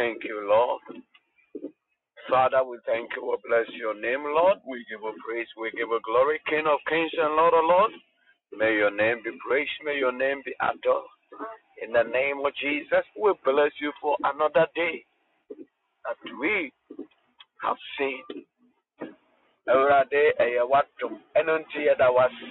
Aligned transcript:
Thank 0.00 0.24
you, 0.24 0.48
Lord. 0.48 0.80
Father, 2.30 2.64
we 2.64 2.78
thank 2.86 3.10
you. 3.16 3.26
We 3.28 3.36
bless 3.44 3.68
your 3.76 3.92
name, 4.00 4.24
Lord. 4.24 4.58
We 4.66 4.78
give 4.88 5.04
you 5.04 5.14
praise. 5.26 5.48
We 5.60 5.70
give 5.72 5.92
you 5.92 6.00
glory. 6.06 6.40
King 6.48 6.64
of 6.66 6.80
kings 6.88 7.12
and 7.20 7.36
Lord 7.36 7.52
of 7.52 7.64
lords. 7.68 7.94
May 8.56 8.74
your 8.80 8.90
name 8.90 9.20
be 9.24 9.30
praised. 9.46 9.76
May 9.84 9.98
your 9.98 10.12
name 10.16 10.40
be 10.46 10.54
adored. 10.62 11.04
In 11.84 11.92
the 11.92 12.04
name 12.04 12.40
of 12.46 12.52
Jesus, 12.62 13.04
we 13.20 13.32
bless 13.44 13.72
you 13.80 13.92
for 14.00 14.16
another 14.24 14.66
day 14.74 15.04
that 16.06 16.16
we 16.40 16.72
have 17.62 17.76
seen. 17.98 18.24
Awurade 19.68 20.22
ɛyɛ 20.44 20.62
wadom 20.72 21.14
ɛno 21.38 21.54
nti 21.62 21.78
yɛda 21.86 22.08
wase 22.16 22.48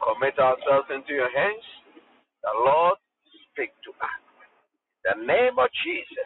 commit 0.00 0.38
ourselves 0.38 0.88
into 0.90 1.12
your 1.12 1.30
hands 1.36 1.64
the 2.42 2.52
Lord 2.64 2.98
speak 3.52 3.72
to 3.84 3.90
us 4.00 4.22
In 5.04 5.20
the 5.20 5.26
name 5.26 5.58
of 5.58 5.68
Jesus 5.84 6.19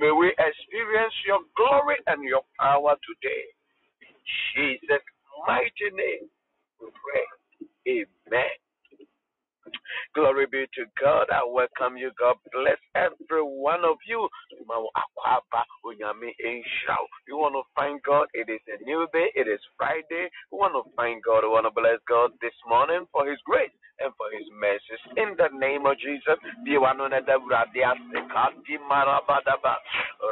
may 0.00 0.12
we 0.12 0.28
experience 0.38 1.14
your 1.26 1.40
glory 1.56 1.96
and 2.08 2.22
your 2.24 2.42
power 2.60 2.96
today 3.06 3.44
in 4.02 4.16
Jesus 4.56 5.02
mighty 5.46 5.90
name 5.94 6.28
we 6.80 6.88
pray 6.90 7.26
amen 8.28 8.50
Glory 10.14 10.46
be 10.50 10.66
to 10.74 10.84
God. 11.00 11.26
I 11.32 11.44
welcome 11.44 11.96
you. 11.98 12.10
God 12.18 12.36
bless 12.52 12.78
every 12.96 13.42
one 13.44 13.84
of 13.84 13.98
you. 14.08 14.28
You 17.28 17.36
want 17.36 17.54
to 17.56 17.62
find 17.76 18.00
God? 18.02 18.26
It 18.34 18.48
is 18.50 18.60
a 18.68 18.82
new 18.84 19.06
day. 19.12 19.28
It 19.36 19.48
is 19.48 19.60
Friday. 19.76 20.30
We 20.52 20.58
want 20.58 20.74
to 20.74 20.84
find 20.96 21.22
God. 21.22 21.44
We 21.44 21.50
want 21.50 21.66
to 21.66 21.72
bless 21.74 22.00
God 22.08 22.32
this 22.40 22.56
morning 22.68 23.06
for 23.12 23.28
His 23.28 23.38
grace 23.44 23.72
and 24.00 24.12
for 24.16 24.26
His 24.32 24.48
mercies. 24.56 25.02
In 25.16 25.36
the 25.36 25.50
name 25.58 25.86
of 25.86 25.98
Jesus. 26.00 26.38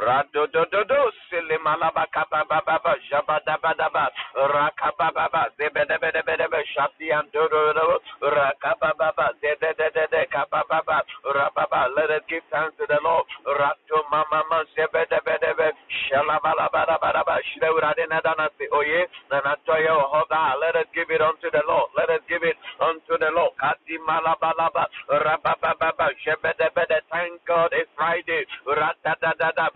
Radodododo 0.07 1.11
Silimalaba 1.29 2.05
Kababa 2.11 2.95
Jabadabadaba 3.09 4.09
Rakababa 4.35 5.47
Zebedebedebedebe 5.57 6.63
Shadi 6.75 7.11
and 7.13 7.31
Dodo 7.31 7.99
Rakababa 8.21 9.31
Zedede 9.41 10.27
Kababa 10.31 11.01
Rababa 11.25 11.87
Let 11.95 12.11
us 12.11 12.21
give 12.29 12.43
thanks 12.51 12.75
to 12.77 12.85
the 12.87 12.99
Lord. 13.03 13.25
Rato 13.47 13.97
Mama 14.11 14.63
Zebedebedebe 14.75 15.71
Shalabalabadabadaba 16.09 17.39
Shleudadina 17.55 18.21
Danasi 18.23 18.67
Oye 18.73 19.07
Nanatoya 19.31 19.95
Hoga 20.11 20.59
Let 20.61 20.75
us 20.77 20.87
give 20.95 21.09
it 21.11 21.21
unto 21.21 21.51
the 21.51 21.63
Lord. 21.67 21.89
Let 21.97 22.09
us 22.09 22.21
give 22.29 22.43
it 22.43 22.57
unto 22.81 23.17
the 23.19 23.31
Lord 23.35 23.53
Kati 23.61 23.76
Malabalaba 24.07 24.87
Rababa 25.09 26.11
Jebedebede 26.25 26.99
Thank 27.11 27.45
God 27.47 27.71
it's 27.73 27.89
Friday. 27.95 28.43
Ratadadada 28.67 29.69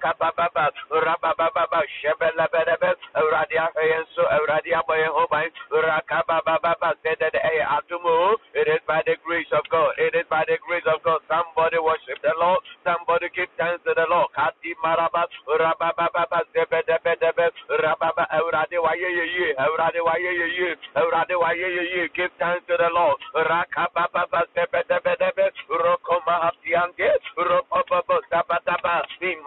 kabababa 0.00 0.70
rabababa 0.90 1.80
shebelebelebe 2.00 2.71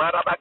Baraba 0.06 0.38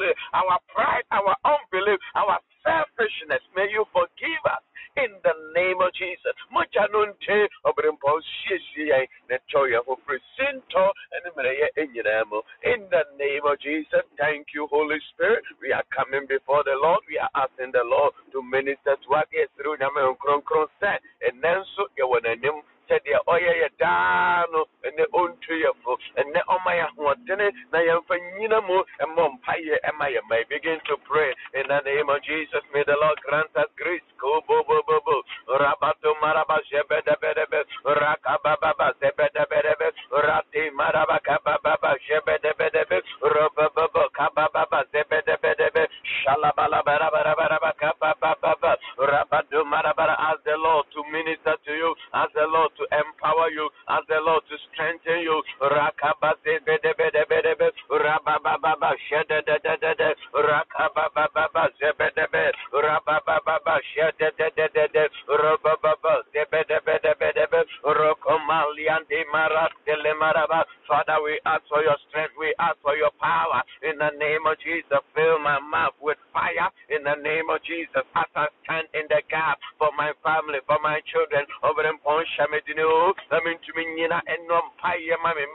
responsibility, 0.00 0.16
our 0.34 0.58
pride, 0.72 1.04
our 1.12 1.36
unbelief, 1.44 2.00
our 2.16 2.38
selfishness. 2.64 3.42
May 3.56 3.68
you 3.70 3.84
forgive 3.92 4.42
us 4.48 4.62
in 4.96 5.12
the 5.22 5.34
name 5.54 5.80
of 5.80 5.92
Jesus. 5.94 6.34
Choya 9.50 9.82
ho 9.86 9.98
presinto 10.06 10.90
in 12.62 12.86
the 12.90 13.04
name 13.18 13.42
of 13.44 13.58
Jesus, 13.60 14.02
thank 14.18 14.46
you, 14.54 14.66
Holy 14.70 14.98
Spirit. 15.14 15.42
We 15.60 15.72
are 15.72 15.84
coming 15.94 16.26
before 16.28 16.62
the 16.64 16.78
Lord. 16.82 17.00
We 17.08 17.18
are 17.18 17.30
asking 17.34 17.72
the 17.72 17.82
Lord 17.84 18.12
to 18.32 18.42
minister 18.42 18.96
to 18.96 19.14
us 19.14 19.26
through 19.56 19.76
said. 20.80 21.00
And 21.22 21.42
you 21.42 22.06
want 22.06 22.24
to 22.24 22.69
sɛdeɛ 22.90 23.18
ɔyɛ 23.28 23.52
yɛ 23.62 23.68
daa 23.78 24.46
no 24.52 24.66
ɛnɛ 24.84 25.04
ɔntu 25.14 25.54
yɛ 25.62 25.72
fo. 25.84 25.96
Ɛnɛ 26.18 26.40
ɔma 26.54 26.72
yɛ 26.78 26.84
ahoɔdene 26.90 27.48
na 27.72 27.78
yɛmfa 27.80 28.16
nyina 28.38 28.60
mu 28.66 28.82
ɛmmɔ 29.00 29.24
mpayɛ 29.38 29.76
ɛma 29.90 30.06
yɛ 30.14 30.20
ma 30.28 30.36
begin 30.50 30.80
to 30.86 30.96
pray. 31.08 31.34
In 31.54 31.68
the 31.68 31.80
name 31.86 32.10
of 32.10 32.22
Jesus 32.22 32.64
may 32.74 32.84
the 32.84 32.96
Lord 33.00 33.20
grant 33.22 33.56
us 33.56 33.70
grace. 33.76 34.02
Ko 34.20 34.42
bo 34.48 34.64
bo 34.64 34.82
bo 34.88 35.00
bo. 35.06 35.22
Rabato 35.48 36.14
maraba 36.22 36.58
shebedebedebe 36.70 37.64
rakababa 37.84 38.92
zebedebedebe 39.00 39.88
rati 40.12 40.70
maraba 40.72 41.20
kababa 41.24 41.96
shebedebedebe 42.06 43.02
robabo 43.22 44.08
kababa 44.16 44.84
zebedebedebe 44.92 45.88
ask 50.20 50.44
the 50.44 50.56
Lord 50.56 50.86
to 50.94 51.00
minister 51.12 51.56
to 51.66 51.72
you 51.72 51.94
ask 52.14 52.32
the 52.34 52.46
Lord 52.46 52.70
to 52.78 52.84
empower 52.92 53.50
you 53.50 53.68
ask 53.88 54.06
the 54.08 54.20
Lord 54.20 54.42
to 54.48 54.56
strengthen 54.72 55.20
you. 55.20 55.42
Father 70.90 71.22
we 71.22 71.38
ask 71.46 71.62
for 71.68 71.82
your 71.82 71.96
strength 72.08 72.34
we 72.38 72.52
ask 72.58 72.76
for 72.82 72.96
your 72.96 73.10
power 73.20 73.62
in 73.82 73.98
the 73.98 74.10
name 74.18 74.42
of 74.46 74.58
Jesus 74.58 74.98
fill 75.14 75.38
my 75.38 75.58
mouth 75.60 75.94
with 76.02 76.18
fire 76.32 76.68
in 76.88 77.04
the 77.04 77.16
name 77.20 77.48
of 77.52 77.60
Jesus. 77.64 78.04
As 78.16 78.30
I 78.34 78.48
stand 78.64 78.88
in 78.96 79.06
the 79.08 79.22
gap 79.28 79.60
for 79.78 79.92
my 79.96 80.12
family 80.24 80.60
for 80.66 80.80
my 80.82 81.00
children. 81.08 81.44
Over 81.62 81.84
in 81.86 81.96
Ponshamedino 82.02 83.12
I 83.30 83.38
mean 83.44 83.60
to 83.60 83.70
me 83.76 83.84
nina 83.94 84.20
enom 84.28 84.72
paye 84.80 85.12
mami 85.20 85.46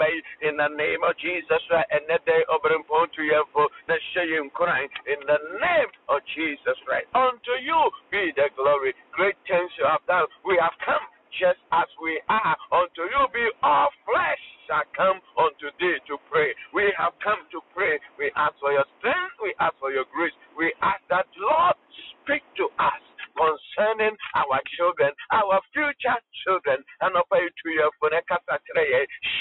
in 0.42 0.58
the 0.58 0.70
name 0.74 1.02
of 1.04 1.18
Jesus. 1.18 1.62
Right, 1.70 1.88
and 1.92 2.06
that 2.10 2.26
day 2.26 2.42
over 2.50 2.70
in 2.74 2.84
Pontu 2.86 3.26
oh, 3.56 3.68
the 3.88 3.98
shayim 4.14 4.52
crying 4.54 4.90
in 5.08 5.20
the 5.26 5.40
name 5.58 5.92
of 6.10 6.22
Jesus 6.36 6.78
Christ. 6.86 7.08
Unto 7.16 7.54
you 7.62 7.80
be 8.12 8.32
the 8.36 8.50
glory. 8.56 8.94
Great 9.12 9.36
things 9.48 9.72
you 9.78 9.86
have 9.86 10.06
done. 10.08 10.28
We 10.46 10.58
have 10.62 10.76
come 10.86 11.02
just 11.40 11.60
as 11.72 11.90
we 12.02 12.22
are 12.30 12.56
unto 12.72 13.04
you 13.04 13.24
be 13.34 13.46
all 13.64 13.90
flesh 14.08 14.44
shall 14.68 14.88
come 14.98 15.20
unto 15.38 15.70
thee 15.78 16.00
to 16.10 16.18
pray. 16.32 16.54
We 16.74 16.90
have 16.98 17.14
come 17.22 17.44
to 17.54 17.60
pray. 17.76 18.00
We 18.18 18.32
ask 18.36 18.58
for 18.60 18.74
your 18.74 18.88
strength. 18.98 19.38
We 19.42 19.54
ask 19.60 19.76
for 19.78 19.92
your 19.92 20.06
grace. 20.10 20.34
We 20.58 20.74
ask 20.82 21.02
that, 21.10 21.30
Lord, 21.38 21.78
speak 22.24 22.42
to 22.58 22.66
us 22.82 23.04
concerning 23.36 24.16
our 24.34 24.60
children, 24.80 25.12
our 25.32 25.60
future 25.76 26.18
children. 26.48 26.82
And 27.04 27.14
I 27.14 27.22
pray 27.30 27.46
to 27.46 27.68
your 27.70 27.92
for 28.00 28.10
the 28.10 28.24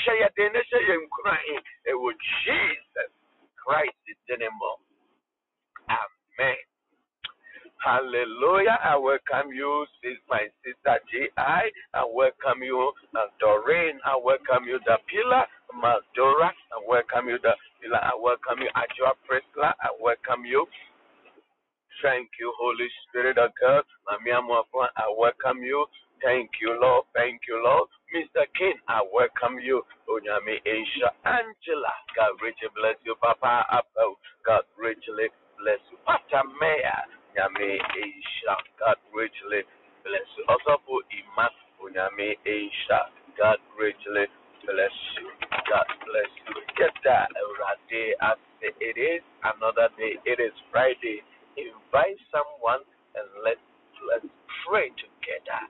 share 0.04 0.28
the 0.36 0.46
nation 0.50 1.08
crying. 1.22 1.62
It 1.86 1.96
will 1.96 2.16
Jesus 2.44 3.10
Christ 3.56 3.96
anymore. 4.28 4.78
Amen. 5.88 6.73
Hallelujah. 7.84 8.78
I 8.84 8.96
welcome 8.96 9.52
you, 9.52 9.86
my 10.30 10.48
sister 10.64 10.96
G.I. 11.12 11.62
I 11.94 12.04
welcome 12.08 12.64
you, 12.64 12.92
uh, 13.16 13.28
Doreen. 13.40 14.00
I 14.06 14.16
welcome 14.16 14.64
you, 14.66 14.80
the 14.86 14.96
pillar, 15.12 15.44
Maldora. 15.76 16.48
I 16.72 16.78
welcome 16.88 17.28
you, 17.28 17.38
the 17.44 17.52
pillar. 17.82 18.00
I 18.00 18.16
welcome 18.16 18.64
you, 18.64 18.70
Ajua 18.72 19.12
Priscilla. 19.28 19.74
I 19.84 19.90
welcome 20.00 20.46
you. 20.46 20.66
Thank 22.02 22.30
you, 22.40 22.52
Holy 22.60 22.88
Spirit 23.08 23.38
of 23.38 23.52
God. 23.60 23.84
I 24.08 25.08
welcome 25.18 25.62
you. 25.62 25.86
Thank 26.22 26.50
you, 26.62 26.78
Lord. 26.80 27.04
Thank 27.14 27.42
you, 27.48 27.62
Lord. 27.64 27.88
Mr. 28.14 28.44
King, 28.58 28.76
I 28.88 29.02
welcome 29.12 29.60
you. 29.60 29.82
Onyami 30.08 30.60
Asia 30.64 31.10
Angela. 31.26 31.94
God 32.16 32.36
richly 32.42 32.68
bless 32.76 32.96
you, 33.04 33.16
Papa 33.20 33.66
Apple. 33.72 34.16
God 34.46 34.64
richly 34.78 35.28
bless 35.60 35.80
you. 35.92 35.98
Pastor 36.06 36.44
Mayor. 36.60 37.04
Nyame 37.36 37.78
Aisha. 37.78 38.54
God 38.80 38.98
richly 39.14 39.62
bless 40.04 40.28
you. 40.38 40.44
Also 40.48 40.80
for 40.86 41.02
Ima 41.12 41.50
Nyame 41.92 42.38
Aisha. 42.46 43.10
God 43.38 43.58
richly 43.78 44.26
bless 44.66 44.96
you. 45.20 45.28
God 45.70 45.88
bless 46.06 46.32
you. 46.48 46.56
Get 46.78 46.94
that 47.04 47.28
day 47.90 48.14
as 48.22 48.38
it 48.62 48.96
is 48.98 49.22
another 49.44 49.88
day. 49.98 50.16
It 50.26 50.40
is 50.40 50.54
Friday. 50.72 51.22
Invite 51.58 52.18
someone 52.32 52.82
and 53.16 53.28
let's 53.44 53.62
let's 54.10 54.26
pray 54.66 54.90
together. 54.98 55.62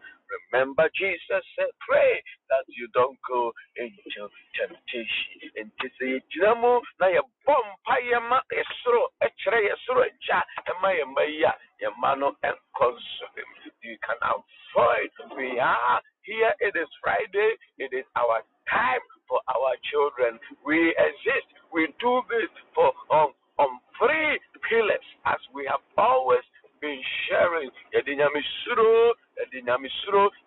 Remember, 0.53 0.89
Jesus 0.95 1.45
said, 1.57 1.71
pray 1.83 2.23
that 2.51 2.65
you 2.69 2.89
don't 2.95 3.19
go 3.29 3.53
into 3.77 4.23
temptation. 4.57 5.51
And 5.57 5.71
to 5.81 5.87
say, 6.01 6.21
Jinamu, 6.33 6.81
na 7.01 7.07
ya 7.09 7.23
bompa 7.47 7.97
yama 8.11 8.43
esro, 8.53 9.11
echere 9.23 9.71
esro 9.71 10.03
echa, 10.05 10.43
ema 10.71 10.95
yama 10.95 11.25
ya, 11.29 11.53
yamano 11.83 12.35
and 12.43 12.59
consume. 12.77 13.47
You 13.83 13.97
can 14.03 14.19
avoid. 14.23 15.11
We 15.37 15.59
are 15.61 16.01
here. 16.23 16.55
It 16.61 16.75
is 16.77 16.89
Friday. 17.03 17.55
It 17.79 17.93
is 17.93 18.07
our 18.17 18.41
time 18.71 19.05
for 19.29 19.41
our 19.49 19.77
children. 19.93 20.41
We 20.65 20.95
exist. 20.97 21.49
We 21.73 21.89
do 22.01 22.23
this 22.31 22.51
for 22.75 22.93
on 23.11 23.33
on 23.59 23.71
three 24.01 24.41
pillars, 24.69 25.07
as 25.27 25.39
we 25.55 25.67
have 25.71 25.83
always 25.99 26.43
been 26.81 27.01
sharing. 27.29 27.71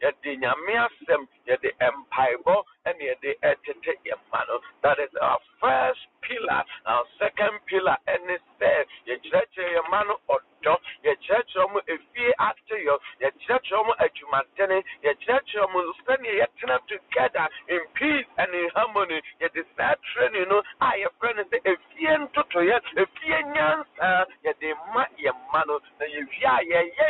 Yɛde 0.01 0.31
nyame 0.41 0.73
asɛm 0.85 1.21
yɛde 1.47 1.69
mpaebɔ 1.97 2.55
ɛne 2.87 3.03
yɛde 3.09 3.29
ɛtete 3.49 3.93
yɛma 4.05 4.47
no. 4.47 4.59
That 4.83 4.99
is 4.99 5.13
our 5.21 5.39
first 5.59 6.01
pillar 6.21 6.63
our 6.85 7.05
second 7.19 7.59
pillar 7.65 7.97
ɛne 8.07 8.37
sɛ 8.59 8.85
yɛkyerɛkyerɛ 9.07 9.73
yɛma 9.75 10.07
no 10.07 10.15
ɔdɔ 10.29 10.75
yɛkyerɛkyerɛ 11.05 11.71
mo 11.73 11.79
efie 11.87 12.33
ateyɔ 12.39 12.95
yɛkyerɛkyerɛ 13.21 13.85
mo 13.87 13.93
adwumadene 14.05 14.77
yɛkyerɛkyerɛ 15.03 15.71
mo 15.73 15.79
sɛnea 16.05 16.33
yɛtena 16.41 16.77
together 16.87 17.47
in 17.67 17.81
peace 17.93 18.27
and 18.37 18.53
in 18.53 18.69
harmony. 18.75 19.21
Yɛde 19.41 19.65
saa 19.75 19.95
training 20.13 20.47
no 20.49 20.61
a 20.81 20.91
yɛfrɛ 21.03 21.35
no 21.35 21.43
sɛ 21.43 21.57
efie 21.65 22.17
ntotoyɛ 22.17 22.77
efie 22.95 23.39
nyansa 23.53 24.25
yɛde 24.45 24.69
ma 24.93 25.05
yɛma 25.19 25.65
no. 25.67 25.79
Na 25.99 26.05
yɛwie 26.05 26.45
a 26.45 26.57
yɛyɛ 26.63 27.06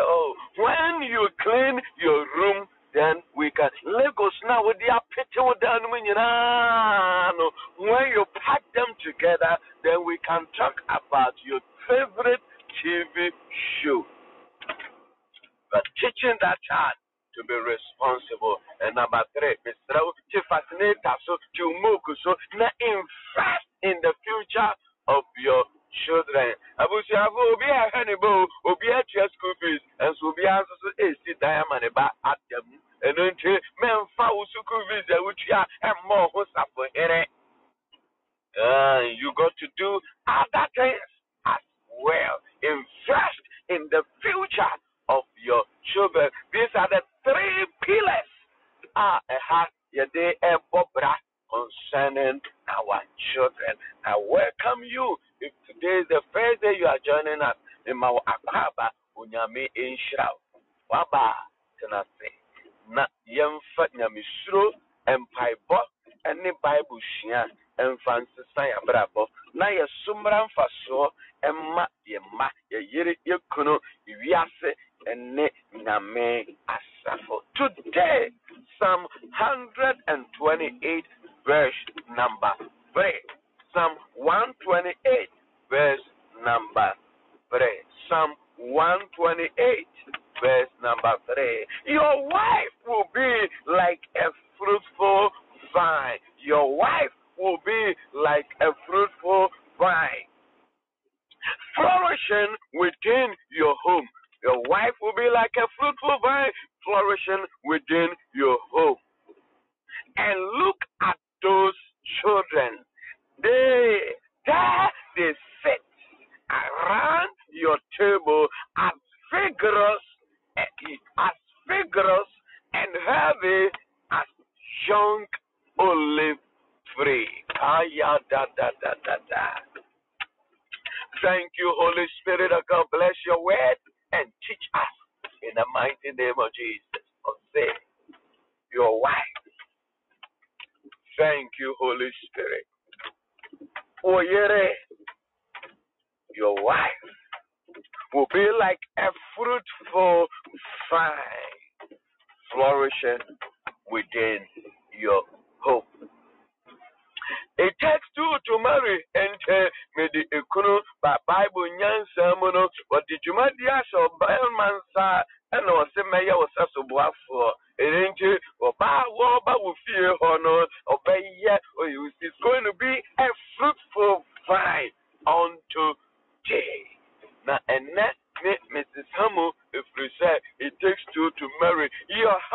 Oh, 0.00 0.34
when 0.56 1.02
you 1.02 1.28
clean 1.42 1.80
your 2.00 2.26
room, 2.36 2.66
then 2.94 3.22
we 3.36 3.50
can. 3.52 3.70
Lagos 3.84 4.32
now 4.46 4.64
with 4.64 4.78
their 4.78 4.98
picture 5.14 5.44
with 5.44 5.60
them 5.60 5.90
when 5.90 6.04
you 6.06 6.14
pack 8.46 8.62
them 8.74 8.90
together, 9.04 9.58
then 9.84 10.04
we 10.06 10.18
can 10.26 10.46
talk 10.56 10.74
about 10.88 11.34
your 11.44 11.60
favorite 11.86 12.40
TV 12.80 13.30
show. 13.82 14.04
But 15.70 15.84
teaching 16.00 16.36
that 16.40 16.58
child 16.64 16.96
to 17.38 17.46
be 17.46 17.54
responsible. 17.54 18.58
And 18.82 18.98
number 18.98 19.22
three, 19.30 19.54
Mr. 19.62 19.94
to 20.02 20.38
fascinate 20.50 20.98
us, 21.06 21.22
to 21.22 21.64
move, 21.86 22.02
so 22.26 22.34
not 22.58 22.74
invest 22.82 23.66
in 23.86 23.94
the 24.02 24.10
future 24.26 24.74
of 25.06 25.22
your 25.38 25.62
children. 26.02 26.58
I 26.82 26.90
will 26.90 27.06
say, 27.06 27.14
I 27.14 27.30
will 27.30 27.54
be 27.62 27.70
a 27.70 27.86
honeybow. 27.94 28.47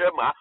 chamar. 0.00 0.39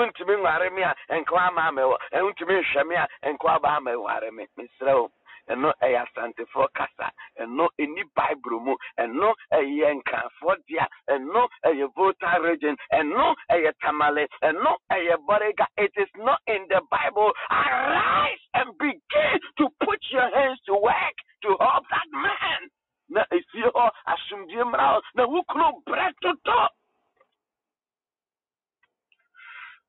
Wontumi 0.00 0.36
nware 0.36 0.70
me 0.72 0.82
a 0.82 0.94
nkwa 1.10 1.48
ama 1.48 1.72
me 1.72 1.82
wɔ. 1.82 1.96
Wontumi 2.12 2.54
nhwɛ 2.56 2.86
me 2.88 2.96
a 2.96 3.06
nkwa 3.32 3.56
aba 3.56 3.68
ama 3.76 3.90
nware 3.92 4.32
me. 4.32 4.46
Mesrɛ 4.56 4.94
wo 4.96 5.10
ɛno 5.50 5.72
ɛyɛ 5.82 5.98
asantefoɔ 6.06 6.72
kasa. 6.72 7.10
Ɛno 7.40 7.68
ɛni 7.78 8.02
bible 8.16 8.60
mu. 8.60 8.76
Ɛno 8.98 9.34
ɛyɛ 9.52 10.00
nkrafoɔ 10.00 10.56
dea. 10.66 10.86
Ɛno 11.10 11.48
ɛyɛ 11.66 11.94
Volta 11.94 12.40
region. 12.40 12.76
Ɛno 12.92 13.34
ɛyɛ 13.50 13.72
tamale. 13.82 14.26
Ɛno 14.42 14.76
ɛyɛ 14.90 15.16
bɔrega 15.26 15.66
it 15.76 15.92
is 15.96 16.08
not 16.16 16.40
in 16.46 16.66
the 16.68 16.80
bible. 16.90 17.32
Arise 17.50 18.40
and 18.54 18.78
begin 18.78 19.40
to 19.58 19.68
put 19.84 20.00
your 20.10 20.30
hands 20.34 20.60
to 20.62 20.74
work 20.76 21.16
to 21.42 21.56
help 21.60 21.84
that 21.90 22.08
man. 22.10 22.70
Na 23.10 23.24
efie 23.32 23.68
hɔ 23.74 23.90
asomdue 24.06 24.64
mmara 24.64 24.96
hɔ 24.96 25.02
na 25.14 25.26
wokunu 25.26 25.84
brɛ 25.84 26.14
totɔ 26.22 26.68
Koma 26.68 26.68
Zelema, 29.48 29.79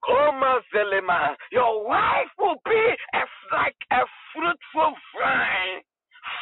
your 1.51 1.87
wife 1.87 2.31
will 2.39 2.55
be 2.65 2.95
a, 3.13 3.23
like 3.55 3.75
a 3.91 4.01
fruitful 4.33 4.95
vine 5.15 5.81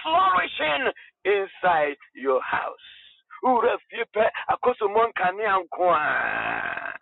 flourishing 0.04 0.92
inside 1.26 1.98
your 2.16 2.42
house. 2.42 2.88
Ura 3.44 3.78
fie 3.90 4.04
pɛ 4.14 4.26
akosomɔ 4.52 5.12
nkanea 5.12 5.56
nko 5.64 5.86
a. 5.96 6.94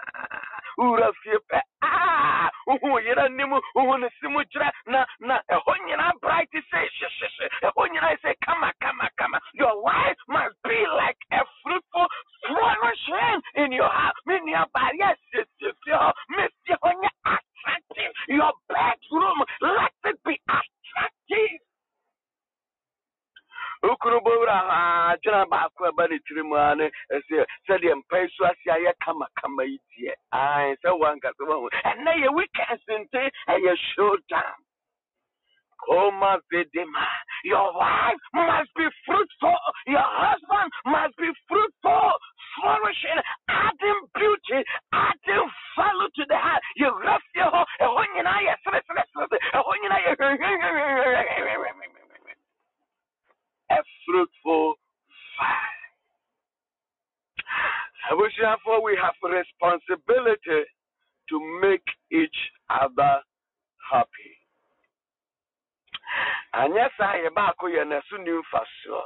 Ura 0.77 1.11
fie 1.23 1.37
pɛ 1.49 1.59
ah, 1.81 2.49
uhu 2.67 2.99
yɛrɛ 3.05 3.29
nimu 3.37 3.61
uhu 3.75 3.97
ne 3.99 4.09
simu 4.19 4.43
gyerɛ 4.51 4.69
na 4.87 5.05
na 5.19 5.39
ɛhɔ 5.49 5.73
nyinaa 5.85 6.13
bright 6.21 6.51
sɛ 6.51 6.79
hyehyehye 6.97 7.47
ɛhɔ 7.63 7.81
nyinaa 7.91 8.17
sɛ 8.23 8.33
kama 8.45 8.71
kama 8.81 9.09
kama. 9.17 9.39
Your 9.53 9.81
wife 9.81 10.17
must 10.27 10.55
be 10.63 10.85
like 10.87 11.17
a 11.31 11.41
fruitful 11.63 12.07
flourishing 12.47 13.41
in 13.55 13.71
your 13.71 13.89
house. 13.89 14.15
Me 14.25 14.39
nua 14.39 14.65
yes 14.95 15.17
yes 15.33 15.47
yes 15.59 15.75
yes. 15.87 15.97
Oh. 15.99 16.11
Miss 16.29 16.51
you 16.67 16.75
attractive. 16.75 18.13
Your 18.27 18.51
bedroom 18.69 19.39
let 19.61 19.93
it 20.05 20.19
be 20.25 20.39
attractive. 20.47 21.66
Ukuru 23.83 24.21
bowura 24.21 24.57
ha 24.69 25.13
adwena 25.13 25.45
baako 25.49 25.85
a 25.85 25.91
ɛba 25.91 26.09
ne 26.09 26.17
tiri 26.25 26.43
mu 26.43 26.55
a 26.55 26.75
ne 26.75 26.89
ɛsɛ 27.13 27.45
sɛdeɛ 27.67 27.95
mpa 27.99 28.17
yi 28.21 28.27
so 28.35 28.45
ase 28.45 28.69
ayɛ 28.71 28.91
kamakama 29.03 29.63
yi 29.69 29.77
deɛ 29.97 30.13
ae 30.33 30.75
sɛ 30.81 30.89
wankasa 30.99 31.43
wahu 31.47 31.69
ɛnɛ 31.85 32.13
Vedema. 36.51 37.07
Your 37.45 37.73
wife 37.77 38.19
must 38.33 38.69
be 38.75 38.87
fruitful. 39.05 39.55
Your 39.87 40.03
husband 40.03 40.71
must 40.85 41.15
be 41.17 41.29
fruitful, 41.47 42.11
flourishing, 42.59 43.21
adding 43.47 44.01
beauty, 44.15 44.65
adding 44.91 45.47
value 45.77 46.09
to 46.15 46.23
the 46.27 46.35
heart. 46.37 46.63
You 46.75 46.91
rest 46.99 47.23
your 47.35 47.51
home. 47.51 47.65
A 53.69 53.83
fruitful 54.05 54.75
vine. 55.37 55.85
Abusuafo, 58.11 58.83
we 58.83 58.97
have 59.01 59.15
responsibility 59.23 60.63
to 61.29 61.59
make 61.61 61.85
each 62.11 62.37
other 62.69 63.21
happy. 63.91 64.37
anyɛ 66.53 66.89
saa 66.97 67.15
yɛ 67.21 67.29
baako 67.35 67.67
yɛ 67.69 67.83
n'aso 67.85 68.17
ni 68.17 68.31
mfasoɔ 68.31 69.03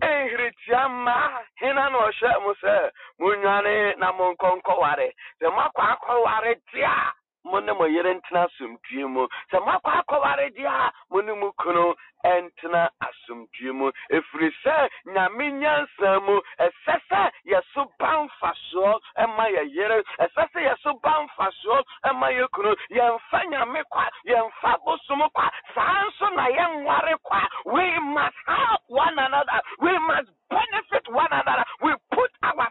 nhiritia 0.00 0.88
mmaa 0.88 1.44
hena 1.60 1.90
na 1.90 1.98
ɔhyɛ 2.08 2.42
mo 2.42 2.52
sɛ 2.62 2.90
monwane 3.18 3.96
na 3.98 4.12
monkɔ 4.12 4.48
nkɔware 4.58 5.08
sɛ 5.40 5.46
moakɔ 5.56 5.82
akɔware 5.92 6.54
de 6.72 6.82
a 6.82 7.12
mo 7.46 7.60
ne 7.60 7.72
mo 7.72 7.86
yere 7.86 8.14
ntena 8.14 8.46
asomdue 8.46 9.06
mu. 9.06 9.26
Sɛ 9.50 9.58
moakɔ 9.64 9.90
akɔware 10.00 10.50
de 10.54 10.64
a 10.66 10.92
mo 11.10 11.20
ne 11.20 11.32
mo 11.32 11.52
kunu 11.60 11.94
ɛntena 12.24 12.88
asomdue 13.06 13.72
mu. 13.72 13.90
Ɛfiri 14.10 14.50
sɛ 14.62 14.88
nyame 15.06 15.46
nyansa 15.60 16.20
mu 16.26 16.40
ɛsɛ 16.58 16.94
sɛ 17.08 17.30
yɛso 17.46 17.86
ba 17.98 18.10
mfasoɔ 18.26 19.00
ɛma 19.18 19.44
yɛ 19.54 19.62
yere. 19.74 20.02
Ɛsɛ 20.18 20.42
sɛ 20.52 20.60
yɛso 20.68 21.00
ba 21.02 21.12
mfasoɔ 21.26 21.82
ɛma 22.04 22.28
yɛ 22.34 22.46
kunu. 22.52 22.74
Yɛmfa 22.90 23.40
nyame 23.50 23.82
kwa 23.90 24.10
yɛmfa 24.26 24.84
bosom 24.84 25.22
kwa. 25.34 25.50
Saa 25.74 26.04
nso 26.04 26.34
na 26.34 26.46
yɛnware 26.48 27.14
kwa. 27.22 27.42
We 27.66 27.98
must 28.00 28.36
help 28.46 28.82
one 28.88 29.18
another. 29.18 29.60
We 29.80 29.96
must 29.98 30.30
benefit 30.50 31.08
one 31.08 31.30
another. 31.30 31.64
We 31.82 31.94
put 32.10 32.30
our 32.42 32.68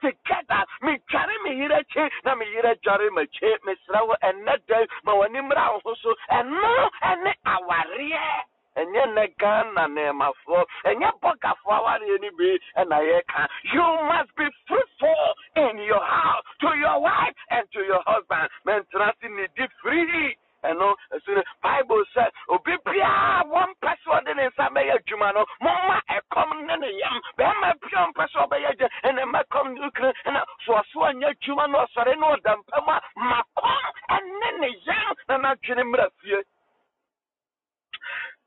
together. 0.00 0.62
Medware 0.82 1.36
me 1.44 1.50
yere 1.60 1.76
akyi 1.80 2.08
na 2.24 2.34
me 2.34 2.46
yere 2.54 2.74
dware 2.82 3.08
m'akyi 3.10 3.50
mesrɛ 3.66 4.06
wo 4.08 4.14
ɛnnɛ 4.22 4.56
dɛn 4.68 4.86
ma 5.04 5.12
w'ani 5.14 5.40
mmra 5.40 5.72
wo 5.72 5.80
ho 5.84 5.94
so 6.02 6.14
ɛno 6.30 6.90
ɛne 7.02 7.32
awareɛ 7.46 8.42
ɛnyɛ 8.76 9.02
nnɛ 9.08 9.24
ghana 9.38 9.82
nneɛmafoɔ 9.88 10.64
ɛnyɛ 10.84 11.10
bɔgafoɔ 11.20 11.74
awareɛ 11.78 12.20
no 12.20 12.30
bi 12.38 12.58
ɛna 12.78 12.98
yɛka 13.10 13.48
you 13.72 13.86
must 14.08 14.34
be 14.36 14.46
fruitful 14.66 15.34
in 15.56 15.78
your 15.78 16.04
house 16.04 16.44
to 16.60 16.68
your 16.78 17.00
wife 17.00 17.34
and 17.50 17.66
to 17.72 17.80
your 17.84 18.02
husband. 18.06 18.48
Mɛntena 18.66 19.12
se 19.20 19.28
ne 19.28 19.46
di 19.56 19.66
free 19.82 20.36
ɛno 20.64 20.94
no 21.26 21.42
bible 21.62 22.04
sɛ 22.14 22.30
obi 22.48 22.76
biara 22.84 23.44
wɔmpɛ 23.44 23.92
sɛ 24.02 24.08
ɔde 24.18 24.34
ne 24.36 24.46
nsa 24.48 24.68
bɛyɛ 24.74 24.94
adwuma 24.98 25.32
no 25.34 25.44
momma 25.60 26.00
ɛkɔm 26.10 26.66
ne 26.66 26.76
ne 26.76 26.90
yam 26.98 27.20
bɛrima 27.38 27.74
bia 27.80 27.98
ɔmpɛ 28.06 28.24
sɛ 28.32 28.38
ɔbɛyɛ 28.46 28.78
gye 28.78 28.88
ɛne 29.04 29.22
mɛkɔm 29.34 29.72
ne 29.74 29.80
wokiri 29.80 30.12
ɛna 30.26 30.44
soɔso 30.66 30.98
anyɛ 31.08 31.28
adwuma 31.34 31.66
no 31.70 31.78
ɔsɔre 31.86 32.16
ne 32.18 32.26
ɔda 32.26 32.56
mpa 32.56 32.80
mu 32.86 32.92
a 32.92 33.00
makɔm 33.16 33.92
ɛne 34.10 34.58
ne 34.60 34.68
yam 34.86 35.14
na 35.28 35.36
n'adwene 35.38 35.82
mmra 35.84 36.08
fie 36.20 36.42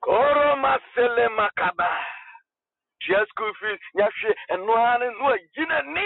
Koro 0.04 0.56
masele 0.58 1.30
makaba. 1.38 1.88
tua 3.06 3.26
school 3.30 3.52
fees 3.60 3.80
nyahwɛ 3.96 4.32
ɛno 4.54 4.74
ara 4.78 5.12
no 5.12 5.20
no 5.20 5.26
ayi 5.34 5.64
n'ani 5.68 6.06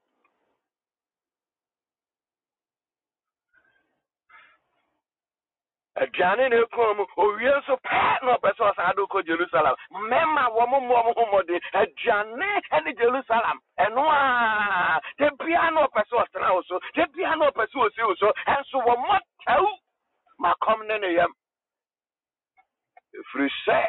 aduane 6.01 6.49
na 6.49 6.55
ekun 6.55 6.97
mu 6.97 7.05
owie 7.17 7.51
nso 7.57 7.75
pɛɛ 7.85 8.25
na 8.25 8.33
ɔpɛ 8.35 8.49
sɛ 8.57 8.63
ɔsan 8.69 9.25
jerusalem. 9.25 9.75
Mmarima 9.91 10.43
wɔn 10.55 10.69
mu 10.69 10.77
wɔn 10.89 11.13
ho 11.15 11.25
mmɔden 11.25 11.61
aduane 11.73 12.49
ne 12.83 12.91
jerusalem. 12.93 13.59
Ɛno 13.79 14.03
a 14.09 15.01
debia 15.19 15.71
na 15.73 15.85
ɔpɛ 15.87 16.01
sɛ 16.09 16.15
ɔtena 16.23 16.53
wo 16.53 16.61
so 16.63 16.79
debia 16.95 17.35
na 17.37 17.49
ɔpɛ 17.51 17.63
sɛ 17.69 17.77
osi 17.85 18.01
wo 18.03 18.15
so 18.15 18.33
ɛnso 18.47 18.77
wɔn 18.85 18.97
mo 18.97 19.17
tɛw. 19.47 19.65
Ma 20.39 20.53
kɔm 20.61 20.87
ne 20.87 20.97
ne 20.97 21.13
yam. 21.13 21.33
Efiri 23.13 23.49
sɛ 23.65 23.85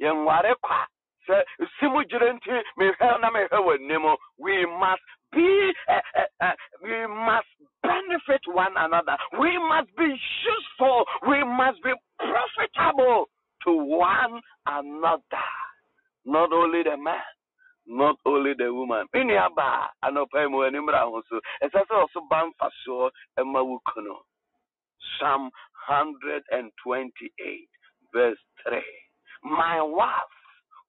yɛn 0.00 0.24
ware 0.24 0.54
kwa 0.60 0.86
sɛ 1.28 1.42
si 1.78 1.86
mu 1.86 2.04
gyere 2.04 2.32
nti 2.32 2.62
mehwɛ 2.78 3.20
na 3.20 3.30
mehwɛ 3.30 3.58
wɔ 3.58 3.74
anim 3.80 4.16
we 4.38 4.66
must 4.66 5.02
be 5.32 5.74
uh, 5.88 6.00
uh, 6.16 6.30
uh, 6.40 6.54
we 6.82 7.06
must 7.06 7.48
benefit 7.82 8.40
one 8.46 8.72
another. 8.76 9.16
We 9.38 9.58
must 9.58 9.94
be 9.96 10.06
useful. 10.06 11.04
We 11.28 11.44
must 11.44 11.82
be 11.82 11.92
profitable 12.18 13.28
to 13.64 13.72
one 13.72 14.40
another. 14.66 15.48
Not 16.24 16.52
only 16.52 16.82
the 16.82 16.96
man, 16.96 17.20
not 17.86 18.16
only 18.24 18.54
the 18.56 18.72
woman. 18.72 19.06
Ini 19.14 19.36
aba 19.36 19.90
anɔpa 20.04 20.50
mu 20.50 20.64
anim 20.64 20.88
ra 20.88 21.04
ho 21.04 21.22
so. 21.28 21.40
Ɛsɛ 21.62 21.84
sɛ 21.86 21.94
ɔso 22.04 22.28
ba 22.30 22.44
mfa 22.48 22.70
soɔ 22.86 23.10
ɛma 23.38 23.64
wo 23.64 23.78
kunu. 23.88 24.16
Psalm 25.18 25.50
128 25.88 27.68
verse 28.12 28.38
3. 28.66 28.82
My 29.42 29.82
wife 29.82 30.33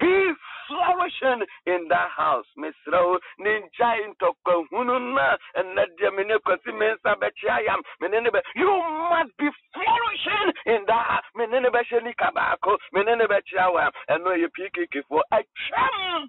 be 0.00 0.32
flourishing 0.66 1.46
in 1.66 1.86
that 1.88 2.10
house. 2.16 2.46
Mesrɛ 2.58 3.00
wo 3.04 3.18
ne 3.38 3.60
ngyae 3.60 4.14
ntɔkwahunu 4.14 5.14
na 5.14 5.36
ɛnɛ 5.56 5.84
deɛ 5.98 6.16
me 6.16 6.24
ne 6.24 6.38
kwasi 6.38 6.72
me 6.72 6.86
nsa 6.94 7.14
bɛkyea 7.20 7.64
yam. 7.64 7.82
Me 8.00 8.08
ne 8.08 8.20
ne 8.20 8.30
you 8.54 8.70
must 9.10 9.36
be 9.36 9.48
flourishing 9.72 10.52
in 10.66 10.84
that 10.86 11.06
house 11.06 11.30
me 11.34 11.46
ne 11.46 11.60
ne 11.60 11.68
bɛhyɛ 11.68 12.02
nika 12.02 12.30
baako 12.34 12.78
me 12.92 13.02
ne 13.02 13.14
ne 13.14 13.24
bɛkyea 13.26 13.72
wɔ 13.72 13.80
yam 13.82 13.92
ɛno 14.08 14.36
yɛ 14.36 14.48
piikikifoɔ 14.56 15.22
atwam 15.32 16.28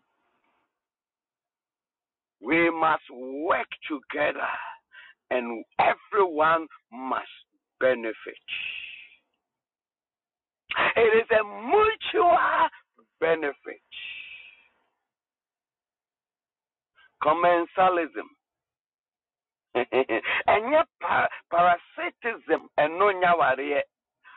we 2.42 2.70
must 2.70 3.10
work 3.10 3.68
together 3.88 4.54
and 5.32 5.66
everyone 5.80 6.68
must 6.92 7.26
benefit. 7.80 8.46
It 10.96 11.24
is 11.24 11.30
a 11.32 11.44
mutual 11.44 12.38
benefit. 13.20 13.82
Commensalism. 17.24 18.30
and 19.76 20.72
yet 20.72 20.88
parasitism 21.52 22.70
and 22.78 22.98
no 22.98 23.12
nyawariye 23.12 23.82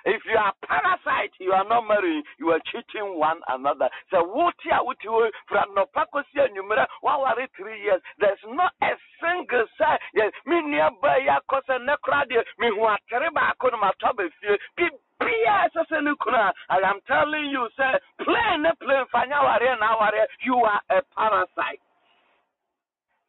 if 0.05 0.23
you 0.25 0.37
are 0.39 0.55
parasite, 0.65 1.35
you 1.41 1.53
are 1.53 1.69
not 1.69 1.87
married, 1.87 2.25
you 2.39 2.49
are 2.49 2.61
cheating 2.71 3.19
one 3.19 3.41
another. 3.49 3.89
So 4.11 4.23
what 4.25 4.55
you 4.65 4.73
would 4.81 4.97
you 5.03 5.31
from 5.49 5.75
no 5.75 5.87
numera 6.55 6.87
one 7.03 7.21
worry 7.21 7.49
three 7.57 7.83
years. 7.83 8.01
There's 8.19 8.41
not 8.49 8.73
a 8.83 8.95
single 9.21 9.67
say 9.77 9.99
yes, 10.15 10.33
me 10.47 10.63
nearby 10.65 11.27
ya 11.27 11.41
cosa 11.51 11.79
necradia, 11.83 12.41
me 12.59 12.69
who 12.73 12.83
are 12.85 12.99
terrible 13.11 13.41
my 13.81 13.93
top 14.01 14.19
of 14.19 14.33
you. 14.43 14.57
I 15.21 16.79
am 16.85 17.01
telling 17.09 17.51
you, 17.51 17.69
sir, 17.77 17.99
play 18.25 18.57
ne 18.59 18.71
play, 18.81 19.03
you 20.45 20.57
are 20.57 20.81
a 20.91 21.03
parasite 21.17 21.81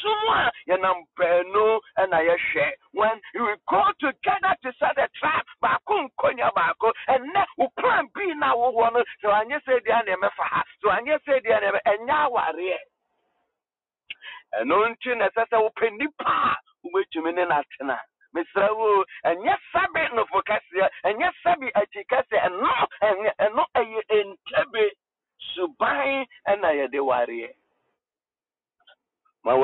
som 0.00 0.28
a 0.28 0.50
yɛnam 0.68 1.04
baanu 1.16 1.80
ɛna 1.98 2.18
yɛhwɛ 2.28 2.72
when 2.92 3.20
we 3.34 3.54
go 3.68 3.82
together 4.00 4.54
to 4.62 4.72
set 4.78 4.98
a 4.98 5.08
trap 5.18 5.46
baako 5.62 6.08
nkonya 6.08 6.50
baako 6.54 6.92
ɛnɛ 7.08 7.44
wo 7.56 7.68
plan 7.76 8.06
bi 8.14 8.32
na 8.34 8.54
wowɔ 8.54 8.92
no 8.92 9.04
sɛ 9.22 9.26
wanyɛ 9.32 9.60
sɛ 9.64 9.80
deɛ 9.84 10.04
na 10.06 10.12
ɛmɛfa 10.16 10.44
ha 10.52 10.62
sɛ 10.82 10.86
wanyɛ 10.90 11.18
sɛ 11.24 11.40
deɛ 11.44 11.60
na 11.60 11.80
ɛnyɛ 11.92 12.14
awareɛ 12.26 12.78
ɛno 14.60 14.76
nti 14.90 15.16
na 15.16 15.28
ɛsɛ 15.28 15.42
sɛ 15.50 15.56
wopɛ 15.64 15.90
nnipa 15.90 16.24
a 16.24 16.56
wobɛtumi 16.84 17.34
ne 17.34 17.44
no 17.44 17.54
atena 17.62 17.98
mesrɛ 18.34 18.68
wo 18.76 19.04
ɛnyɛ 19.24 19.54
sɛbe 19.72 20.02
nofo 20.14 20.38
kɛseɛ 20.48 20.88
ɛnyɛ 21.08 21.28
sɛbe 21.42 21.66
akyi 21.80 22.02
kɛseɛ 22.10 22.38
ɛno 22.46 22.70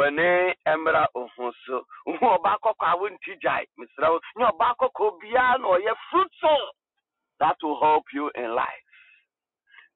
w'ani 0.02 0.54
mmra 0.66 1.06
ho 1.14 1.52
so 1.66 1.86
wohu 2.06 2.26
ɔbaa 2.36 2.58
kɔkɔ 2.62 2.86
a 2.92 2.96
wonti 3.00 3.32
gyae 3.42 3.66
mesrɛ 3.78 4.08
wo 4.10 4.20
nyɛ 4.36 4.46
ɔbaa 4.52 4.74
kɔkɔ 4.80 5.20
biara 5.20 5.58
na 5.58 5.68
ɔyɛ 5.68 5.94
fruitful 6.10 6.62
that 7.38 7.56
will 7.62 7.80
help 7.80 8.04
you 8.12 8.30
in 8.34 8.54
life. 8.54 8.86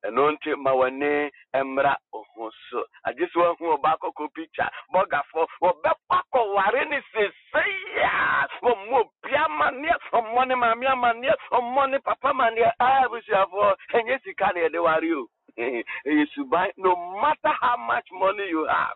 Ɛno 0.04 0.30
nti 0.34 0.54
ma 0.58 0.70
w'ani 0.72 1.30
mmra 1.54 1.96
ho 2.12 2.50
so 2.70 2.84
agye 3.06 3.26
sɛ 3.26 3.36
woahu 3.42 3.78
ɔbaa 3.78 3.98
kɔkɔ 3.98 4.34
picture 4.34 4.70
bɔgafoɔ 4.94 5.46
wɔbɛkɔ 5.62 6.14
akɔware 6.18 6.88
ne 6.88 7.00
sesei 7.12 8.02
a 8.04 8.46
ɔmmɔ 8.62 9.00
obi 9.00 9.34
amanneɛ 9.34 9.94
ɔmmɔ 10.12 10.46
ne 10.48 10.54
maame 10.54 10.86
amanneɛ 10.86 11.34
ɔmmɔ 11.52 11.90
ne 11.90 11.98
papa 11.98 12.28
amanneɛ 12.30 12.68
a 12.68 12.74
ah, 12.78 13.04
abusuafoɔ 13.08 13.72
uh, 13.72 13.76
ɛnyɛ 13.94 14.22
sika 14.22 14.52
na 14.54 14.60
yɛde 14.60 14.82
ware 14.82 15.14
o. 15.18 15.26
Ɛyɛ 15.58 16.26
suban 16.34 16.70
no 16.76 16.94
matter 17.20 17.54
how 17.60 17.76
much 17.76 18.06
money 18.12 18.48
you 18.48 18.64
have 18.66 18.94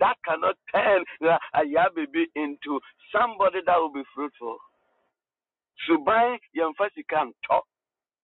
that 0.00 0.16
cannot 0.26 0.56
turn 0.74 1.04
uh, 1.28 1.38
a 1.54 1.64
baby 1.94 2.26
into 2.36 2.80
somebody 3.12 3.60
that 3.66 3.78
will 3.78 3.92
be 3.92 4.04
fruitful. 4.14 4.58
Suban 5.88 6.38
yɛmfa 6.56 6.86
sika 6.94 7.20
ntɔ. 7.26 7.58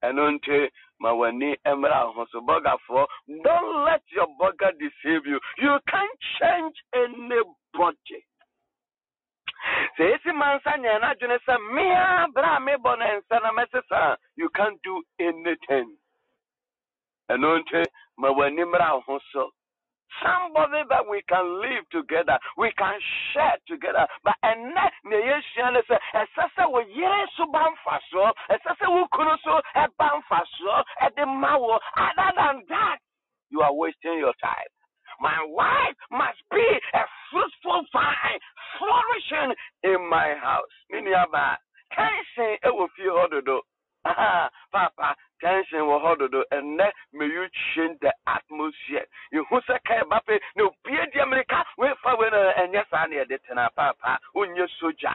Ɛno 0.05 0.25
nti 0.37 0.71
ma 1.01 1.11
w'ani 1.13 1.57
mmra 1.67 2.13
ho. 2.15 2.27
So 2.33 2.41
bɔgafoɔ 2.41 3.07
don't 3.45 3.85
let 3.85 4.03
your 4.13 4.29
burger 4.39 4.73
deceive 4.79 5.27
you. 5.27 5.41
You 5.59 5.79
can't 5.89 6.21
change 6.41 6.77
anybody. 6.95 8.21
Sɛ 9.99 10.15
esi 10.15 10.33
ma 10.35 10.59
nsa 10.59 10.79
nyɛ 10.79 11.01
n'adwene 11.01 11.39
sɛ 11.47 11.57
mmea 11.59 12.33
bere 12.35 12.47
a 12.47 12.61
mebɔ 12.61 12.99
no 12.99 13.07
nsa 13.21 13.43
na 13.43 13.53
mɛsesa. 13.53 14.17
You 14.37 14.49
can't 14.51 14.81
do 14.83 15.03
anything. 15.21 15.97
Ɛno 17.31 17.61
nti 17.63 17.85
ma 18.19 18.31
w'ani 18.33 18.65
mmra 18.65 19.03
ho 19.05 19.21
so 19.33 19.51
somebody 20.23 20.83
that 20.89 21.05
we 21.09 21.23
can 21.29 21.61
live 21.61 21.85
together, 21.91 22.39
we 22.57 22.73
can 22.79 22.99
share 23.33 23.57
together. 23.69 24.07
But 24.25 24.35
and 24.43 24.75
ne 25.05 25.17
yeshia 25.17 25.73
say 25.89 25.99
esese 26.15 26.65
wo 26.71 26.81
yere 26.81 27.27
so 27.37 27.47
bamfa 27.53 27.99
so, 28.13 28.31
esese 28.51 28.87
wo 28.89 29.07
kunu 29.13 29.37
so 29.45 29.61
de 31.17 31.25
mawo. 31.25 31.79
Other 31.97 32.33
than 32.37 32.63
that, 32.69 32.99
you 33.51 33.61
are 33.61 33.73
wasting 33.73 34.19
your 34.19 34.35
time. 34.43 34.71
My 35.21 35.41
wife 35.49 35.97
must 36.11 36.39
be 36.51 36.67
a 36.95 37.03
fruitful 37.31 37.87
vine 37.93 38.41
flourishing 38.79 39.55
in 39.85 40.09
my 40.11 40.35
house 40.43 40.69
me 40.91 41.01
nuabaa 41.01 41.57
tension 41.95 42.59
ɛwɔ 42.69 42.89
fie 42.95 43.11
hɔ 43.17 43.31
dodo 43.31 43.61
papa 44.73 45.17
tension 45.41 45.81
wɔ 45.89 45.97
hɔ 46.05 46.19
dodo 46.19 46.45
ɛnɛ 46.53 46.91
may 47.13 47.27
you 47.27 47.47
change 47.75 47.99
the 48.01 48.13
atmosphere. 48.27 49.07
Ihu 49.33 49.61
sɛ 49.67 49.79
ka 49.85 49.95
ɛba 50.03 50.21
pe 50.27 50.39
na 50.57 50.65
obie 50.65 51.07
di 51.13 51.21
amerika 51.21 51.65
wefa 51.79 52.19
wei 52.19 52.31
na 52.31 52.53
ɛnyɛ 52.63 52.89
saa 52.91 53.07
ne 53.07 53.17
yɛde 53.17 53.39
tena 53.47 53.69
papa 53.75 54.19
wonyɛ 54.35 54.69
soja 54.81 55.15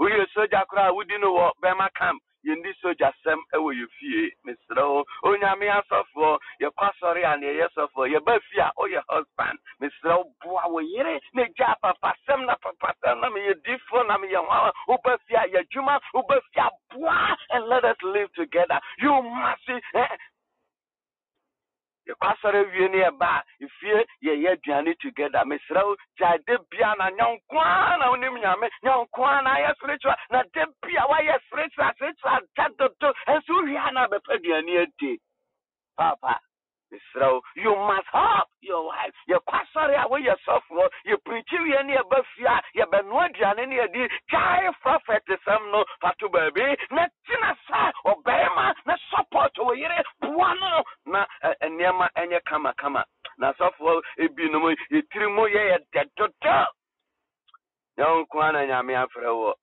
woyɛ 0.00 0.26
soja 0.34 0.64
koraa 0.66 0.92
wodi 0.92 1.18
no 1.20 1.32
wɔ 1.34 1.50
bɛma 1.62 1.88
camp 1.94 2.22
yɛndi 2.46 2.72
sogya 2.82 3.12
sɛm 3.24 3.40
ɛwɔ 3.54 3.70
yɛ 3.78 3.86
fie. 3.98 4.32
Mesrɛ 4.46 4.82
wo 4.88 5.04
onyame 5.24 5.66
asɔfoɔ 5.78 6.38
yɛkɔ 6.60 6.82
asɔre 6.90 7.22
a 7.24 7.36
ne 7.38 7.46
yɛyɛ 7.46 7.68
sɔfoɔ 7.76 8.04
yɛba 8.14 8.40
fie 8.50 8.60
a 8.60 8.70
woyɛ 8.78 9.02
husband. 9.08 9.58
Mesrɛ 9.80 10.16
wo 10.18 10.32
boa 10.42 10.68
wo 10.68 10.78
yere 10.80 11.20
na 11.34 11.44
gya 11.56 11.74
papasɛm 11.82 12.46
na 12.46 12.54
papasɛm 12.56 13.20
na 13.20 13.28
meyɛ 13.30 13.54
difoɔ 13.64 14.06
na 14.06 14.18
meyɛ 14.18 14.40
hɔ 14.48 14.72
woba 14.88 15.18
fie 15.26 15.36
a 15.36 15.48
yɛadwuma 15.48 16.00
woba 16.14 16.40
fie 16.52 16.60
a 16.60 16.70
boa 16.94 17.36
and 17.50 17.66
let 17.68 17.84
us 17.84 17.96
live 18.02 18.32
together. 18.34 18.80
You 18.98 19.22
must 19.22 19.68
eh, 19.94 20.06
yɛkɔ 22.08 22.26
asɔre 22.32 22.60
wie 22.72 22.88
ne 22.88 22.98
yɛba 23.04 23.26
a 23.26 23.42
efie 23.60 24.06
yɛyɛ 24.22 24.52
aduane 24.52 24.94
together. 25.00 25.42
Mesrɛ 25.44 25.84
wo 25.84 25.96
gyae 26.18 26.38
da 26.46 26.56
bia 26.70 26.94
na 26.98 27.10
nyɔnko 27.10 27.98
na 27.98 28.10
wonim 28.10 28.36
nyame 28.40 28.68
nyɔnko 28.84 29.42
na 29.42 29.54
ayɛ 29.56 29.74
spiritual 29.76 30.16
na 30.30 30.42
da 30.52 30.64
bia 30.82 31.06
woayɛ 31.08 31.40
spiritual 31.46 31.90
spiritual 31.94 32.40
da 32.56 32.68
dodo 32.78 33.12
ɛnso 33.28 33.50
wowie 33.50 33.76
a 33.76 33.90
na 33.92 34.06
bɛpɛ 34.08 34.34
aduane 34.36 34.82
adi. 34.82 35.18
Papa 35.96 36.40
mesrɛ 36.92 37.40
you 37.56 37.74
must 37.74 38.06
help 38.12 38.48
your 38.60 38.86
wife. 38.86 39.14
Yɛkɔ 39.28 39.52
asɔre 39.60 39.94
a 39.96 40.08
woyɛ 40.08 40.36
sɔfoɔ 40.44 40.88
yɛpirikyi 41.06 41.58
wie 41.62 41.82
ne 41.82 41.96
yɛba 41.96 42.24
fie 42.34 42.44
a 42.46 42.62
yɛbɛnoa 42.76 43.28
aduane 43.30 43.66
ne 43.68 43.76
yɛdi 43.76 44.10
gyae 44.30 44.70
prophet 44.80 45.24
sɛm 45.26 45.70
no 45.72 45.84
fato 46.00 46.28
baabi 46.28 46.76
na 46.90 47.06
tena 47.26 47.56
sa 47.66 47.90
ɔbarima 48.04 48.74
na 48.86 48.96
support 49.10 49.54
wɔ 49.56 49.76
yere 49.78 50.02
boa 50.20 50.54
no 50.54 50.84
na 51.06 51.26
nneɛma 51.62 52.08
ɛnyɛ 52.16 52.40
kamakama 52.44 53.04
na 53.38 53.52
sɔfoɔ 53.52 54.02
ebinom 54.18 54.74
yɛtiri 54.90 55.28
mu 55.34 55.48
yɛyɛ 55.48 55.78
dɛ 55.92 56.04
dodo 56.16 56.66
nyɛ 57.98 58.06
nko 58.22 58.40
a 58.40 58.52
na 58.52 58.60
nyame 58.74 58.94
afrɛ 58.98 59.54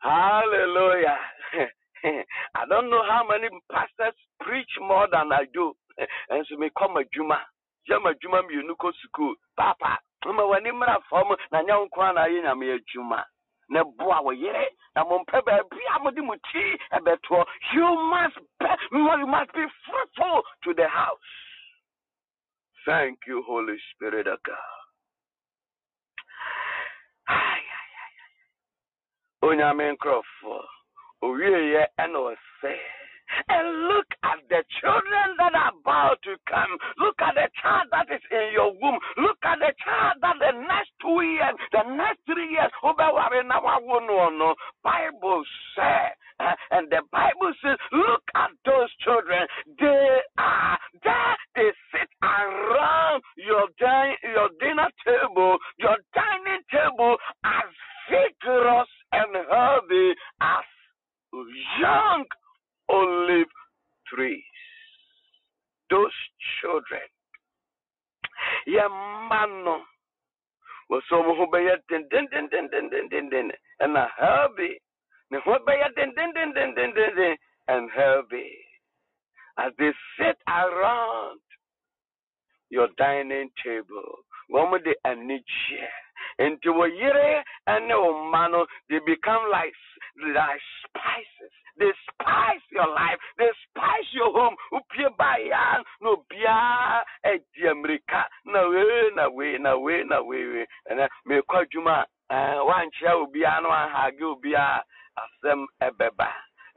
hallelujah 0.00 1.18
I 2.04 2.68
don't 2.68 2.90
know 2.90 3.02
how 3.08 3.24
many 3.26 3.48
pastors 3.72 4.12
preach 4.40 4.68
more 4.80 5.08
than 5.10 5.32
I 5.32 5.44
do. 5.54 5.72
And 6.28 6.44
so 6.48 6.56
me 6.56 6.68
come 6.76 6.96
a 6.98 7.04
juma. 7.14 7.40
Jama 7.88 8.12
juma 8.20 8.42
mi 8.44 8.60
nuko 8.60 8.92
school. 9.08 9.34
Papa, 9.56 9.98
mma 10.26 10.44
wani 10.44 10.70
mmra 10.70 11.00
fam 11.10 11.32
na 11.52 11.62
nya 11.62 11.76
nkwa 11.76 12.12
na 12.12 12.22
ayi 12.22 12.42
nyame 12.42 12.72
adwuma. 12.72 13.24
Na 13.68 13.84
boa 13.84 14.20
wo 14.20 14.32
yere 14.32 14.68
na 14.94 15.04
mo 15.04 15.18
mpa 15.18 15.40
baabi 15.42 15.80
a 15.96 15.98
mo 15.98 16.10
de 16.10 16.20
mo 16.20 16.34
ti 16.52 16.76
ebeto. 16.92 17.44
You 17.72 17.88
must 18.10 18.36
be, 18.60 18.66
you 18.92 19.26
must 19.26 19.52
be 19.52 19.64
fruitful 19.86 20.42
to 20.64 20.74
the 20.74 20.88
house. 20.88 21.30
Thank 22.84 23.20
you, 23.26 23.42
Holy 23.46 23.76
Spirit 23.94 24.26
of 24.26 24.42
God. 24.42 24.83
And 33.48 33.88
look 33.88 34.06
at 34.22 34.38
the 34.48 34.62
children 34.80 35.34
that 35.38 35.54
are 35.54 35.72
about 35.80 36.22
to 36.22 36.36
come. 36.48 36.78
Look 36.98 37.16
at 37.20 37.34
the 37.34 37.48
child 37.60 37.88
that 37.90 38.06
is 38.14 38.22
in 38.30 38.52
your 38.52 38.72
womb. 38.78 38.98
Look 39.16 39.38
at 39.42 39.58
the 39.58 39.72
child 39.82 40.18
that 40.20 40.36
the 40.38 40.52
next 40.52 40.92
two 41.00 41.20
years, 41.22 41.54
the 41.72 41.82
next 41.96 42.20
three 42.26 42.50
years, 42.52 42.70
Bible 44.82 45.42
says, 45.74 46.12
uh, 46.40 46.52
and 46.72 46.90
the 46.90 47.00
Bible 47.10 47.52
says, 47.62 47.78
look 47.92 48.22
at 48.34 48.50
those 48.64 48.90
children. 49.02 49.46
They 49.80 50.20
are 50.38 50.78
there. 51.02 51.36
They 51.54 51.70
sit 51.92 52.08
around 52.22 53.22
your 53.36 53.68
din- 53.78 54.16
your 54.34 54.48
dinner 54.60 54.90
table, 55.04 55.58
your 55.78 55.96
dining 56.14 56.62
table, 56.70 57.16
as 57.44 57.70
vigorous 58.10 58.88
and 59.12 59.36
healthy 59.48 60.14
as 60.40 60.64
young 61.80 62.24
olive 62.88 63.52
trees. 64.08 64.42
Those 65.90 66.12
children. 66.60 67.02
Yamano 68.66 69.82
was 70.90 71.02
so 71.08 71.22
din 71.88 72.06
din 72.10 72.26
din 72.30 72.48
din 72.50 72.68
din 72.68 72.88
din 72.90 73.08
din 73.08 73.28
din 73.30 73.52
and 73.80 73.96
a 73.96 74.08
healthy. 74.18 74.78
din 75.30 76.72
din 76.74 76.92
din 76.94 77.14
din 77.14 77.36
and 77.68 77.90
healthy. 77.90 78.63
As 79.58 79.72
they 79.78 79.92
sit 80.18 80.36
around 80.48 81.40
your 82.70 82.88
dining 82.98 83.50
table. 83.62 84.24
Wɔn 84.50 84.82
de 84.84 84.94
ani 85.04 85.38
gye. 85.40 85.88
Nti 86.40 86.68
wɔ 86.68 86.86
yere 86.98 87.44
ne 87.86 87.94
wo 87.94 88.66
they 88.88 88.98
become 89.00 89.50
like 89.50 89.74
like 90.34 90.60
spices. 90.86 91.52
They 91.76 91.90
spice 92.06 92.62
your 92.70 92.86
life. 92.86 93.18
They 93.38 93.50
spice 93.66 94.08
your 94.12 94.32
home. 94.32 94.54
Upie 94.72 95.08
bayan 95.16 95.82
no 96.00 96.24
bia 96.30 97.02
e 97.24 97.38
di 97.54 97.66
Amerika 97.66 98.24
na 98.44 98.68
we 98.68 99.10
na 99.14 99.28
we 99.28 99.58
na 99.58 99.76
we 99.76 100.04
na 100.04 100.22
we 100.22 100.46
we. 100.46 100.66
And 100.90 101.00
me 101.26 101.40
kwa 101.48 101.64
juma 101.72 102.06
eh 102.30 102.58
wan 102.62 102.90
chia 102.98 103.14
obi 103.16 103.44
anu 103.44 103.68
ahage 103.68 104.22
obi 104.22 104.54
a 104.54 104.82
asem 105.18 105.66
ebeba. 105.82 106.30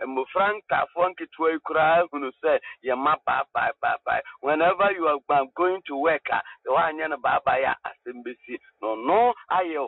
Mmɔfra 0.06 0.54
nkafoɔ 0.58 1.10
nketewa 1.12 1.52
yi 1.52 1.60
koraa 1.60 2.04
hunu 2.12 2.32
sɛ 2.44 2.60
yɛma 2.86 3.16
baabae 3.26 4.22
whenever 4.42 4.92
you 4.92 5.08
are 5.08 5.20
um, 5.40 5.50
going 5.56 5.82
to 5.86 5.98
work 5.98 6.28
a 6.32 6.42
sɛ 6.66 6.70
woanyɛ 6.76 7.10
no 7.10 7.18
baabae 7.18 7.64
a 7.66 7.76
asɛm 7.90 8.24
bɛsi 8.24 8.60
na 8.82 8.88
ɔno 8.88 9.34
ayɛ 9.52 9.88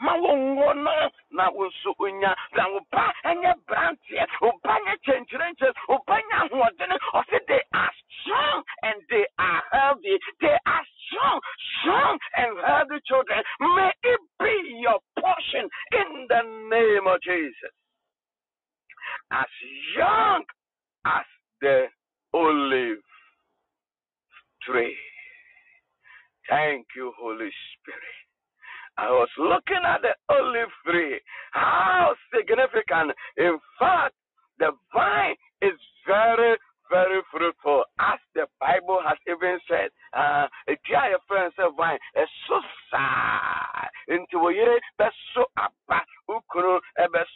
ma 0.00 0.12
wɔnwo 0.12 0.76
no 0.76 1.10
na 1.30 1.50
wo 1.50 1.68
nso 1.68 1.94
onya 1.98 2.34
na 2.56 2.68
wo 2.68 2.80
ba 2.92 3.12
ɛnyɛ 3.24 3.54
branteɛ 3.66 4.26
wo 4.40 4.52
ba 4.62 4.78
nyɛ 4.84 4.94
kyɛnkyerɛnkyɛn 5.04 5.72
wo 5.88 5.98
ba 6.06 6.16
they 7.48 7.62
are 7.72 7.92
strong 8.20 8.62
and 8.82 9.02
they 9.10 9.26
are 9.38 9.62
healthy. 9.72 10.18
They 10.40 10.56
are 10.66 10.84
strong 11.06 11.40
strong 11.80 12.18
and 12.36 12.58
healthy 12.66 13.00
children. 13.06 13.42
May 13.60 13.90
it 14.02 14.20
be 14.40 14.80
your 14.82 14.98
portion 15.18 15.68
in 15.92 16.26
the 16.28 16.42
name 16.70 17.06
of 17.06 17.20
jesus. 17.22 17.74
As 19.32 19.50
young 19.96 20.42
as 21.06 21.26
the 21.60 21.86
olive 22.34 23.02
tree. 24.62 24.96
Thank 26.48 26.86
you 26.94 27.12
holy 27.18 27.50
spirit 27.72 28.25
I 28.98 29.10
was 29.10 29.28
looking 29.38 29.84
at 29.84 30.00
the 30.02 30.14
olive 30.28 30.72
tree. 30.84 31.20
How 31.52 32.14
significant. 32.34 33.12
In 33.36 33.58
fact, 33.78 34.14
the 34.58 34.72
vine 34.92 35.36
is 35.60 35.78
very, 36.06 36.56
very 36.88 37.20
fruitful. 37.30 37.84
As 37.98 38.18
the 38.34 38.46
Bible 38.58 39.00
has 39.06 39.18
even 39.28 39.58
said, 39.68 39.90
uh, 40.16 40.46
a 40.68 40.76
dear 40.88 41.18
friend 41.28 41.52
said, 41.56 41.76
vine 41.76 41.98
is 42.16 42.28
so 42.48 42.60
sad. 42.90 43.88
Into 44.08 44.38
a 44.48 44.78
so 45.34 45.44
abba, 45.58 46.00
ukuru, 46.30 46.78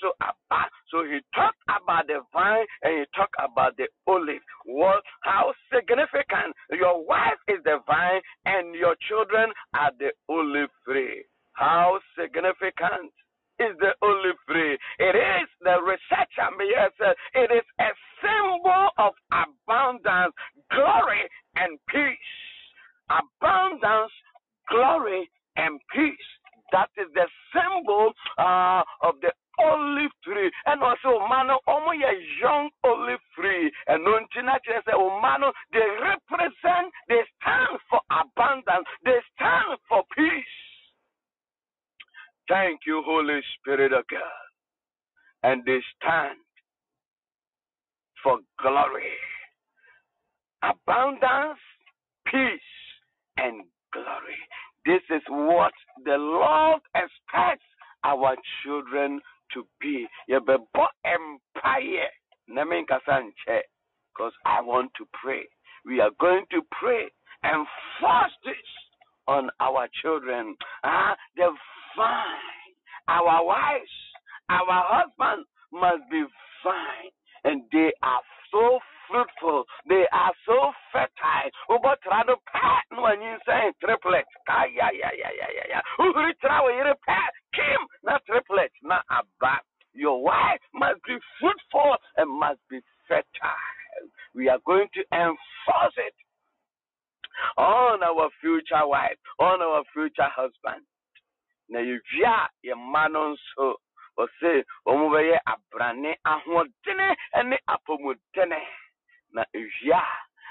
so 0.01 0.13
abba. 0.23 0.65
So 0.91 1.05
he 1.05 1.21
talked 1.35 1.59
about 1.69 2.07
the 2.07 2.23
vine 2.33 2.65
and 2.83 3.01
he 3.01 3.05
talked 3.15 3.37
about 3.39 3.77
the 3.77 3.89
olive. 4.07 4.41
What? 4.65 5.03
How 5.23 5.53
significant. 5.75 6.55
Your 6.73 7.05
wife 7.05 7.39
is 7.49 7.59
the 7.65 7.79
vine 7.87 8.23
and 8.47 8.75
your 8.75 8.97
children 9.09 9.53
are 9.75 9.91
the 9.99 10.13
olive 10.29 10.71
tree. 10.87 11.25
How 11.61 12.01
significant 12.19 13.13
is 13.61 13.77
the 13.85 13.93
olive 14.01 14.41
tree? 14.49 14.79
It 14.99 15.13
is, 15.13 15.49
the 15.61 15.77
researcher 15.85 16.49
Meyer 16.57 16.89
said, 16.97 17.13
it 17.35 17.53
is 17.53 17.69
a 17.79 17.93
symbol 18.25 18.89
of 18.97 19.13
abundance, 19.29 20.33
glory, 20.73 21.29
and 21.57 21.79
peace. 21.93 22.33
Abundance, 23.13 24.13
glory, 24.71 25.29
and 25.57 25.79
peace. 25.93 26.31
That 26.73 26.89
is 26.97 27.13
the 27.13 27.29
symbol 27.53 28.13
uh, 28.39 28.81
of 29.03 29.21
the 29.21 29.29
olive 29.59 30.17
tree 30.25 30.51
And 30.65 30.81
also, 30.83 31.21
ɔmano 31.21 31.59
ɔmo 31.69 31.93
yɛ 31.93 32.41
young 32.41 32.71
olive 32.85 33.21
tree 33.37 33.71
And 33.89 34.07
nti 34.07 34.45
na 34.45 34.57
kyerɛ 34.65 34.81
sɛ 34.89 35.53
they 35.73 35.89
represent 36.01 36.89
they 37.09 37.21
stand 37.37 37.77
for 37.91 38.01
abundance 38.09 38.87
they 39.05 39.19
stand 39.37 39.77
for 39.89 40.05
peace 40.17 40.70
Thank 42.51 42.81
you, 42.85 43.01
Holy 43.07 43.41
Spirit 43.61 43.93
of 43.93 44.05
God. 44.11 44.21
And 45.45 45.65
they 45.65 45.79
stand 45.97 46.37
for 48.25 48.41
glory, 48.61 49.15
abundance, 50.61 51.61
peace, 52.27 52.61
and 53.37 53.63
glory. 53.93 54.41
This 54.85 55.01
is 55.15 55.23
what 55.29 55.73
the 56.05 56.17
Lord 56.19 56.81
expects 56.97 57.65
our 58.03 58.35
children 58.65 59.21
to 59.55 59.65
be. 59.81 60.09
Yɛbɛbɔ 60.29 60.87
empire. 61.05 62.11
Because 62.49 64.33
I 64.45 64.61
want 64.61 64.91
to 64.99 65.07
pray. 65.23 65.47
We 65.87 66.01
are 66.01 66.11
going 66.19 66.45
to 66.51 66.63
pray 66.73 67.09
and 67.45 67.65
force 68.01 68.33
this 68.45 68.57
on 69.29 69.51
our 69.61 69.87
children. 70.03 70.57
Ah, 70.83 71.15
the 71.37 71.55
fine. 71.97 72.75
Our 73.09 73.45
wives, 73.45 73.97
our 74.49 74.83
husbands 74.87 75.49
must 75.73 76.03
be 76.11 76.25
fine. 76.63 77.11
And 77.45 77.63
they 77.73 77.93
are 78.03 78.23
so 78.53 78.79
fruitful. 79.09 79.65
They 79.89 80.05
are 80.13 80.33
so 80.47 80.73
fertile. 80.93 81.51
Ubo 81.71 81.95
trado 82.05 82.37
pat 82.53 82.85
no 82.93 83.09
anyin 83.09 83.39
say 83.47 83.73
triplet. 83.83 84.25
Kaya 84.47 84.91
ya 84.93 85.11
ya 85.17 85.31
ya 85.35 85.49
ya 85.57 85.65
ya. 85.71 85.81
Uhuri 85.99 86.35
trawo 86.43 86.69
yere 86.71 86.95
pat 87.07 87.33
kim 87.55 87.81
na 88.05 88.19
triplet 88.29 88.71
na 88.83 89.01
aba. 89.11 89.59
Your 89.95 90.23
wife 90.23 90.61
must 90.75 91.03
be 91.07 91.17
fruitful 91.41 91.97
and 92.17 92.31
must 92.31 92.61
be 92.69 92.81
fertile. 93.09 94.07
We 94.35 94.49
are 94.49 94.61
going 94.65 94.87
to 94.95 95.01
enforce 95.13 95.97
it 95.97 96.15
on 97.57 98.03
our 98.03 98.29
future 98.41 98.87
wife, 98.87 99.19
on 99.41 99.61
our 99.63 99.83
future 99.93 100.29
husband. 100.31 100.85
Na 101.71 101.79
yɛwie 101.79 102.27
a 102.27 102.51
yɛmma 102.67 103.11
no 103.13 103.35
nso. 103.35 103.77
Ɔse 104.19 104.65
wɔn 104.87 105.11
bɛyɛ 105.13 105.39
abrane 105.47 106.17
ahoɔdene 106.27 107.17
ne 107.45 107.57
apɔmudene. 107.69 108.61
Na 109.33 109.45
ewia 109.55 110.03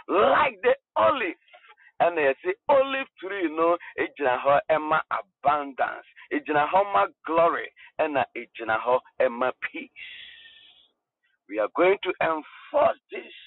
like 0.08 0.60
the 0.62 0.76
olive 0.96 1.36
and 2.00 2.18
ɛna 2.18 2.34
yɛsi 2.34 2.54
olive 2.70 3.08
tree 3.20 3.48
no 3.50 3.78
egyina 3.98 4.40
hɔ 4.42 4.60
ɛma 4.72 5.02
abundance 5.12 6.08
egyina 6.32 6.68
hɔ 6.70 6.94
ma 6.94 7.06
glory 7.26 7.68
ɛna 8.00 8.24
egyina 8.36 8.80
hɔ 8.80 9.00
ɛma 9.20 9.52
peace. 9.62 9.92
We 11.50 11.60
are 11.60 11.68
going 11.76 11.98
to 12.04 12.14
enforce 12.22 13.00
these 13.12 13.40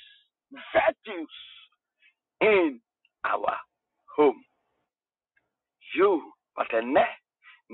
virtues 0.72 1.30
in 2.42 2.80
our 3.24 3.56
home. 4.14 4.44
You 5.94 6.32
but 6.54 6.68
ɛnɛ 6.68 7.06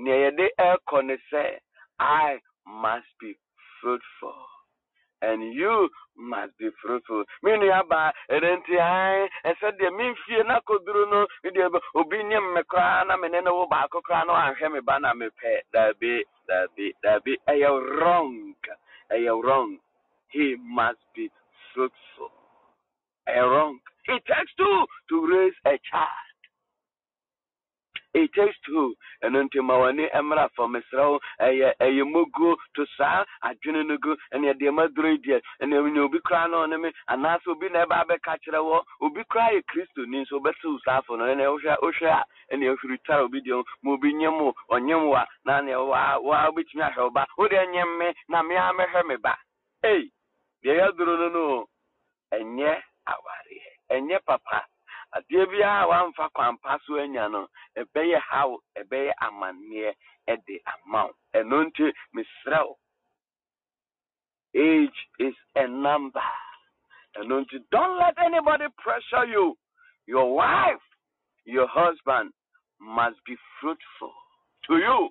nea 0.03 0.15
yɛde 0.23 0.45
ɛkɔ 0.57 0.97
er 0.99 1.03
ne 1.03 1.15
sɛ 1.31 1.59
i 1.99 2.39
must 2.65 3.07
be 3.19 3.35
fruitful. 3.79 4.45
And 5.21 5.53
you 5.53 5.89
must 6.15 6.57
be 6.57 6.69
fruitful. 6.81 7.25
Me 7.43 7.51
nuaba 7.51 8.13
ɛdɛ 8.29 8.49
nti 8.57 8.75
ae 8.79 9.27
ɛsɛ 9.45 9.77
deɛ 9.77 9.89
memfie 9.97 10.45
na 10.45 10.59
koduru 10.61 11.09
no 11.11 11.27
deɛ 11.43 11.81
obi 11.95 12.23
nyem 12.23 12.53
me 12.53 12.61
na 13.07 13.17
me 13.17 13.27
ne 13.27 13.41
no 13.41 13.55
wo 13.55 13.67
baako 13.67 14.01
koraa 14.01 14.25
na 14.25 14.33
wanhwɛ 14.33 14.71
me 14.71 14.79
ba 14.79 14.99
na 14.99 15.13
mepɛ 15.13 15.61
daabi 15.73 16.23
daabi 16.47 16.93
daabi 17.03 17.35
ɛyɛ 17.47 17.99
wrong 17.99 18.55
wrong. 19.43 19.79
He 20.29 20.55
must 20.55 21.03
be 21.15 21.29
fruitful. 21.73 22.31
Ɛyɛ 23.27 23.51
wrong. 23.51 23.79
It 24.07 24.25
takes 24.25 24.53
two 24.55 24.85
to 25.09 25.27
raise 25.27 25.53
a 25.65 25.77
child 25.91 26.28
it 28.13 28.31
takes 28.33 28.55
two. 28.65 28.95
Ɛno 29.23 29.43
nti 29.47 29.61
ma 29.63 29.75
w'ani 29.77 30.07
mmra 30.21 30.49
fam 30.55 30.73
mesrɛ 30.73 31.03
wo 31.11 31.19
ɛyɛ 31.39 31.73
ɛyɛ 31.79 32.03
moguo 32.11 32.55
to 32.75 32.85
saa 32.97 33.23
adwene 33.43 33.85
no 33.87 33.97
gu 33.97 34.15
ɛne 34.33 34.53
ɛdeɛ 34.53 34.73
ma 34.73 34.87
duro 34.87 35.15
deɛ 35.17 35.41
ɛne 35.61 35.93
ne 35.93 35.99
obi 35.99 36.19
koraa 36.19 36.49
no 36.49 36.65
ɔne 36.65 36.79
me 36.81 36.91
anaasɛ 37.09 37.47
obi 37.47 37.69
na 37.69 37.85
ɛba 37.85 38.03
abɛka 38.05 38.37
kyerɛ 38.43 38.59
wɔ 38.59 38.83
obi 39.01 39.23
koraa 39.29 39.51
yɛ 39.53 39.61
kristoni 39.69 40.21
nso 40.25 40.39
wobɛtew 40.39 40.79
saafo 40.85 41.17
no 41.17 41.25
ɛne 41.25 41.43
wohwɛ 41.45 41.77
wohwɛ 41.81 42.07
a 42.09 42.23
ɛne 42.53 42.65
ahwiri 42.73 42.97
tare 43.05 43.21
obi 43.23 43.41
deɛ 43.41 43.63
ma 43.83 43.91
obi 43.91 44.13
nyem 44.13 44.39
wo 44.39 44.53
ɔnyem 44.71 45.05
wo 45.07 45.15
a 45.15 45.27
na 45.45 45.61
neɛ 45.61 45.87
waa 45.87 46.19
wobɛtumi 46.49 46.81
ahwɛ 46.89 47.01
wo 47.03 47.09
ba 47.09 47.25
wode 47.37 47.51
nyem 47.51 47.97
me? 47.99 48.13
Na 48.27 48.41
mea 48.43 48.71
mɛhwɛ 48.73 49.05
me 49.07 49.15
ba 49.17 49.35
ei 49.83 50.09
deɛ 50.63 50.73
yɛduro 50.79 51.17
no 51.19 51.29
no. 51.29 51.65
Ɛnyɛ 52.33 52.81
ɛnyɛ 53.91 54.19
papa. 54.25 54.65
Adeɛ 55.15 55.45
biara 55.49 55.83
a 55.83 55.87
wamfa 55.87 56.29
kwampa 56.35 56.79
so 56.85 56.97
anya 56.99 57.29
no 57.29 57.47
ɛbɛyɛ 57.77 58.19
haw 58.19 58.57
ɛbɛyɛ 58.77 59.11
amanneɛ 59.21 59.93
ɛde 60.27 60.61
ama 60.65 61.05
wo. 61.05 61.13
Ɛno 61.35 61.65
nti 61.71 61.93
mesrɛ 62.15 62.59
wo 62.67 62.77
age 64.55 65.07
is 65.19 65.35
a 65.55 65.67
number. 65.67 66.23
Ɛno 67.17 67.45
nti 67.45 67.63
don't 67.71 67.97
let 67.97 68.17
anybody 68.19 68.65
pressure 68.77 69.25
you. 69.25 69.57
Your 70.05 70.33
wife 70.33 70.81
your 71.45 71.67
husband 71.67 72.31
must 72.79 73.17
be 73.25 73.35
fruitful 73.59 74.13
to 74.67 74.77
you 74.77 75.09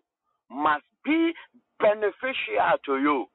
must 0.50 0.84
be 1.04 1.32
beneficial 1.80 2.78
to 2.84 2.98
you 2.98 3.26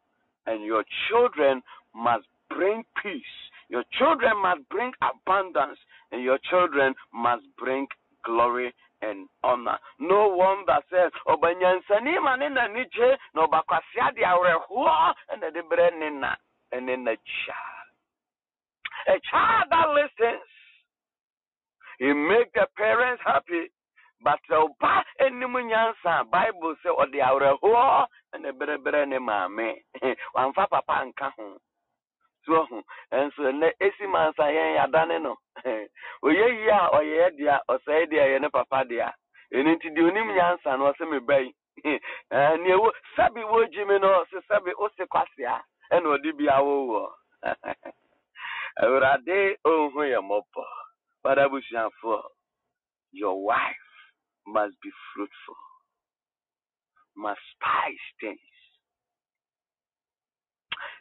and 0.48 0.64
your 0.64 0.84
children 1.08 1.62
must 1.96 2.26
bring 2.50 2.84
peace. 3.02 3.36
Your 3.70 3.84
children 3.98 4.32
must 4.42 4.68
bring 4.70 4.92
abundance 5.02 5.78
and 6.14 6.24
your 6.24 6.38
children 6.50 6.94
must 7.14 7.44
bring 7.58 7.88
glory 8.24 8.72
and 9.02 9.28
honor. 9.44 9.78
No 10.00 10.30
one 10.30 10.64
that 10.68 10.84
says, 10.90 11.12
oh, 11.28 11.36
Obanyansani 11.36 12.16
manina 12.24 12.72
niche, 12.72 13.18
no 13.36 13.48
bakwasia 13.48 14.14
di 14.16 14.22
awerehua, 14.24 15.14
and 15.34 15.42
the 15.42 15.62
brenina, 15.70 16.36
and 16.72 16.90
in 16.90 17.02
a 17.08 17.16
child. 17.18 17.90
A 19.10 19.20
child 19.30 19.66
that 19.72 19.90
listens, 19.90 20.48
he 22.00 22.14
make 22.14 22.54
the 22.54 22.68
parents 22.78 23.22
happy. 23.26 23.68
But 24.24 24.40
ọba 24.50 25.04
anim 25.20 25.52
nyansa 25.52 26.32
Bible 26.32 26.76
say 26.82 26.90
oh, 26.90 27.04
sɛ 27.04 27.12
ɔde 27.12 27.20
awerɛhoɔ 27.20 28.06
ɛna 28.36 28.52
berebere 28.58 29.06
ne 29.08 29.18
maame 29.20 29.84
wamfa 30.36 30.70
papa 30.70 31.04
nka 31.06 31.34
so 32.46 32.68
nso 33.14 33.44
nnɛ 33.54 33.72
esi 33.82 34.08
mansa 34.08 34.44
yɛn 34.52 34.76
yɛadane 34.78 35.22
no. 35.24 35.36
Oyɛ 36.26 36.48
yie 36.60 36.70
a 36.72 36.90
ɔyɛ 36.98 37.38
dea 37.38 37.62
ɔsɛe 37.70 38.08
deɛ 38.12 38.24
ɛyɛ 38.28 38.42
ne 38.42 38.50
papa 38.50 38.86
dea. 38.86 39.12
Ɛno 39.54 39.76
nti 39.76 39.90
deɛ 39.96 40.10
onim 40.12 40.30
nyansa 40.36 40.78
no 40.80 40.92
ɔsɛ 40.94 41.06
meba 41.10 41.40
yi 41.46 41.54
nea 42.64 42.78
wo 42.80 42.92
sɛbi 43.18 43.44
wogyi 43.46 43.88
me 43.88 44.00
no 44.00 44.24
ɔse 44.26 44.42
sɛbi 44.50 44.74
wose 44.80 45.06
kwasea 45.12 45.62
ɛna 45.92 46.08
ɔde 46.18 46.38
bi 46.38 46.46
awowɔ 46.48 47.14
awurade 48.84 49.58
ɔnhu 49.66 50.02
yɛ 50.12 50.20
mmɔbɔ. 50.22 50.66
Wada 51.24 51.50
busuafoɔ 51.50 52.24
your 53.14 53.44
wife 53.44 53.90
must 54.48 54.76
be 54.82 54.92
fruitful. 55.14 55.58
Must 57.16 57.42
spice 57.56 58.08
things. 58.22 58.53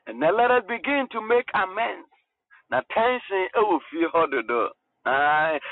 And 0.06 0.18
now 0.20 0.34
let 0.36 0.50
us 0.50 0.62
begin 0.68 1.06
to 1.12 1.20
make 1.20 1.46
amends. 1.54 2.08
Now 2.70 2.82
tension 2.92 3.48
will 3.56 3.80
feel 3.90 4.08
harder 4.10 4.42
though. 4.46 4.70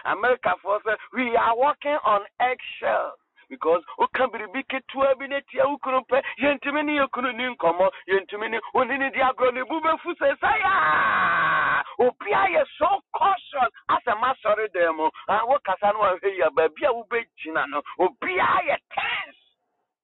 America 0.04 0.50
for 0.62 0.76
eh, 0.76 0.96
we 1.14 1.36
are 1.36 1.56
walking 1.56 1.98
on 2.04 2.22
eggshells. 2.40 3.18
because 3.50 3.82
woka 3.98 4.26
biribi 4.30 4.62
ketewa 4.70 5.14
bi 5.18 5.26
ne 5.26 5.40
tia 5.50 5.66
wo 5.66 5.76
kunu 5.82 6.00
pɛ 6.06 6.22
yɛntumi 6.38 6.84
ne 6.84 6.92
yɛ 7.00 7.06
kunu 7.10 7.32
ni 7.32 7.44
nkɔmmɔ 7.54 7.86
yɛntumi 8.08 8.50
ne 8.50 8.58
wone 8.74 8.96
ne 8.98 9.10
di 9.10 9.18
agorɔ 9.18 9.52
ne 9.54 9.62
bu 9.64 9.80
bɛfu 9.80 10.14
sɛ 10.20 10.38
sɛ 10.38 10.50
ya 10.62 11.82
obia 11.98 12.46
yɛ 12.54 12.64
so 12.78 13.02
cautious. 13.12 13.70
Asɛ 13.90 14.14
masɔre 14.22 14.68
dɛn 14.74 14.96
mu 14.96 15.10
wokasa 15.50 15.92
no 15.92 15.98
wahwɛ 16.00 16.30
yi 16.36 16.40
a 16.42 16.50
baabi 16.50 16.86
oh. 16.86 16.86
ah, 16.86 16.90
a 16.90 16.94
wobɛgyina 17.02 17.68
no 17.70 17.82
obia 17.98 18.48
yɛ 18.70 18.76
tense 18.94 19.39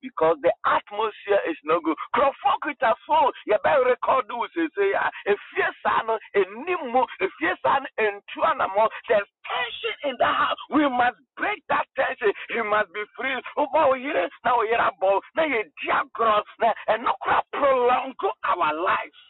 because 0.06 0.38
the 0.42 0.54
atmosphere 0.62 1.42
is 1.50 1.58
no 1.66 1.80
good. 1.82 1.98
Crofokita 2.14 2.94
phone, 3.06 3.34
you 3.46 3.58
better 3.62 3.90
record 3.90 4.30
do 4.30 4.38
say 4.54 4.70
say 4.78 4.94
if 5.26 5.38
you 5.58 5.70
son 5.82 6.06
enimu, 6.38 7.02
if 7.20 7.32
you 7.40 7.54
son 7.62 7.82
entuanamo, 7.98 8.86
there's 9.08 9.26
tension 9.42 9.96
in 10.10 10.14
the 10.18 10.26
house. 10.26 10.58
We 10.70 10.86
must 10.88 11.18
break 11.36 11.62
that 11.68 11.86
tension. 11.98 12.30
He 12.54 12.62
must 12.62 12.92
be 12.94 13.02
free. 13.18 13.34
Here 13.56 14.28
now 14.44 14.62
you're 14.62 14.78
about 14.78 15.22
now 15.34 15.44
you 15.44 15.62
dear 15.82 16.02
cross 16.14 16.44
and 16.88 17.02
not 17.02 17.16
prolong 17.52 18.14
our 18.44 18.74
life. 18.74 19.20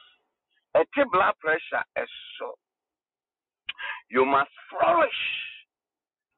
A 0.74 0.84
blood 1.10 1.34
pressure 1.40 1.84
is 1.96 2.08
so. 2.38 2.52
You 4.10 4.24
must 4.24 4.50
flourish 4.70 5.22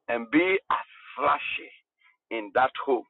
and 0.09 0.31
be 0.31 0.59
as 0.71 0.89
flashy 1.17 1.71
in 2.31 2.51
that 2.55 2.71
home. 2.85 3.05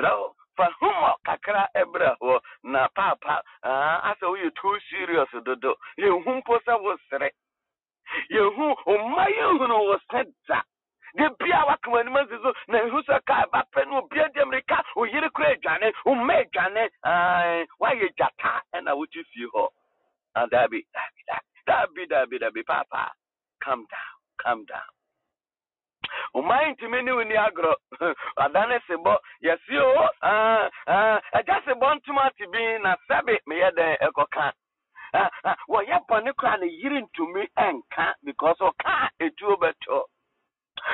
So, 0.00 0.34
fa 0.56 0.68
humor 0.80 1.16
kakra 1.26 1.68
ɛbrɛ 1.76 2.16
hɔ 2.20 2.40
na 2.64 2.88
paapa 2.96 3.42
asɛ 3.64 4.26
woyɛ 4.30 4.54
too 4.56 4.78
serious 4.90 5.30
dodo. 5.44 5.74
Yɛhu 5.98 6.42
mpo 6.42 6.58
sɛ 6.66 6.80
wo 6.82 6.96
sere. 7.10 7.30
Yɛhu 8.30 8.76
ɔma 8.86 9.26
yɛhunu 9.28 9.78
wo 9.88 9.98
se 10.10 10.24
da. 10.48 10.62
De 11.16 11.28
bia 11.40 11.64
waka 11.66 11.90
w'anim 11.90 12.16
asi 12.16 12.36
so 12.42 12.52
na 12.68 12.78
ɛhu 12.80 13.02
sɛ 13.04 13.20
kaa 13.26 13.46
bapɛ 13.52 13.86
no 13.88 14.02
obia 14.02 14.28
di 14.34 14.40
mmirika 14.40 14.82
oyere 14.96 15.30
kora 15.32 15.56
adwane 15.56 15.92
womma 16.06 16.34
adwane 16.44 16.88
woayɛ 17.80 18.08
gyata 18.16 18.62
ɛna 18.74 18.96
wote 18.96 19.12
fie 19.32 19.46
hɔ. 19.54 19.68
Dabi 20.36 20.86
dabi 20.94 21.22
dabi 21.66 22.06
dabi 22.08 22.38
dabi 22.38 22.62
paapa 22.64 23.10
calm 23.62 23.86
down 23.90 24.16
calm 24.42 24.64
down 24.66 24.90
ɔman 26.34 26.74
ntumi 26.74 27.02
ne 27.04 27.12
wo 27.12 27.22
ni 27.24 27.34
agorɔ 27.36 27.74
adane 28.44 28.78
sebɔ 28.86 29.16
yɛsi 29.42 29.76
o 29.78 30.08
ɛgya 31.34 31.56
sebɔ 31.64 31.86
ntoma 31.98 32.30
te 32.36 32.46
bi 32.46 32.78
na 32.82 32.94
sɛbe 33.08 33.38
meyɛ 33.46 33.70
dɛn 33.76 33.96
ɛkɔka 34.06 34.52
wɔyɛ 35.68 35.96
bɔne 36.08 36.32
koraa 36.38 36.56
ne 36.60 36.66
yere 36.66 37.00
ntumi 37.02 37.48
ɛnka 37.58 38.14
because 38.24 38.58
ɔka 38.60 39.10
etuo 39.20 39.56
bɛtɔ 39.56 40.04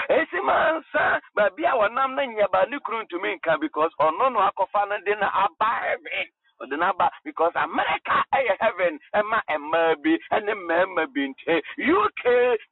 esi 0.08 0.40
ma 0.42 0.72
nsa 0.78 1.20
baabi 1.34 1.64
a 1.64 1.72
wɔnam 1.76 2.14
na 2.14 2.22
nyɛ 2.26 2.50
ba 2.50 2.66
ne 2.66 2.78
kuru 2.80 3.02
ntumi 3.04 3.36
nka 3.36 3.60
because 3.60 3.92
ɔno 4.00 4.32
no 4.32 4.40
akɔfa 4.40 4.88
no 4.88 4.96
de 5.04 5.14
na 5.16 5.28
aba 5.44 5.70
heaven 5.84 6.28
ɔde 6.60 6.76
n'aba 6.78 7.10
because 7.24 7.52
america 7.56 8.24
ɛyɛ 8.34 8.56
heaven 8.60 8.98
eh, 9.14 9.20
ɛma 9.22 9.40
mmaa 9.58 9.94
bi 10.02 10.18
ɛne 10.32 10.52
mmarima 10.54 11.06
bi 11.12 11.20
nti 11.28 11.62
uk 11.92 12.22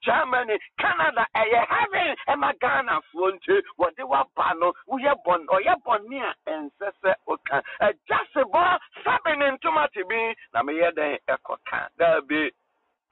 germany 0.03 0.59
canada 0.79 1.27
ɛyɛ 1.37 1.67
heaven 1.69 2.17
ɛma 2.29 2.53
ghanafoɔ 2.61 3.33
nti 3.37 3.63
wɔde 3.79 4.03
waba 4.09 4.55
no 4.59 4.73
woyɛ 4.89 5.15
bɔn 5.25 5.47
ɔyɛ 5.47 5.75
bɔne 5.85 6.19
a 6.23 6.35
ɛnsɛ 6.51 6.89
sɛ 7.03 7.15
ɔka 7.29 7.63
ɛgya 7.81 8.19
se 8.33 8.41
bɔ 8.43 8.79
sabe 9.05 9.37
ne 9.39 9.51
ntoma 9.57 9.89
te 9.93 10.03
bi 10.03 10.35
na 10.53 10.63
meyɛ 10.63 10.91
dɛn 10.93 11.19
ɛkɔka 11.29 11.89
daabi 11.99 12.51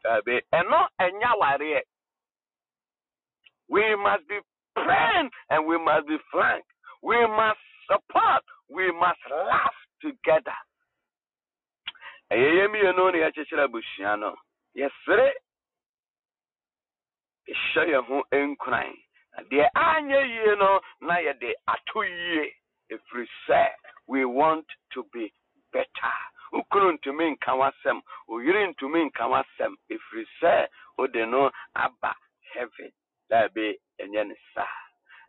daabi 0.04 0.40
ɛno 0.52 0.88
ɛnya 1.00 1.30
awareɛ 1.36 1.82
we 3.68 3.96
must 3.96 4.26
be 4.28 4.38
praying 4.74 5.30
and 5.50 5.66
we 5.66 5.78
must 5.78 6.06
be 6.06 6.16
frank. 6.30 6.64
We 7.02 7.16
must 7.26 7.58
support 7.88 8.42
we 8.70 8.90
must 8.92 9.20
laugh 9.30 9.74
together. 10.02 10.58
Ɛyɛ 12.32 12.48
yɛ 12.58 12.64
mmienu 12.68 13.12
na 13.12 13.18
yɛkyekyere 13.22 13.64
abusua 13.64 14.18
no. 14.18 14.34
Yɛsere 14.76 15.32
yɛhyɛ 17.48 17.82
yɛn 17.92 18.04
ho 18.06 18.22
nkuran. 18.32 18.92
Na 19.36 19.42
deɛ 19.50 19.68
anyɛ 19.74 20.20
yie 20.34 20.54
no 20.56 20.80
na 21.00 21.14
yɛde 21.16 21.52
ato 21.68 22.00
yie. 22.02 22.54
Ɛfiri 22.90 23.26
sɛ 23.46 23.68
we 24.06 24.24
want 24.24 24.66
to 24.90 25.04
be 25.12 25.32
better. 25.72 26.16
Wokunu 26.52 26.98
ntumi 26.98 27.36
nka 27.36 27.52
w'asɛm 27.60 28.00
oyere 28.28 28.74
ntumi 28.74 29.08
nka 29.10 29.24
w'asɛm 29.32 29.76
ɛfiri 29.90 30.26
sɛ 30.40 30.68
wode 30.98 31.28
no 31.28 31.50
aba 31.76 32.14
heaven. 32.54 32.92
Daabi 33.30 33.76
ɛnyɛ 34.00 34.26
ne 34.28 34.34
saa. 34.54 34.66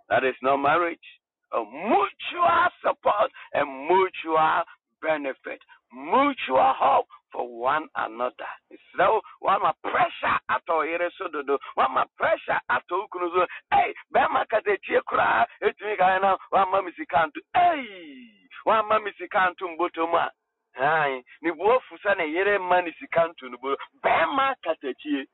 That 0.09 0.24
is 0.26 0.36
not 0.41 0.57
marriage 0.57 1.07
a 1.54 1.64
mutual 1.64 2.68
support 2.82 3.32
and 3.54 3.88
mutual 3.88 4.64
benefit, 5.01 5.62
mutual 5.93 6.74
help 6.80 7.08
for 7.32 7.47
one 7.47 7.88
another. 7.95 8.51
So, 8.97 9.22
my 9.41 9.74
pressure 9.82 10.38
at 10.49 10.62
all 10.70 10.84
here 10.84 11.10
so 11.18 11.28
do 11.32 11.58
one 11.76 11.93
my 11.93 12.06
pressure 12.18 12.60
at 12.70 12.84
all 12.91 13.08
kunuzo. 13.14 13.45
Hey, 13.72 13.93
bema 14.12 14.45
kate 14.49 14.78
tie 14.86 15.01
kura, 15.08 15.45
etumi 15.62 15.97
ka 15.97 16.20
na 16.20 16.38
one 16.49 16.72
ma 16.72 16.82
misikantu. 16.82 17.41
Hey, 17.54 18.30
one 18.64 18.88
ma 18.88 18.99
misikantu 18.99 19.70
mboto 19.70 20.08
ma. 20.08 20.30
Hai, 20.74 21.24
ni 21.41 21.51
buofu 21.51 21.97
sana 22.04 22.24
yere 22.24 22.58
ma 22.58 22.82
ni 22.82 22.91
sikantu 22.99 23.49
ni 23.49 23.58
bo. 23.58 23.76
Bema 24.04 24.56
kate 24.64 24.93
tie. 25.01 25.26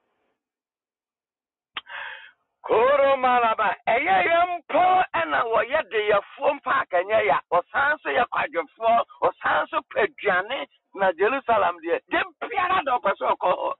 Koro 2.62 3.18
malaba 3.18 3.76
ɛyɛ 3.88 4.16
yɛ 4.30 4.38
mpo 4.57 4.82
ɛna 5.20 5.39
wɔyɛ 5.53 5.89
de 5.89 5.99
yɛfoɔ 6.10 6.53
mpa 6.55 6.72
akanyɛ 6.84 7.26
ya 7.26 7.39
ɔsan 7.51 7.99
so 8.01 8.10
yɛ 8.10 8.26
kwadwefoɔ 8.32 9.03
ɔsan 9.22 9.70
so 9.70 9.78
pɛ 9.91 10.03
aduane 10.03 10.68
na 10.95 11.12
jerusalem 11.14 11.78
deɛ 11.84 11.99
de 12.10 12.20
biara 12.47 12.84
da 12.86 12.97
ɔpɛ 12.97 13.12
sɛ 13.20 13.26
ɔkɔ 13.36 13.51
hɔ. 13.60 13.74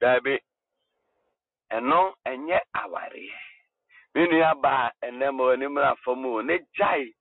Daabi 0.00 0.38
ɛno 1.70 2.14
ɛnyɛ 2.26 2.58
awareɛ. 2.74 3.38
Me 4.14 4.26
nua 4.26 4.54
baa 4.54 4.90
ɛnɛ 5.04 5.26
ma 5.34 5.44
w'ani 5.44 5.66
mmra 5.68 5.96
fam 6.02 6.24
o 6.26 6.40
ne 6.40 6.58
gyae 6.76 7.12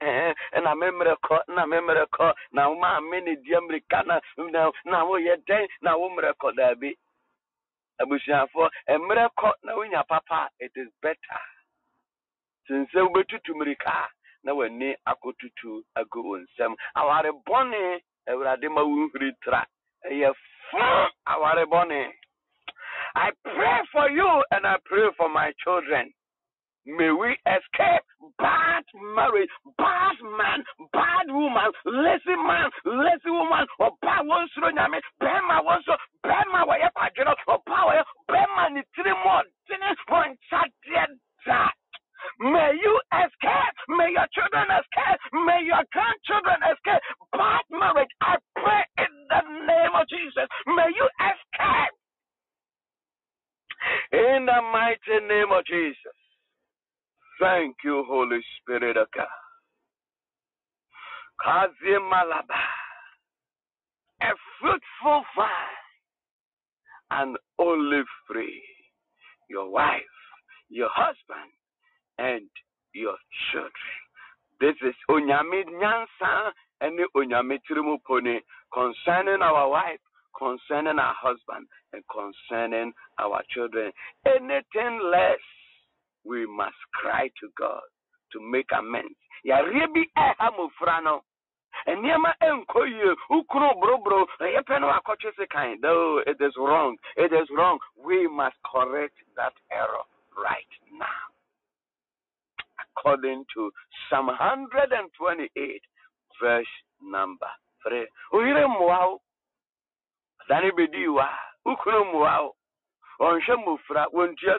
ɛna 0.55 0.71
memmerɛ 0.81 1.15
kɔ 1.25 1.37
na 1.55 1.65
memmerɛ 1.65 2.05
kɔ 2.15 2.33
na 2.51 2.69
womaame 2.69 3.23
ne 3.23 3.35
di 3.35 3.51
mmirika 3.55 4.05
na 4.07 4.19
na 4.85 5.03
woyɛ 5.03 5.35
dɛn 5.47 5.67
na 5.81 5.97
wo 5.97 6.09
mmerɛ 6.09 6.31
kɔ 6.41 6.55
daabi 6.55 6.95
abusuafoɔ 8.01 8.69
mmerɛ 8.99 9.29
kɔ 9.37 9.53
na 9.63 9.73
wonya 9.75 10.03
papa 10.07 10.49
it 10.59 10.71
is 10.75 10.89
better. 11.01 11.41
Sen 12.67 12.87
sɛ 12.87 13.01
wobɛtutu 13.07 13.53
mmirika 13.55 14.09
na 14.43 14.53
w'ani 14.53 14.95
akɔtutu 15.07 15.83
agu 15.95 16.21
wo 16.23 16.37
nsɛm 16.39 16.75
aware 16.95 17.31
bɔne 17.47 18.01
awurade 18.27 18.69
ma 18.71 18.81
wonhuri 18.81 19.31
tra. 19.43 19.65
Ɛyɛ 20.05 20.33
fo 20.71 21.09
aware 21.27 21.65
bɔne. 21.65 22.13
I 23.15 23.31
pray 23.43 23.81
for 23.91 24.09
you 24.09 24.43
and 24.51 24.67
I 24.67 24.77
pray 24.85 25.09
for 25.17 25.29
my 25.29 25.51
children. 25.63 26.13
May 26.87 27.11
we 27.11 27.35
escape 27.43 28.07
bad 28.39 28.83
marriage, 29.13 29.51
bad 29.77 30.15
man, 30.23 30.63
bad 30.93 31.27
woman, 31.27 31.67
lazy 31.83 32.31
man, 32.39 32.71
lazy 32.87 33.27
woman, 33.27 33.67
or 33.79 33.91
bad 34.01 34.23
one 34.23 34.47
sro 34.55 34.71
nyame, 34.71 35.03
bema 35.19 35.59
one 35.67 35.83
so, 35.83 35.99
bema 36.23 36.63
wa 36.63 36.79
ye 36.79 36.87
padweno, 36.95 37.35
or 37.51 37.59
power, 37.67 37.99
bema 38.31 38.69
ni 38.71 38.81
tiri 38.95 39.11
mo, 39.11 39.43
no. 91.03 91.23
It 91.85 91.99
is 96.41 96.53
wrong. 96.57 96.97
It 97.15 97.33
is 97.33 97.47
wrong. 97.55 97.79
We 98.03 98.27
must 98.27 98.55
correct 98.71 99.15
that 99.35 99.53
error 99.71 100.03
right 100.35 100.73
now. 100.91 101.05
According 102.97 103.45
to 103.53 103.71
psalm 104.09 104.27
128 104.27 105.81
verse 106.41 106.65
number 107.01 107.49
3 107.87 108.07
oyere 108.33 108.67
mmoa 108.67 109.05
wo 109.07 109.21
dane 110.49 110.71
bɛdii 110.71 111.07
wa 111.13 111.29
ukunu 111.65 112.05
mmoa 112.05 112.41
wo 112.41 112.55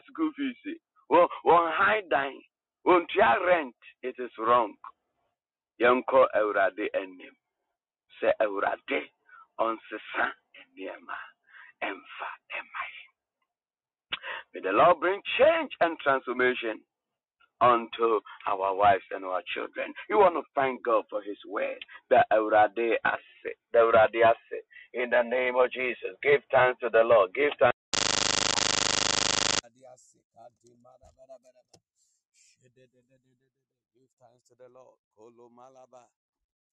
school 0.06 0.32
fees. 0.36 0.78
Wɔn 1.10 1.72
han 1.72 2.08
dan 2.08 2.42
wɔntua 2.86 3.46
rent. 3.46 3.74
It 4.02 4.18
is 4.18 4.38
wrong 4.38 4.74
yɛnkɔ 5.80 6.20
awurade 6.38 6.86
anim 6.94 7.36
sɛ 8.20 8.32
awurade 8.40 9.00
ɔnsesa 9.60 10.26
nneɛma 10.68 11.18
ɛmfa 11.82 12.28
ɛma 12.58 12.82
May 14.54 14.60
the 14.62 14.72
Lord 14.72 15.00
bring 15.00 15.20
change 15.38 15.72
and 15.80 15.98
transformation 16.00 16.80
unto 17.60 18.20
our 18.46 18.74
wives 18.74 19.04
and 19.12 19.24
our 19.24 19.42
children. 19.54 19.92
You 20.08 20.18
want 20.18 20.34
to 20.36 20.42
thank 20.54 20.84
God 20.84 21.04
for 21.10 21.22
His 21.22 21.38
word. 21.48 21.78
The 22.10 22.24
Eurade 22.32 22.96
Ase. 23.04 23.54
The. 23.72 23.82
In 24.94 25.10
the 25.10 25.22
name 25.22 25.56
of 25.56 25.70
Jesus. 25.72 26.16
Give 26.22 26.40
thanks 26.50 26.80
to 26.80 26.88
the 26.90 27.02
Lord. 27.04 27.34
Give 27.34 27.50
thanks. 27.60 27.76
Give 33.98 34.14
thanks 34.22 34.46
to 34.46 34.54
the 34.54 34.70
Lord. 34.70 34.94
Kolo 35.18 35.50
malaba. 35.50 36.06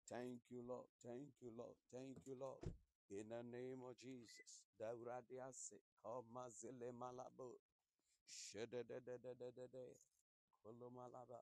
Thank 0.05 0.45
you, 0.53 0.61
Lord. 0.61 0.86
Thank 1.01 1.41
you, 1.41 1.49
Lord. 1.57 1.73
Thank 1.89 2.21
you, 2.28 2.38
Lord. 2.38 2.61
In 3.09 3.30
the 3.30 3.41
name 3.41 3.82
of 3.82 3.97
Jesus. 3.97 4.61
Dauradiase. 4.78 5.82
Komazile 6.05 6.93
malabo. 6.93 7.57
Shedededededede. 8.30 9.97
Kolo 10.61 10.89
malaba. 10.93 11.41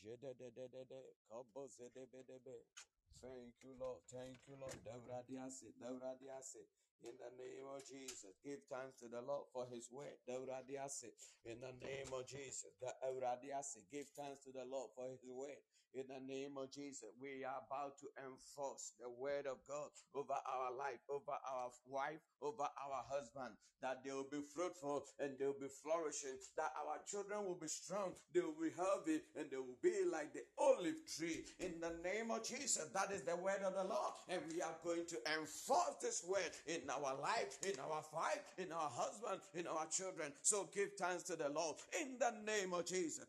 Jededededede. 0.00 1.20
Kobozedebedebe. 1.28 2.64
Thank 3.20 3.60
you, 3.64 3.76
Lord. 3.78 4.00
Thank 4.08 4.40
you, 4.48 4.56
Lord. 4.56 4.78
Dauradiase. 4.84 5.68
Dauradiase. 5.76 6.64
In 7.04 7.14
the 7.14 7.30
name 7.38 7.66
of 7.70 7.86
Jesus, 7.86 8.34
give 8.42 8.58
thanks 8.70 8.98
to 9.00 9.08
the 9.08 9.22
Lord 9.22 9.46
for 9.52 9.66
His 9.70 9.88
word. 9.92 10.18
In 10.26 10.46
the 10.46 11.72
name 11.80 12.10
of 12.12 12.26
Jesus, 12.26 12.70
give 13.90 14.06
thanks 14.16 14.44
to 14.44 14.50
the 14.52 14.64
Lord 14.66 14.90
for 14.96 15.06
His 15.08 15.22
word. 15.24 15.62
In 15.94 16.04
the 16.04 16.20
name 16.20 16.58
of 16.58 16.70
Jesus, 16.70 17.08
we 17.20 17.44
are 17.44 17.64
about 17.64 17.96
to 18.00 18.08
enforce 18.20 18.92
the 19.00 19.08
word 19.08 19.46
of 19.46 19.56
God 19.66 19.88
over 20.14 20.36
our 20.36 20.70
life, 20.76 21.00
over 21.08 21.32
our 21.32 21.70
wife, 21.88 22.20
over 22.42 22.64
our 22.64 23.04
husband, 23.08 23.56
that 23.80 24.04
they 24.04 24.12
will 24.12 24.28
be 24.30 24.42
fruitful 24.54 25.04
and 25.18 25.38
they 25.38 25.46
will 25.46 25.56
be 25.58 25.68
flourishing, 25.82 26.36
that 26.56 26.72
our 26.84 27.00
children 27.08 27.46
will 27.46 27.56
be 27.56 27.68
strong, 27.68 28.12
they 28.34 28.40
will 28.40 28.60
be 28.60 28.68
healthy, 28.76 29.22
and 29.38 29.48
they 29.50 29.56
will 29.56 29.78
be 29.82 30.04
like 30.12 30.34
the 30.34 30.44
olive 30.58 31.00
tree. 31.16 31.46
In 31.58 31.80
the 31.80 31.96
name 32.04 32.30
of 32.30 32.44
Jesus, 32.44 32.90
that 32.92 33.10
is 33.10 33.22
the 33.22 33.36
word 33.36 33.62
of 33.64 33.72
the 33.72 33.84
Lord. 33.84 34.12
And 34.28 34.42
we 34.52 34.60
are 34.60 34.76
going 34.84 35.06
to 35.06 35.16
enforce 35.40 35.96
this 36.02 36.22
word 36.28 36.52
in 36.66 36.84
our 36.90 37.14
life, 37.20 37.58
in 37.62 37.78
our 37.80 38.02
fight, 38.02 38.42
in 38.58 38.72
our 38.72 38.90
husband, 38.90 39.40
in 39.54 39.66
our 39.66 39.86
children. 39.86 40.32
So 40.42 40.68
give 40.74 40.90
thanks 40.98 41.22
to 41.24 41.36
the 41.36 41.48
Lord 41.48 41.76
in 42.00 42.18
the 42.18 42.32
name 42.44 42.72
of 42.74 42.84
Jesus. 42.86 43.24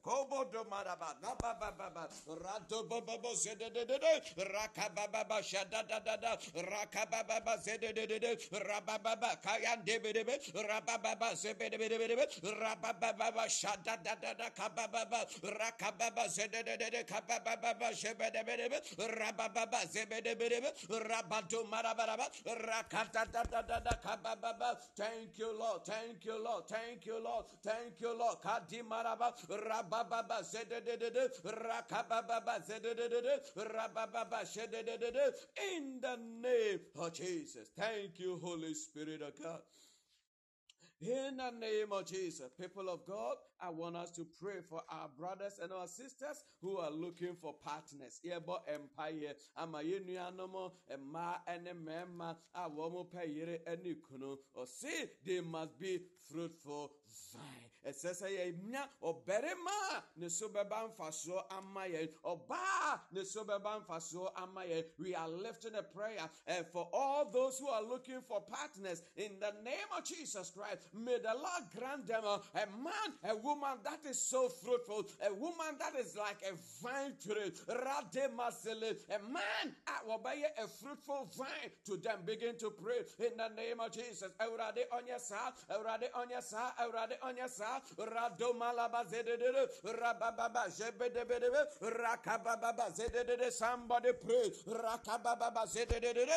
Rakababa. 23.51 24.77
Thank 24.95 25.37
you, 25.37 25.57
Lord. 25.57 25.85
Thank 25.85 26.25
you, 26.25 26.43
Lord. 26.43 26.67
Thank 26.67 27.05
you, 27.05 27.19
Lord. 27.23 27.45
Thank 27.63 28.01
you, 28.01 28.17
Lord. 28.17 28.41
Kadimaraba, 28.41 29.33
rabababa 29.47 30.43
shedededede. 30.43 31.31
In 35.75 35.99
the 36.01 36.17
name 36.17 36.79
of 36.95 37.13
Jesus. 37.13 37.69
Thank 37.75 38.19
you, 38.19 38.39
Holy 38.39 38.73
Spirit 38.73 39.21
of 39.21 39.33
God. 39.41 39.61
In 41.01 41.37
the 41.37 41.51
name 41.51 41.93
of 41.93 42.07
Jesus, 42.07 42.51
people 42.59 42.89
of 42.89 43.05
God, 43.07 43.37
I 43.61 43.69
want 43.69 43.95
us 43.95 44.11
to 44.17 44.27
pray 44.41 44.59
for 44.67 44.81
our 44.89 45.07
brothers 45.17 45.57
and 45.63 45.71
our 45.71 45.87
sisters 45.87 46.43
who 46.61 46.77
are 46.77 46.91
looking 46.91 47.35
for 47.41 47.53
partners. 47.53 48.19
Yɛbɔ 48.25 48.59
empire 48.67 49.33
ama 49.55 49.79
yɛn 49.81 50.05
nuanom 50.05 50.71
mmaa 50.99 51.39
ne 51.63 51.71
mmarima 51.71 52.35
a 52.53 52.69
wɔn 52.69 53.09
pɛ 53.13 53.33
yere 53.33 53.59
ne 53.81 53.95
kunu. 53.95 54.37
Ɔsi 54.57 55.09
they 55.25 55.39
must 55.39 55.79
be 55.79 55.99
fruitful 56.29 56.91
vine. 57.31 57.68
Ɛsɛ 57.85 58.13
sɛ 58.13 58.27
yɛnya 58.29 58.89
a 59.01 60.03
ne 60.17 60.29
so 60.29 60.49
bɛba 60.49 60.95
mfasoɔ 60.95 61.45
ama 61.51 61.81
yɛn. 61.87 62.09
Ɔbaa 62.25 62.99
ne 63.11 63.23
so 63.23 63.43
bɛba 63.45 63.85
mfasoɔ 63.85 64.31
ama 64.35 64.61
yɛn. 64.61 64.85
We 64.97 65.15
are 65.15 65.29
lifting 65.29 65.75
a 65.75 65.83
prayer 65.83 66.29
and 66.47 66.67
for 66.67 66.89
all 66.93 67.25
those 67.31 67.57
who 67.59 67.67
are 67.69 67.81
looking 67.81 68.21
for 68.21 68.41
partners 68.41 69.03
in 69.15 69.39
the 69.39 69.53
name 69.63 69.87
of 69.97 70.03
Jesus 70.03 70.51
Christ. 70.51 70.89
May 70.93 71.19
the 71.19 71.33
Lord 71.33 71.63
grant 71.75 72.07
them 72.07 72.23
a, 72.25 72.41
a 72.53 72.65
man, 72.67 73.13
a 73.23 73.35
woman 73.35 73.77
that 73.83 73.99
is 74.05 74.21
so 74.21 74.49
fruitful, 74.49 75.05
a 75.25 75.33
woman 75.33 75.77
that 75.79 75.95
is 75.95 76.15
like 76.17 76.41
a 76.43 76.55
vine 76.83 77.15
tree. 77.23 77.51
Rade 77.67 78.29
masele, 78.35 78.97
a 79.09 79.19
man 79.23 79.75
at 79.87 80.05
wabaya, 80.07 80.51
a 80.61 80.67
fruitful 80.67 81.31
vine 81.37 81.71
to 81.85 81.97
them. 81.97 82.19
Begin 82.25 82.57
to 82.57 82.71
pray 82.71 82.99
in 83.25 83.37
the 83.37 83.49
name 83.55 83.79
of 83.79 83.91
Jesus. 83.91 84.31
On 84.39 85.07
your 85.07 85.19
side, 85.19 85.53
Eurade 85.69 86.09
on 87.23 87.37
your 87.37 87.47
side, 87.47 87.68
zedede, 89.09 89.67
rabababa 91.81 92.91
zedede. 92.91 93.51
Somebody 93.51 94.11
pray. 94.13 94.51
Zedede, 95.67 96.29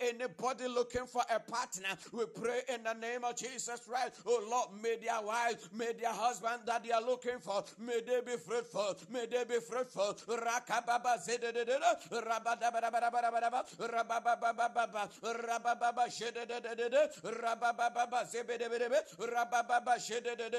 anybody 0.00 0.68
looking 0.68 1.06
for 1.06 1.22
a 1.30 1.40
partner. 1.40 1.96
We 2.12 2.26
pray 2.26 2.60
in 2.68 2.82
the 2.82 2.94
name 2.94 3.24
of 3.24 3.36
Jesus 3.36 3.80
Christ. 3.80 4.20
Oh 4.26 4.42
Lord, 4.48 4.82
may 4.82 4.96
their 4.96 5.20
wives, 5.22 5.68
may 5.72 5.92
their 5.92 6.12
husband 6.12 6.62
that 6.66 6.82
they 6.84 6.92
are 6.92 7.02
looking 7.02 7.38
for, 7.40 7.64
may 7.78 8.00
they 8.00 8.20
be 8.20 8.36
fruitful, 8.36 8.96
may 9.10 9.26
they 9.26 9.44
be 9.44 9.60
fruitful. 9.60 10.14
Rakababa 10.28 11.18
zededede, 11.18 11.78
rabadabadabadabadaba, 12.10 13.64
rabababababa, 13.78 15.08
rabababa 15.22 16.06
shedededede, 16.08 17.10
rabababa 17.22 18.24
zebedebedebe, 18.24 18.98
rabababa 19.18 19.98
shedededede, 19.98 20.53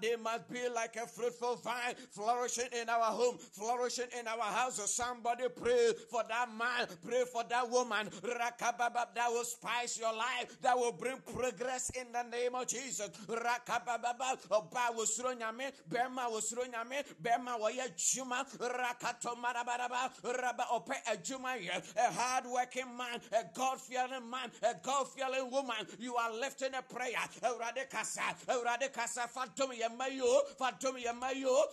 They 0.00 0.16
must 0.16 0.48
be 0.50 0.68
like 0.68 0.96
a 0.96 1.06
fruitful 1.06 1.56
vine, 1.56 1.94
flourishing 2.10 2.68
in 2.80 2.88
our 2.88 3.12
home, 3.12 3.38
flourishing 3.38 4.06
in 4.18 4.26
our 4.26 4.40
houses. 4.42 4.94
Somebody 4.94 5.44
pray 5.54 5.92
for 6.10 6.22
that 6.28 6.48
man, 6.56 6.86
pray 7.06 7.24
for 7.30 7.44
that 7.48 7.68
woman, 7.70 8.08
rakababa, 8.22 9.06
that 9.14 9.30
will 9.30 9.44
spice 9.44 9.98
your 9.98 10.12
life, 10.12 10.56
that 10.62 10.76
will 10.76 10.92
bring 10.92 11.18
progress 11.34 11.90
in 11.90 12.06
the 12.12 12.22
name 12.24 12.54
of 12.54 12.66
Jesus. 12.66 13.08
Rakababa, 13.28 14.38
ọba 14.50 14.94
wo 14.96 15.04
soro 15.04 15.34
nyame, 15.34 15.70
bẹẹma 15.88 16.30
wo 16.30 16.40
soro 16.40 16.64
nyame, 16.66 17.02
bẹẹma 17.22 17.58
wọ 17.58 17.70
yẹ 17.76 17.88
juma, 17.96 18.44
rakato 18.58 19.36
marabaraba, 19.36 20.10
raba 20.22 20.64
ọpẹ 20.72 21.02
ẹjuma 21.12 21.56
yẹ, 21.60 21.82
a 21.96 22.12
hard 22.12 22.46
working 22.46 22.96
man, 22.96 23.20
a 23.32 23.44
God 23.54 23.78
fearing 24.10 24.30
man, 24.30 24.50
a 24.62 24.74
God 24.82 25.08
fearing 25.08 25.50
woman. 25.50 25.86
You 25.98 26.16
are 26.16 26.32
lifting 26.32 26.74
a 26.74 26.82
prayer. 26.82 27.12
Eurade 27.42 27.88
kasa, 27.90 28.22
eurade 28.48 28.92
kasa, 28.92 29.28
fatum 29.34 29.72
ye 29.72 29.86
mayo, 29.96 30.42
fatum 30.58 30.96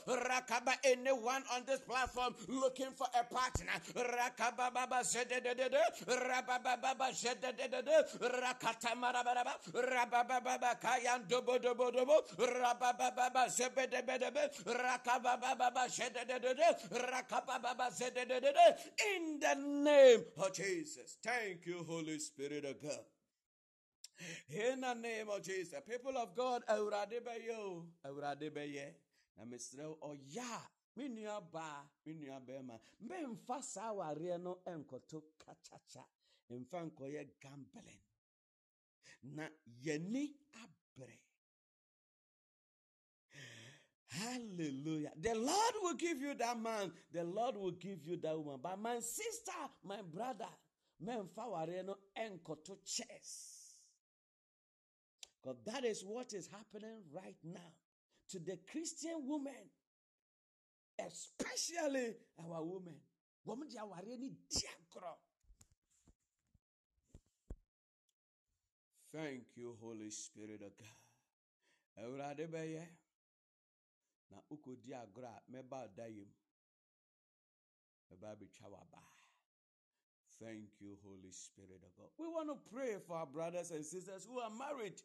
rakaba 0.08 0.74
anyone 0.84 1.44
on 1.54 1.64
this 1.66 1.80
platform 1.80 2.34
looking 2.48 2.92
for 2.96 3.08
a 3.20 3.24
partner. 3.24 3.74
Zebedebedebe, 13.48 14.50
rakababa 14.66 15.88
zedededede, 15.88 16.76
rakababa 16.92 17.90
zedededede. 17.92 18.78
In 19.16 19.40
the 19.40 19.56
name 19.56 20.24
of 20.38 20.54
Jesus. 20.54 21.18
Thank 21.24 21.66
you, 21.66 21.84
Holy 21.88 22.20
Spirit 22.28 22.66
of 22.66 22.82
God. 22.82 23.06
In 24.50 24.82
the 24.82 24.94
name 24.96 25.30
of 25.30 25.44
Jesus, 25.44 25.80
people 25.88 26.18
of 26.18 26.36
God, 26.36 26.64
Awurade 26.68 27.20
bɛyɛ 27.22 27.56
o, 27.58 27.86
Awurade 28.06 28.50
bɛyɛ. 28.52 28.94
Na 29.38 29.46
mesrɛ 29.46 29.88
wo, 29.88 30.16
ɔyɛ 30.16 30.40
a, 30.40 30.62
me 30.96 31.08
nua 31.10 31.42
baa, 31.52 31.84
me 32.06 32.14
nua 32.14 32.40
bɛrima, 32.44 32.80
memfa 33.04 33.64
saa 33.64 33.94
awareɛ 33.94 34.42
no 34.42 34.60
nkɔto 34.66 35.22
kakyakya, 35.38 36.04
mfa 36.50 36.92
nkɔyɛ 36.92 37.40
gambling. 37.40 38.02
Na 39.24 39.48
yɛni 39.84 40.34
abere. 40.54 41.20
Hallelujah. 44.10 45.12
The 45.18 45.36
Lord 45.36 45.74
will 45.82 45.94
give 45.94 46.22
you 46.22 46.34
that 46.36 46.60
man. 46.60 46.92
The 47.12 47.24
Lord 47.24 47.58
will 47.58 47.72
give 47.72 48.08
you 48.08 48.18
that 48.18 48.38
woman. 48.38 48.60
But 48.64 48.80
my 48.80 49.00
sister, 49.00 49.52
my 49.84 50.02
brother, 50.02 50.48
memfa 51.02 51.44
awareɛ 51.44 51.86
no 51.86 51.96
nkɔto 52.16 52.84
chess. 52.84 53.80
Because 55.42 55.64
that 55.66 55.86
is 55.86 56.04
what 56.04 56.34
is 56.34 56.48
happening 56.48 57.04
right 57.12 57.38
now 57.44 57.72
to 58.30 58.40
the 58.40 58.58
Christian 58.70 59.28
women, 59.28 59.70
especially 61.00 62.16
our 62.40 62.64
women. 62.64 63.00
Wɔn 63.46 63.70
de 63.70 63.78
awareɛ 63.78 64.20
ni 64.20 64.30
di. 64.50 64.62
Thank 69.12 69.56
you, 69.56 69.78
Holy 69.82 70.10
Spirit 70.12 70.62
of 70.62 70.76
God. 70.78 70.88
Awurade 71.98 72.48
bɛyɛ 72.48 72.88
na 74.30 74.38
wokɔdi 74.52 74.92
agorɔ 74.94 75.26
a 75.26 75.42
mɛba 75.52 75.88
ɔda 75.88 76.08
yam. 76.16 76.34
Mɛba. 78.12 79.17
Thank 80.44 80.70
you, 80.80 80.98
Holy 81.04 81.32
Spirit 81.32 81.82
of 81.82 81.90
God. 81.98 82.10
We 82.20 82.28
want 82.28 82.50
to 82.50 82.58
pray 82.72 82.98
for 83.08 83.18
our 83.18 83.26
brothers 83.26 83.72
and 83.72 83.84
sisters 83.84 84.28
who 84.30 84.40
are 84.40 84.52
married. 84.52 85.02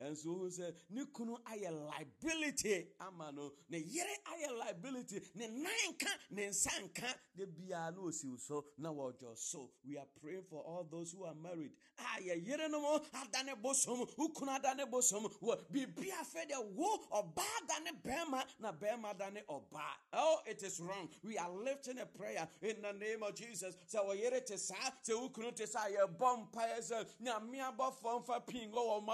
Ɛnso 0.00 0.26
wohu 0.26 0.48
sɛ 0.48 0.74
ne 0.90 1.04
kunu 1.06 1.36
ayɛ 1.44 1.70
liability 1.90 2.88
ama 3.00 3.32
no. 3.32 3.52
Ne 3.68 3.78
yere 3.78 4.16
ayɛ 4.26 4.58
liability. 4.58 5.20
Ne 5.34 5.48
nan 5.48 5.94
ka 5.98 6.10
ne 6.30 6.48
nsa 6.48 6.70
nka. 6.84 7.14
De 7.36 7.46
biara 7.46 7.94
na 7.94 8.02
osiw 8.02 8.38
so 8.38 8.64
na 8.78 8.90
wɔdwo 8.90 9.36
so. 9.36 9.70
We 9.84 9.98
are 9.98 10.06
praying 10.20 10.44
for 10.48 10.62
all 10.62 10.84
those 10.84 11.12
who 11.12 11.24
are 11.24 11.34
married. 11.34 11.72
A 11.98 12.20
yɛ 12.20 12.46
yere 12.46 12.68
no 12.68 12.80
mo 12.80 13.00
adane 13.14 13.60
bosom. 13.60 14.06
Wo 14.16 14.28
kunu 14.28 14.58
adane 14.58 14.88
bosom. 14.90 15.24
Wɔ 15.42 15.64
biribi 15.72 16.10
afɛ 16.10 16.48
deɛ 16.48 16.74
wo 16.74 16.98
ɔbaa 17.12 17.66
dane 17.66 18.00
bɛrima 18.02 18.44
na 18.60 18.72
bɛrima 18.72 19.18
dane 19.18 19.42
ɔbaa 19.48 19.94
oh 20.12 20.40
it 20.46 20.62
is 20.62 20.80
wrong. 20.80 21.08
We 21.24 21.38
are 21.38 21.50
lifting 21.50 21.98
a 21.98 22.06
prayer 22.06 22.48
in 22.62 22.82
the 22.82 22.92
name 22.92 23.22
of 23.22 23.34
jesus. 23.34 23.76
Sɛ 23.92 24.06
wɔyere 24.06 24.46
te 24.46 24.56
saa 24.56 24.92
sɛ 25.04 25.20
wo 25.20 25.28
kunu 25.30 25.52
te 25.52 25.66
saa 25.66 25.88
yɛbɔ 25.88 26.50
mpaeɛ 26.52 26.78
sɛ 26.78 27.06
nyame 27.20 27.58
abɔfoɔ 27.76 28.24
mfa 28.24 28.46
pii 28.46 28.68
wɔ 28.68 29.04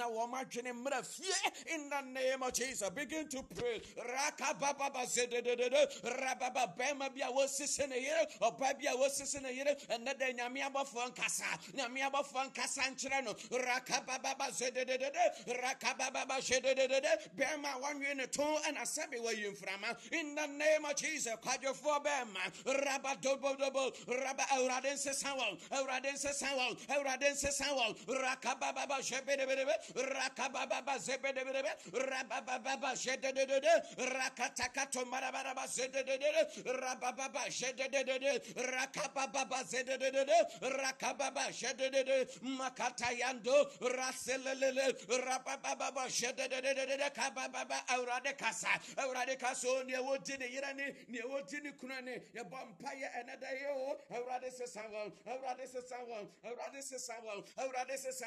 na 0.00 0.06
wɔn 0.08 0.32
adwene 0.32 0.72
mmerɛ 0.72 1.00
in 1.74 1.90
the 1.90 2.00
name 2.00 2.42
of 2.42 2.52
jesus 2.54 2.88
begin 2.90 3.28
to 3.28 3.42
pray 3.42 3.80
rakabababa 3.98 5.04
zedededede 5.04 5.86
rababa 6.20 6.74
bɛrima 6.76 7.12
bi 7.14 7.20
a 7.20 7.30
wɔsisi 7.30 7.86
ne 7.88 8.00
yere 8.00 8.26
ɔbaa 8.40 8.78
bi 8.78 8.86
a 8.86 8.96
wɔsisi 8.96 9.42
ne 9.42 9.52
yere 9.52 9.74
ɛnɛ 9.90 10.18
dɛ 10.18 10.36
nyame 10.38 10.60
abɔfoɔ 10.72 11.12
nkasa 11.14 11.44
nyame 11.74 12.00
abɔfoɔ 12.10 12.50
nkasa 12.50 12.82
nkyerɛ 12.94 13.24
no 13.24 13.34
rakabababa 13.58 14.50
zedededede 14.50 15.12
rakabababa 15.60 16.40
zedededede 16.40 17.30
bɛrima 17.36 17.76
a 17.76 17.80
wɔnwe 17.82 18.16
ne 18.16 18.26
to 18.26 18.40
ɛna 18.40 18.82
sɛbe 18.82 19.20
wɔyi 19.20 19.50
in 20.12 20.34
the 20.34 20.46
name 20.46 20.84
of 20.86 20.96
jesus 20.96 21.34
kwadwofoɔ 21.42 22.04
bɛrima 22.04 22.84
rabadobodobo 22.84 23.92
raba 24.06 24.44
awurade 24.48 24.92
nsesa 24.94 25.36
wɔn 25.36 25.60
awurade 25.72 26.10
nsesa 26.14 26.48
wɔn 26.56 26.78
awurade 26.88 27.30
nsesa 27.32 27.66
wɔn 27.68 27.96
rakabababa 28.06 29.00
zebedebedebe 29.02 29.89
rakabababa 29.94 30.98
zebedebedebe 30.98 31.70
rabababa 31.92 32.94
zedededede 32.94 33.72
rakatakato 33.96 35.04
marabaraba 35.06 35.66
rakababa 40.60 41.52
zedededede 41.52 42.28
makatayando 42.42 43.70
raselelele 43.80 44.96
rabababa 45.26 46.08
zedededede 46.08 47.10
kabababa 47.14 47.84
awurade 47.88 48.32
kasa 48.36 48.68
awurade 48.96 49.36
kasa 49.38 49.68
o 49.68 49.82
nea 49.84 50.00
wodi 50.02 50.36
ne 50.38 50.48
ne 51.08 51.22
wodi 51.22 51.60
ne 51.60 51.72
o 53.70 53.96
awurade 54.10 54.50
sesa 54.50 54.80
wɔn 54.82 55.12
awurade 55.26 55.66
sesa 57.98 58.26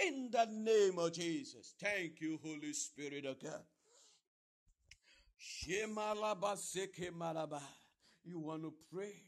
in 0.07 0.29
the 0.31 0.47
name 0.51 0.97
of 0.97 1.13
jesus 1.13 1.73
thank 1.79 2.19
you 2.21 2.39
holy 2.43 2.73
spirit 2.73 3.25
of 3.25 3.39
god. 3.41 3.63
You 8.23 8.39
want 8.39 8.63
to 8.63 8.73
pray. 8.93 9.23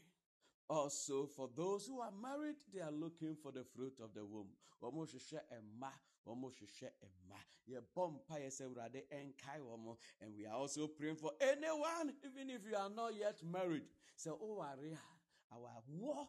Also, 0.68 1.26
for 1.26 1.50
those 1.56 1.86
who 1.86 2.00
are 2.00 2.12
married, 2.22 2.56
they 2.72 2.80
are 2.80 2.90
looking 2.90 3.36
for 3.42 3.52
the 3.52 3.64
fruit 3.64 3.94
of 4.02 4.14
the 4.14 4.24
womb. 4.24 4.48
Wɔn 4.82 4.92
hwehwɛ 4.92 5.40
mma, 5.78 5.90
wɔn 6.26 6.40
hwehwɛ 6.40 6.90
mma. 7.02 7.38
Yɛbɔ 7.68 8.14
mpaeɛ 8.14 8.48
sɛ 8.48 8.62
Awurade 8.62 9.02
nkae 9.10 9.60
wɔn. 9.60 9.96
And 10.20 10.36
we 10.36 10.46
are 10.46 10.54
also 10.56 10.86
praying 10.86 11.16
for 11.16 11.32
anyone, 11.40 12.14
even 12.24 12.50
if 12.50 12.64
you 12.64 12.76
are 12.76 12.88
not 12.90 13.14
yet 13.14 13.42
married. 13.42 13.86
Sɛ 14.16 14.40
oware 14.40 14.92
a, 14.92 15.54
awawoɔ 15.54 16.28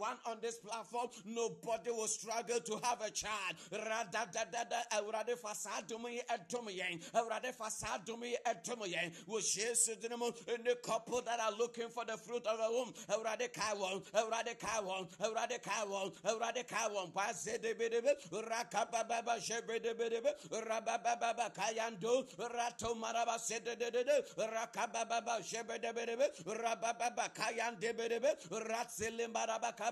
on 0.25 0.37
this 0.41 0.57
platform. 0.57 1.07
Nobody 1.25 1.91
will 1.91 2.07
struggle 2.07 2.59
to 2.59 2.79
have 2.83 3.01
a 3.01 3.11
child. 3.11 3.55
Awurade 3.71 5.37
fa 5.37 5.55
saa 5.55 5.81
dom 5.87 6.05
yi 8.23 8.37
any 10.47 10.75
couple 10.83 11.21
that 11.21 11.39
are 11.39 11.51
looking 11.57 11.89
for 11.89 12.05
the 12.05 12.17
fruit 12.17 12.45
of 12.45 12.57
the 12.57 12.69
womb. 12.69 12.93
Awurade 13.09 13.51
kae 13.53 13.75
wɔn, 13.75 14.03
awurade 14.13 14.57
kae 14.59 14.81
wɔn, 14.81 15.07
awurade 15.19 15.59
kae 15.61 15.85
wɔn, 15.85 16.13
awurade 16.23 16.63
kae 16.67 16.89
wɔn. 16.89 17.11
Kwazedebedebe, 17.13 18.15
rakabababa 18.49 19.39
shebedebedebe, 19.39 20.33
rabababa 20.67 21.49
kayando, 21.53 22.25
ratomaraba 22.37 23.37
sedededede, 23.39 24.23
rakabababa 24.37 25.41
shebedebedebe, 25.43 26.29
rabababa 26.45 27.29
kayandebedebe, 27.33 28.35
ratselimbaraba 28.49 29.71
kabababa 29.71 29.71
shebedebedebe. 29.71 29.90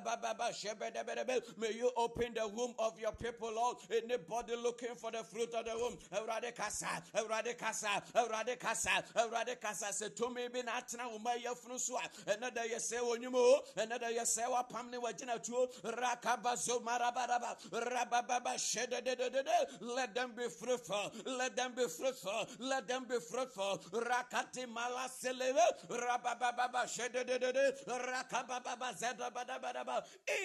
May 1.58 1.72
you 1.74 1.92
open 1.98 2.34
the 2.34 2.48
womb 2.48 2.74
of 2.80 3.00
your 3.00 3.12
people, 3.14 3.52
Lord. 3.54 3.78
Anybody 3.92 4.56
looking 4.56 4.96
for 4.96 5.12
the 5.12 5.24
fruit 5.24 5.54
of 5.54 5.66
the 5.66 5.78
womb. 5.78 5.98
Awurade 6.14 6.56
kasa, 6.56 6.88
awurade 7.16 7.58
kasa, 7.58 8.02
awurade 8.16 8.60
kasa, 8.60 9.04
awurade 9.16 9.60
kasa. 9.60 9.86
Sɛ 9.90 10.10
tumi 10.16 10.52
bi 10.52 10.62
na 10.62 10.80
atena 10.82 11.10
wo 11.12 11.20
ma 11.20 11.32
yɛfunu 11.32 11.80
so 11.80 11.98
a, 11.98 12.02
ɛnɛ 12.32 12.54
da 12.54 12.62
yɛsɛ 12.62 13.00
wɔ 13.00 13.18
nnwuma 13.18 13.36
o, 13.38 13.62
ɛnɛ 13.78 14.00
da 14.00 14.08
yɛsɛ 14.08 14.48
wapam 14.50 14.90
ne 14.90 14.98
wagyina 14.98 15.44
tuo. 15.44 15.68
Rakaba 15.84 16.56
zo 16.58 16.80
marabaraba, 16.80 17.58
rabababa 17.72 18.56
shedededede. 18.56 19.82
Let 19.82 20.14
them 20.16 20.32
be 20.36 20.48
fruitful, 20.50 21.12
let 21.26 21.56
them 21.56 21.74
be 21.76 21.88
fruitful, 21.88 22.48
let 22.60 22.88
them 22.88 23.06
be 23.06 23.20
fruitful. 23.20 23.78
Rakati 23.92 24.68
mala 24.70 25.10
selebe, 25.10 25.64
rabababa 25.90 26.86
shedededede, 26.88 27.86
rakababa 27.88 28.94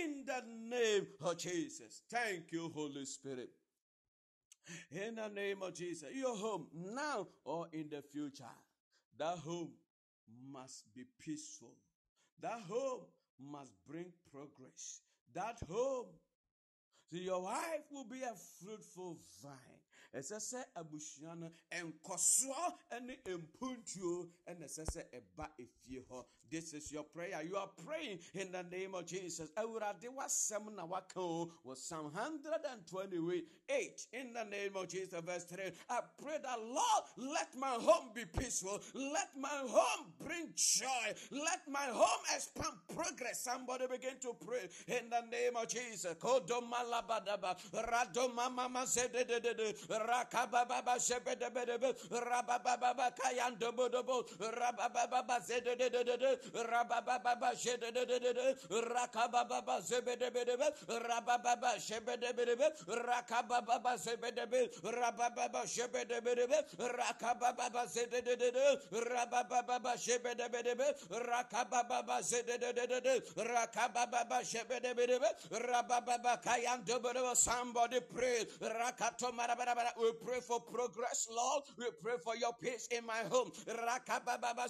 In 0.00 0.24
the 0.26 0.42
name 0.46 1.06
of 1.22 1.38
Jesus. 1.38 2.02
Thank 2.10 2.52
you, 2.52 2.70
Holy 2.74 3.04
Spirit. 3.04 3.50
In 4.90 5.16
the 5.16 5.28
name 5.28 5.62
of 5.62 5.74
Jesus, 5.74 6.08
your 6.14 6.34
home 6.36 6.68
now 6.72 7.26
or 7.44 7.68
in 7.72 7.90
the 7.90 8.00
future, 8.00 8.44
that 9.18 9.38
home 9.38 9.72
must 10.50 10.84
be 10.94 11.02
peaceful. 11.20 11.74
That 12.40 12.60
home 12.68 13.02
must 13.38 13.72
bring 13.86 14.06
progress. 14.32 15.00
That 15.34 15.58
home, 15.70 16.06
so 17.10 17.18
your 17.18 17.42
wife 17.42 17.84
will 17.92 18.04
be 18.04 18.22
a 18.22 18.32
fruitful 18.60 19.18
vine. 19.42 19.80
ɛsɛ 20.14 20.38
sɛ 20.38 20.64
abusua 20.76 21.34
no 21.36 21.50
nkɔsoɔ 21.70 23.00
ne 23.02 23.16
mpuntuo 23.26 24.30
ɛna 24.46 24.64
ɛsɛ 24.64 24.84
sɛ 24.86 25.02
ɛba 25.10 25.50
efie 25.58 26.00
hɔ 26.08 26.24
this 26.50 26.74
is 26.74 26.92
your 26.92 27.04
prayer. 27.04 27.42
You 27.42 27.56
are 27.56 27.68
praying 27.86 28.18
in 28.34 28.52
the 28.52 28.62
name 28.64 28.94
of 28.94 29.06
jesus. 29.06 29.50
Awurade 29.56 30.08
wasɛm 30.16 30.74
na 30.74 30.84
waka 30.84 31.20
o 31.20 31.50
wɔ 31.66 31.76
psalm 31.76 32.12
128 32.12 34.06
in 34.12 34.32
the 34.32 34.44
name 34.44 34.76
of 34.76 34.88
jesus 34.88 35.20
verse 35.24 35.44
3 35.44 35.70
i 35.90 36.00
pray 36.20 36.36
that 36.42 36.58
lord 36.60 37.04
let 37.16 37.48
my 37.56 37.76
home 37.80 38.10
be 38.14 38.24
peaceful. 38.24 38.80
Let 38.94 39.30
my 39.38 39.48
home 39.48 40.12
bring 40.18 40.48
joy. 40.54 41.12
Let 41.30 41.60
my 41.68 41.86
home 41.90 42.22
expand 42.34 42.72
progress. 42.94 43.42
Somebody 43.44 43.86
begin 43.86 44.14
to 44.22 44.34
pray 44.44 44.68
in 44.88 45.10
the 45.10 45.22
name 45.30 45.56
of 45.56 45.68
jesus. 45.68 46.14
Kodomalabadaba 46.14 47.56
radomamamazedededede 47.72 49.74
Rakababa 49.88 50.96
Shebedebedebe, 50.98 51.94
Rabababa 52.10 53.12
Kayandobodobo, 53.16 54.24
Rabababa 54.38 55.40
Zedede, 55.40 55.90
Rabababa 56.52 57.54
Shedede, 57.54 58.56
Rakababa 58.68 59.80
Rabababa 60.88 61.78
Rakababa 62.88 63.96
Zebedebe, 63.98 64.68
Rabababa 64.82 65.64
Rakababa 66.78 67.86
Rabababa 68.92 69.94
Rakababa 71.10 72.22
Rakababa 73.38 74.44
Rabababa 75.52 77.36
somebody 77.36 78.00
pray, 78.14 78.44
Rakato 78.60 79.32
we 80.00 80.12
pray 80.24 80.40
for 80.40 80.60
progress, 80.60 81.28
Lord. 81.34 81.64
We 81.78 81.86
pray 82.02 82.14
for 82.22 82.36
your 82.36 82.52
peace 82.54 82.88
in 82.90 83.06
my 83.06 83.22
home. 83.30 83.50
Rakababa 83.66 84.66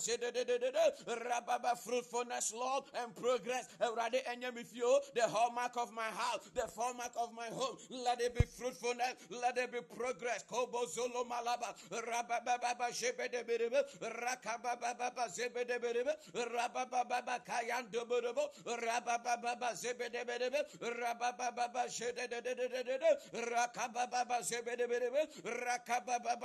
Rababa 1.55 1.79
fruitfulness, 1.79 2.53
Lord, 2.57 2.85
and 3.01 3.15
progress. 3.15 3.69
Already 3.81 4.19
with 4.55 4.75
you, 4.75 5.01
the 5.15 5.23
hallmark 5.23 5.77
of 5.77 5.93
my 5.93 6.03
house, 6.03 6.51
the 6.55 6.67
hallmark 6.77 7.13
of 7.17 7.33
my 7.35 7.47
home. 7.47 7.77
Let 7.91 8.21
it 8.21 8.35
be 8.35 8.45
fruitfulness. 8.45 9.15
Let 9.31 9.59
it 9.59 9.73
be 9.73 9.79
progress. 9.97 10.45
Kobo 10.49 10.85
Zolo 10.87 11.25
Malaba. 11.27 11.75
Rababa 11.91 12.91
Shebedebedebe. 12.93 13.83
Rakababa 14.01 15.29
Zebedebedebe. 15.29 16.13
Rababa 16.35 17.45
Kayan 17.45 17.87
Dobodobo. 17.93 18.49
Rababa 18.67 19.75
Zebedebedebe. 19.75 20.65
Rababa 20.81 21.89
Shedebedebe. 21.89 22.89
Rakababa 23.33 24.41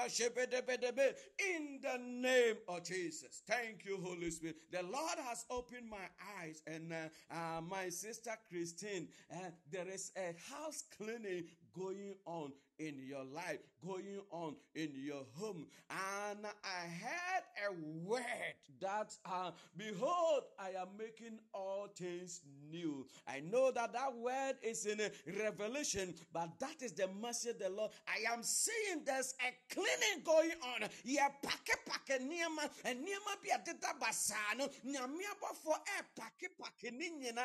Zebedebedebe. 0.07 1.15
In 1.55 1.79
the 1.81 1.97
name 1.97 2.55
of 2.67 2.83
Jesus. 2.83 3.41
Thank 3.47 3.85
you, 3.85 3.99
Holy 4.03 4.31
Spirit. 4.31 4.57
The 4.71 4.83
Lord 4.83 4.98
has 5.29 5.45
opened 5.49 5.89
my 5.89 6.07
eyes, 6.41 6.61
and 6.67 6.91
uh, 6.91 7.33
uh, 7.33 7.61
my 7.61 7.89
sister 7.89 8.31
Christine, 8.49 9.07
uh, 9.31 9.49
there 9.71 9.87
is 9.87 10.11
a 10.17 10.35
house 10.51 10.83
cleaning 10.97 11.45
going 11.77 12.15
on 12.25 12.51
in 12.79 12.95
your 13.05 13.23
life, 13.25 13.59
going 13.85 14.19
on 14.31 14.55
in 14.75 14.89
your 14.95 15.23
home. 15.35 15.67
And 15.89 16.39
I 16.45 16.87
heard 16.87 17.43
a 17.69 18.07
word 18.07 18.55
that, 18.81 19.13
uh, 19.25 19.51
behold, 19.77 20.43
I 20.57 20.69
am 20.81 20.87
making 20.97 21.39
all 21.53 21.87
things 21.95 22.41
new. 22.71 23.05
I 23.27 23.41
know 23.41 23.71
that 23.71 23.93
that 23.93 24.15
word 24.15 24.55
is 24.63 24.85
in 24.85 24.99
Revelation, 25.27 26.13
but 26.33 26.49
that 26.59 26.81
is 26.81 26.93
the 26.93 27.07
mercy 27.21 27.49
of 27.51 27.59
the 27.59 27.69
Lord. 27.69 27.91
I 28.07 28.31
am 28.31 28.43
saying 28.43 29.03
there's 29.05 29.33
a 29.41 29.73
cleaning 29.73 30.23
going 30.23 30.51
on. 30.75 30.87
Yeah, 31.03 31.27
pake 31.41 31.75
pake 31.85 32.21
niema, 32.21 32.69
and 32.85 32.99
niema 32.99 33.41
be 33.43 33.49
a 33.49 33.59
dita 33.63 33.93
basano, 33.99 34.69
nyamiaba 34.85 35.53
for 35.63 35.75
a 35.75 36.19
pake 36.19 36.49
pake 36.57 36.93
ninyina. 36.93 37.41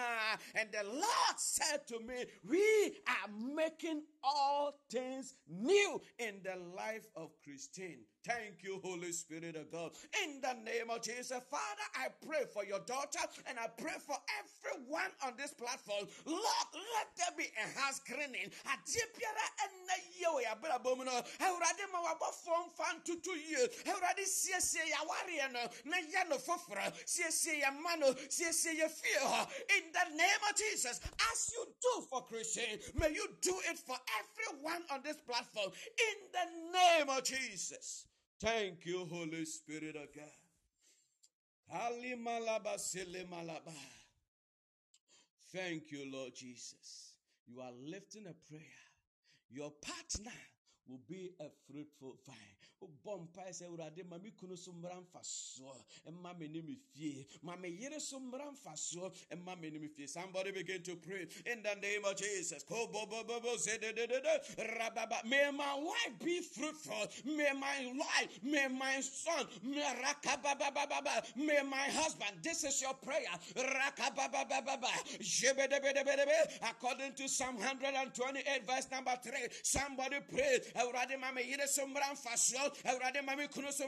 And 0.55 0.71
the 0.71 0.85
Lord 0.89 1.37
said 1.37 1.87
to 1.89 1.99
me, 2.01 2.25
We 2.49 2.99
are 3.09 3.55
making 3.55 4.03
all 4.25 4.73
things 4.91 5.35
new 5.49 6.01
in 6.19 6.41
the 6.43 6.57
life 6.77 7.07
of 7.17 7.31
Christine. 7.45 8.05
Thank 8.25 8.65
you, 8.65 8.81
Holy 8.83 9.13
Spirit 9.13 9.55
of 9.55 9.71
God. 9.71 9.93
In 10.25 10.41
the 10.41 10.57
name 10.65 10.89
of 10.89 11.03
Jesus, 11.03 11.45
Father, 11.51 11.87
I 11.93 12.09
pray 12.25 12.49
for 12.49 12.65
your 12.65 12.81
daughter 12.89 13.21
and 13.45 13.59
I 13.61 13.69
pray 13.77 14.01
for 14.01 14.17
everyone 14.41 15.13
on 15.21 15.35
this 15.37 15.53
platform. 15.53 16.09
Lord, 16.25 16.69
let 16.73 17.09
there 17.21 17.37
be 17.37 17.53
a 17.53 17.67
house 17.79 18.01
cleaning. 18.01 18.49
Adipiara 18.65 19.47
ena 19.61 19.97
yewe 20.17 20.43
ya 20.43 20.55
bela 20.57 20.81
bomuno. 20.81 21.13
Eurade 21.37 21.85
ma 21.93 22.01
wabo 22.01 22.33
fon 22.33 22.73
fan 22.73 22.97
tutu 23.05 23.37
ye. 23.37 23.69
Eurade 23.85 24.25
siye 24.25 24.89
ya 24.89 25.05
wari 25.05 25.53
no 25.53 25.61
na 25.85 25.99
ya 25.99 26.25
no 26.25 26.39
fofra. 26.39 26.93
Siye 27.05 27.61
ya 27.61 27.73
mano. 27.73 28.15
Siye 28.29 28.79
ya 28.79 28.89
fear. 28.89 29.47
In 29.77 29.93
the 29.93 30.17
name 30.17 30.43
of 30.49 30.57
Jesus, 30.57 30.99
as 31.31 31.53
you 31.53 31.67
do 31.83 32.07
for 32.09 32.25
Christian, 32.25 32.81
may 32.99 33.13
you 33.13 33.29
do 33.43 33.55
it 33.69 33.79
for 33.79 33.97
everyone 34.17 34.83
on 34.91 35.01
this 35.05 35.17
platform. 35.29 35.69
In 35.69 36.17
the 36.33 36.73
name 36.73 37.11
of 37.11 37.23
Jesus. 37.23 38.07
Thank 38.45 38.85
you, 38.85 39.09
Holy 39.11 39.47
Spirit 39.47 39.97
of 39.97 40.15
God. 40.15 40.25
Thank 45.51 45.91
you, 45.91 46.13
Lord 46.13 46.35
Jesus. 46.35 47.15
You 47.47 47.63
are 47.63 47.73
lifting 47.87 48.27
a 48.27 48.35
prayer. 48.51 48.61
Your 49.51 49.73
partner 49.81 50.37
will 50.87 51.01
be 51.09 51.31
a 51.41 51.47
fruitful 51.67 52.19
vine. 52.27 52.37
Wobɔ 52.85 53.21
mpae 53.29 53.51
sɛ 53.51 53.67
awurade 53.67 54.05
ma 54.09 54.19
me 54.19 54.31
kunu 54.31 54.57
so 54.57 54.73
mmara 54.73 54.97
mfasoɔ 55.03 55.77
ɛma 56.09 56.39
me 56.39 56.49
ne 56.49 56.61
me 56.61 56.77
fie. 56.93 57.27
Ma 57.43 57.57
me 57.57 57.69
yere 57.69 58.01
so 58.01 58.19
mmara 58.21 58.51
mfasoɔ 58.53 59.13
ɛma 59.33 59.59
me 59.61 59.71
ne 59.71 59.79
me 59.79 59.89
fie. 59.89 60.07
Somebody 60.07 60.51
begin 60.53 60.83
to 60.83 60.97
pray 60.97 61.27
in 61.47 61.63
the 61.63 61.75
name 61.77 62.05
of 62.05 62.17
jesus. 62.17 62.65
May 65.25 65.51
my 65.51 65.75
wife 65.75 66.19
be 66.23 66.41
fruitful. 66.41 67.07
May 67.25 67.53
my 67.53 67.93
wife 67.97 68.43
may 68.43 68.69
my 68.69 69.01
son 69.01 69.47
may 71.37 71.63
my 71.63 71.89
husband 71.91 72.37
this 72.43 72.65
is 72.65 72.81
your 72.83 72.95
prayer. 72.95 73.39
According 76.71 77.13
to 77.15 77.29
psalm 77.29 77.57
128 77.57 78.67
verse 78.67 78.91
number 78.91 79.17
3 79.23 79.33
somebody 79.63 80.17
pray. 80.33 80.61
Awurade 80.77 81.19
ma 81.21 81.33
me 81.33 81.43
yere 81.49 81.67
so 81.67 81.87
mmara 81.87 82.13
mfasoɔ 82.13 82.74
awurade 82.85 83.25
ma 83.25 83.35
me 83.37 83.47
kunu 83.49 83.73
so 83.73 83.85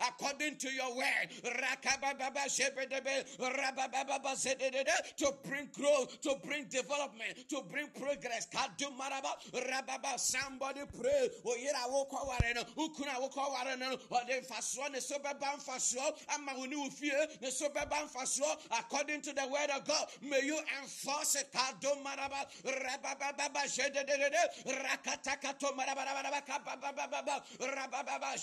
according 0.00 0.56
to 0.56 0.70
your 0.72 0.94
word 0.96 1.28
rakabababa 1.44 2.44
shebedebe 2.48 3.24
rabababa 3.38 4.34
zededede 4.34 5.16
to 5.16 5.32
bring 5.48 5.68
growth 5.72 6.20
to 6.20 6.34
bring 6.44 6.64
development 6.64 7.48
to 7.48 7.62
bring 7.70 7.88
progress. 7.88 8.46
Kadu 8.46 8.90
maraba 8.98 9.32
rababa 9.54 10.18
somebody 10.18 10.80
pray. 11.00 11.28
Oyere 11.44 11.74
a 11.74 11.88
wokɔ 11.88 12.28
ware 12.28 12.54
no 12.54 12.62
wokunu 12.76 13.08
a 13.08 13.20
wokɔ 13.28 13.52
ware 13.52 13.76
no 13.76 13.96
ɔde 14.10 14.92
ne 14.92 15.00
so 15.00 15.18
bɛba 15.18 15.56
mfasoɔ 15.56 16.34
ama 16.34 16.52
wo 16.56 16.64
ne 16.64 16.76
ne 17.40 17.50
so 17.50 17.68
bɛba 17.68 18.08
mfasoɔ 18.08 18.58
according 18.78 19.20
to 19.20 19.32
the 19.32 19.46
word 19.48 19.70
of 19.70 19.84
God 19.86 20.06
may 20.22 20.42
you 20.42 20.58
enforce 20.80 21.36
it. 21.36 21.52
Kadu 21.52 21.88
maraba 22.04 22.46
rabababa 22.64 23.62
shededede 23.66 24.42
rakatakato 24.66 25.74
maraba 25.76 26.04
Rabababa 26.44 27.42
Rakababa 27.84 28.36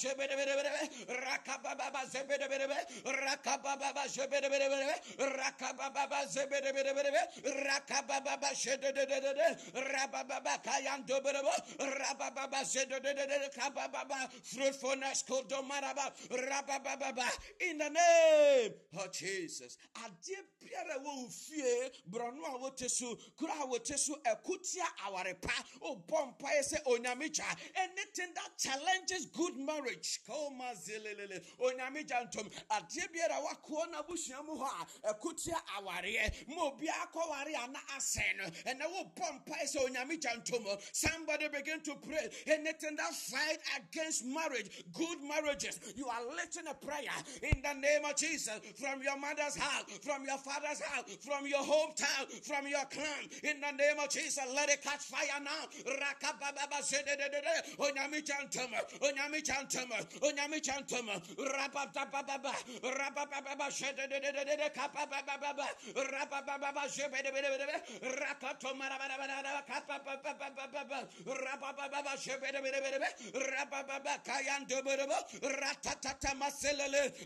Shebedebedebe, 4.07 4.81
Rakababa 5.17 6.25
Zebedebedebe, 6.27 7.21
Rabababa 7.99 8.51
Rabababa 13.41 14.11
Rabababa, 16.29 17.27
in 17.59 17.77
the 17.77 17.89
name 17.89 18.73
of 18.97 19.11
Jesus. 19.11 19.77
Adie 20.03 20.35
biara 20.61 21.03
wo 21.03 21.27
fie, 21.27 21.89
brɔno 22.09 22.55
a 22.55 22.57
wote 22.59 22.89
so, 22.89 23.17
kura 23.37 23.53
a 23.61 23.65
wote 23.67 23.99
so, 23.99 24.15
ɛkutia 24.25 24.85
awarepa, 25.07 25.63
o 25.81 25.95
bɔ 26.07 26.37
mpae 26.37 26.61
sɛ 26.61 26.83
onyame 26.85 27.31
anything 27.75 28.33
that 28.35 28.57
challenges 28.57 29.20
good 29.28 29.57
marriage. 29.57 30.19
Kɔma 30.28 30.74
zelelele. 30.76 31.41
Onyame 31.59 32.05
gyantom 32.07 32.49
adeɛ 32.69 33.07
biara 33.11 33.41
wakoɔ 33.43 33.91
no 33.91 34.01
abusua 34.03 34.45
mu 34.45 34.55
hɔ 34.57 34.67
a 35.03 35.13
ɛkotia 35.13 35.59
awareɛ. 35.78 36.47
Ma 36.47 36.63
obi 36.63 36.88
akɔware 36.88 37.53
a 37.63 37.67
na 37.72 37.80
asɛn 37.95 38.38
no 38.38 38.43
ɛnɛ 38.45 39.15
wobɔ 39.15 39.43
mpae 39.45 39.65
sɛ 39.65 39.86
onyame 39.89 40.19
gyantom 40.19 40.82
somebody 40.93 41.47
begin 41.49 41.82
to 41.82 41.95
pray. 41.95 42.30
Anything 42.47 42.95
that 42.95 43.13
fight 43.13 43.59
against 43.78 44.26
marriage 44.26 44.84
good 44.93 45.22
marriages 45.22 45.80
you 45.95 46.07
are 46.07 46.24
lifting 46.36 46.67
a 46.67 46.74
prayer 46.74 47.11
in 47.43 47.61
the 47.61 47.74
name 47.74 48.05
of 48.05 48.15
jesus. 48.15 48.59
From 48.80 49.01
your 49.01 49.17
mother's 49.17 49.55
house 49.55 49.84
from 50.01 50.26
your 50.26 50.38
father's 50.38 50.82
house 50.82 51.05
from 51.22 51.47
your 51.47 51.59
hometown 51.63 52.28
from 52.45 52.67
your 52.67 52.86
clan. 52.86 53.30
In 53.43 53.61
the 53.61 53.72
name 53.72 53.99
of 53.99 54.09
jesus 54.09 54.43
let 54.53 54.69
it 54.69 54.82
catch 54.82 55.01
fire 55.01 55.39
now. 55.43 55.67
Onyame 57.80 58.22
gyantom 58.24 58.72
onyame 59.12 59.41
chantum, 59.43 59.89
onyame 60.22 60.62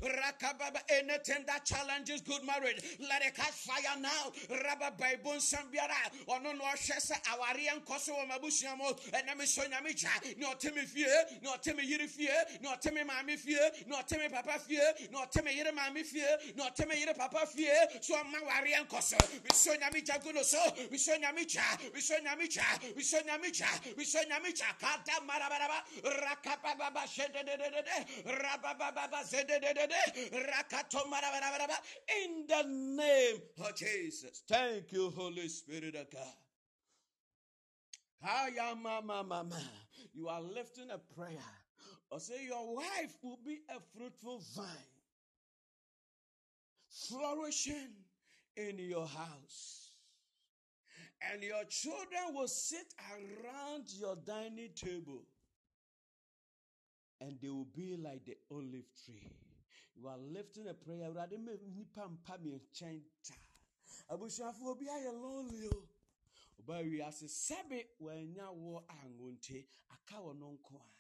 rakababa, 0.02 0.80
anything 0.90 1.44
that 1.46 1.66
challenges 1.66 2.22
good 2.22 2.44
marriage, 2.46 2.82
let 3.10 3.22
it 3.24 3.36
catch 3.36 3.52
fire 3.52 4.00
now, 4.00 4.32
sambiara, 5.40 5.96
me 10.76 10.82
fie 10.82 11.06
me 11.76 11.84
yere 11.84 12.08
fie 12.08 12.30
na 12.62 12.76
ɔte 12.76 12.94
me 12.94 13.04
maame 13.04 13.38
fie 13.38 13.60
na 13.88 14.02
ɔte 14.02 14.18
me 14.18 14.30
papa 14.30 14.60
fie 14.60 14.80
na 15.12 15.26
ɔte 15.26 15.44
me 15.44 15.52
yere 15.56 15.72
maame 15.72 16.04
fie 16.04 16.26
na 16.56 16.70
ɔte 16.70 16.88
me 16.88 17.00
yere 17.00 17.14
papa 17.14 17.46
fie 17.46 17.70
so 18.02 18.16
ɔma 18.16 18.42
wareɛ 18.44 18.88
nkɔ 18.88 19.02
so 19.02 19.18
mesɛ 19.18 19.80
nyame 19.80 20.06
gya 20.06 20.20
gu 20.20 20.34
no 20.34 20.42
so. 20.42 20.58
Mesɛ 20.92 21.20
nyame 21.22 21.46
gya 21.48 21.62
mesɛ 21.94 22.22
nyame 22.24 22.48
gya 22.50 22.64
mesɛ 22.96 23.26
nyame 23.26 23.52
gya 23.52 23.68
mesɛ 23.98 24.28
nyame 24.30 24.54
gya 24.56 24.66
kada 24.80 25.20
marabaraba 25.22 25.84
rakabababa 26.04 27.04
hyɛdededede 27.06 27.96
rabababa 28.26 29.24
zedededede 29.24 30.32
rakato 30.50 31.06
marabaraba 31.08 31.78
in 32.24 32.46
the 32.48 32.64
name 32.64 33.42
of 33.60 33.76
Jesus. 33.76 34.44
Thank 34.48 34.92
you 34.92 35.10
Holy 35.12 35.48
Spirit 35.50 35.96
of 35.96 36.10
God. 36.10 36.36
Kaya 38.24 38.76
mama 38.76 39.24
mama 39.24 39.62
you 40.14 40.28
are 40.30 40.42
lifting 40.42 40.90
a 40.92 40.98
prayer 40.98 41.52
or 42.12 42.20
say 42.20 42.46
your 42.46 42.76
wife 42.76 43.16
will 43.24 43.40
be 43.46 43.60
a 43.70 43.80
fruitful 43.98 44.42
vine 44.56 44.96
flourishing 46.90 47.90
in 48.56 48.80
your 48.80 49.08
house. 49.08 49.92
And 51.32 51.42
your 51.42 51.64
children 51.70 52.34
will 52.34 52.48
sit 52.48 52.94
around 53.12 53.86
your 54.00 54.16
dining 54.16 54.70
table. 54.76 55.24
And 57.22 57.38
they 57.42 57.50
will 57.50 57.68
be 57.76 57.98
like 57.98 58.26
the 58.26 58.38
olive 58.52 58.86
tree. 59.06 59.32
You 59.96 60.08
are 60.08 60.18
lifting 60.18 60.68
a 60.68 60.74
prayer. 60.74 61.10
Abusuafo 64.12 64.68
obi 64.68 64.86
ayɛ 64.86 65.12
lonely 65.14 65.68
o. 65.68 65.88
Ɔba 66.62 66.84
wiase 66.84 67.26
sɛbe 67.26 67.88
wɔanya 68.00 68.48
wɔ 68.54 68.84
angonte 69.02 69.66
aka 69.92 70.22
wɔ 70.22 70.38
no 70.38 70.58
nko 70.58 70.76
a 70.76 70.95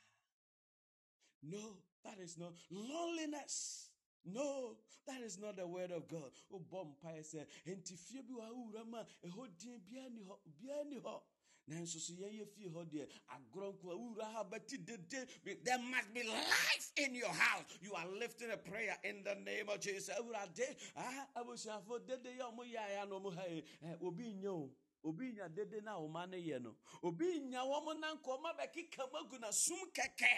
no 1.50 1.78
that 2.04 2.20
is 2.20 2.38
not 2.38 2.54
loneliness. 2.70 3.90
No 4.26 4.78
that 5.08 5.22
is 5.22 5.38
not 5.38 5.56
the 5.58 5.68
word 5.68 5.92
of 5.92 6.08
god. 6.08 6.32
Wobɔ 6.52 6.96
mpaeɛ 6.96 7.22
sɛ 7.24 7.46
enti 7.68 7.98
fie 7.98 8.22
bi 8.22 8.34
wɔ 8.34 8.50
awura 8.50 8.86
mu 8.86 8.98
a 8.98 9.06
ɛhɔ 9.28 9.58
din 9.58 9.80
biara 9.80 10.10
ni 10.10 10.22
hɔ 10.22 10.38
biara 10.60 10.84
ni 10.90 11.00
hɔ 11.00 11.22
nanso 11.68 12.00
so 12.00 12.14
yɛyɛ 12.14 12.48
fie 12.48 12.70
hɔ 12.70 12.86
deɛ 12.90 13.08
agorɔ 13.30 13.74
nko 13.74 13.92
a 13.92 13.96
wowura 13.96 14.32
ha 14.34 14.44
bɛti 14.44 14.84
dede 14.86 15.64
there 15.64 15.80
must 15.80 16.14
be 16.14 16.24
life 16.24 16.92
in 16.98 17.14
your 17.16 17.30
house. 17.34 17.78
You 17.82 17.94
are 17.94 18.08
lifting 18.08 18.52
a 18.52 18.58
prayer 18.58 18.98
in 19.04 19.24
the 19.24 19.36
name 19.36 19.70
of 19.70 19.80
jesus. 19.80 20.10
Awurade 20.18 20.76
ah 20.96 21.28
abusuafo 21.36 22.06
dede 22.08 22.38
yɛ 22.38 22.42
ɔmo 22.52 22.66
yɛ 22.66 22.78
aya 22.78 23.06
na 23.06 23.16
ɔmo 23.20 23.34
ha 23.36 23.46
yi. 23.46 23.64
Obi 24.02 24.34
nyɛ 24.34 24.48
o. 24.48 24.72
Obi 25.04 25.34
nya 25.34 25.48
dede 25.54 25.84
na 25.84 26.00
ɔma 26.00 26.28
ne 26.28 26.38
yɛ 26.38 26.62
no. 26.64 26.76
Obi 27.04 27.40
nya 27.42 27.62
wɔn 27.62 28.00
na 28.00 28.16
nkɔmɔ 28.16 28.58
bɛkeka 28.58 29.12
mu 29.12 29.20
agu 29.20 29.40
na 29.40 29.52
sum 29.52 29.78
kɛkɛ 29.92 30.34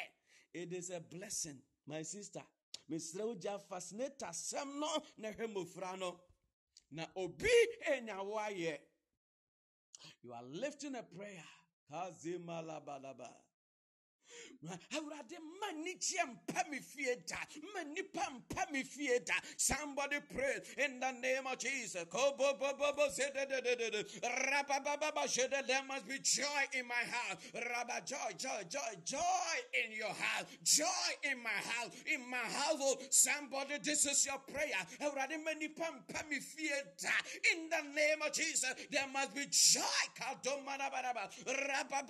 it 0.54 0.74
is 0.74 0.90
a 0.90 1.00
blessing 1.00 1.62
my 1.86 2.04
sister. 2.04 2.42
Mesrɛ 2.90 3.26
wo 3.26 3.36
gya 3.36 3.60
fascinate 3.60 4.20
asɛm 4.20 4.80
no 6.00 6.20
na 6.92 7.06
obi 7.16 7.50
enya 7.90 8.24
wo 8.26 8.38
ayɛ. 8.38 8.80
You 10.24 10.34
are 10.34 10.44
lifting 10.44 10.96
a 10.96 11.04
prayer. 11.04 11.44
Kazimalabadaba 11.92 13.30
awurade 14.94 15.38
ma 15.60 15.72
nigye 15.84 16.24
mpa 16.26 16.64
me 16.70 16.80
fie 16.80 17.16
da 17.28 17.38
ma 17.74 17.84
nipa 17.84 18.22
mpa 18.32 18.72
me 18.72 18.84
fie 18.84 19.20
da 19.26 19.34
somebody 19.58 20.18
pray 20.34 20.60
in 20.86 21.00
the 21.00 21.12
name 21.22 21.46
of 21.48 21.58
jesus. 21.58 22.06
There 25.68 25.84
must 25.88 26.08
be 26.08 26.20
joy 26.20 26.64
in 26.74 26.88
my 26.88 26.96
house 26.96 27.38
Rabba 27.54 28.02
joy 28.06 28.34
joy 28.38 28.64
joy 28.70 28.80
joy 29.06 29.58
in 29.86 29.92
your 29.98 30.08
house 30.10 30.46
joy 30.64 30.86
in 31.32 31.42
my 31.44 31.50
house 31.50 31.92
in 32.14 32.22
my 32.30 32.38
household. 32.38 33.02
Somebody 33.12 33.76
this 33.84 34.06
is 34.06 34.26
your 34.26 34.40
prayer. 34.40 34.86
Awurade 35.02 35.38
ma 35.44 35.52
nipa 35.60 35.84
mpa 35.84 36.30
me 36.30 36.40
fie 36.40 36.70
da 37.02 37.10
in 37.54 37.70
the 37.70 37.82
name 37.96 38.22
of 38.26 38.32
jesus 38.34 38.74
there 38.92 39.08
must 39.14 39.34
be 39.36 39.46
joy. 39.50 39.82
Kadomanabaraba. 40.18 41.30
Rabba- 41.48 42.06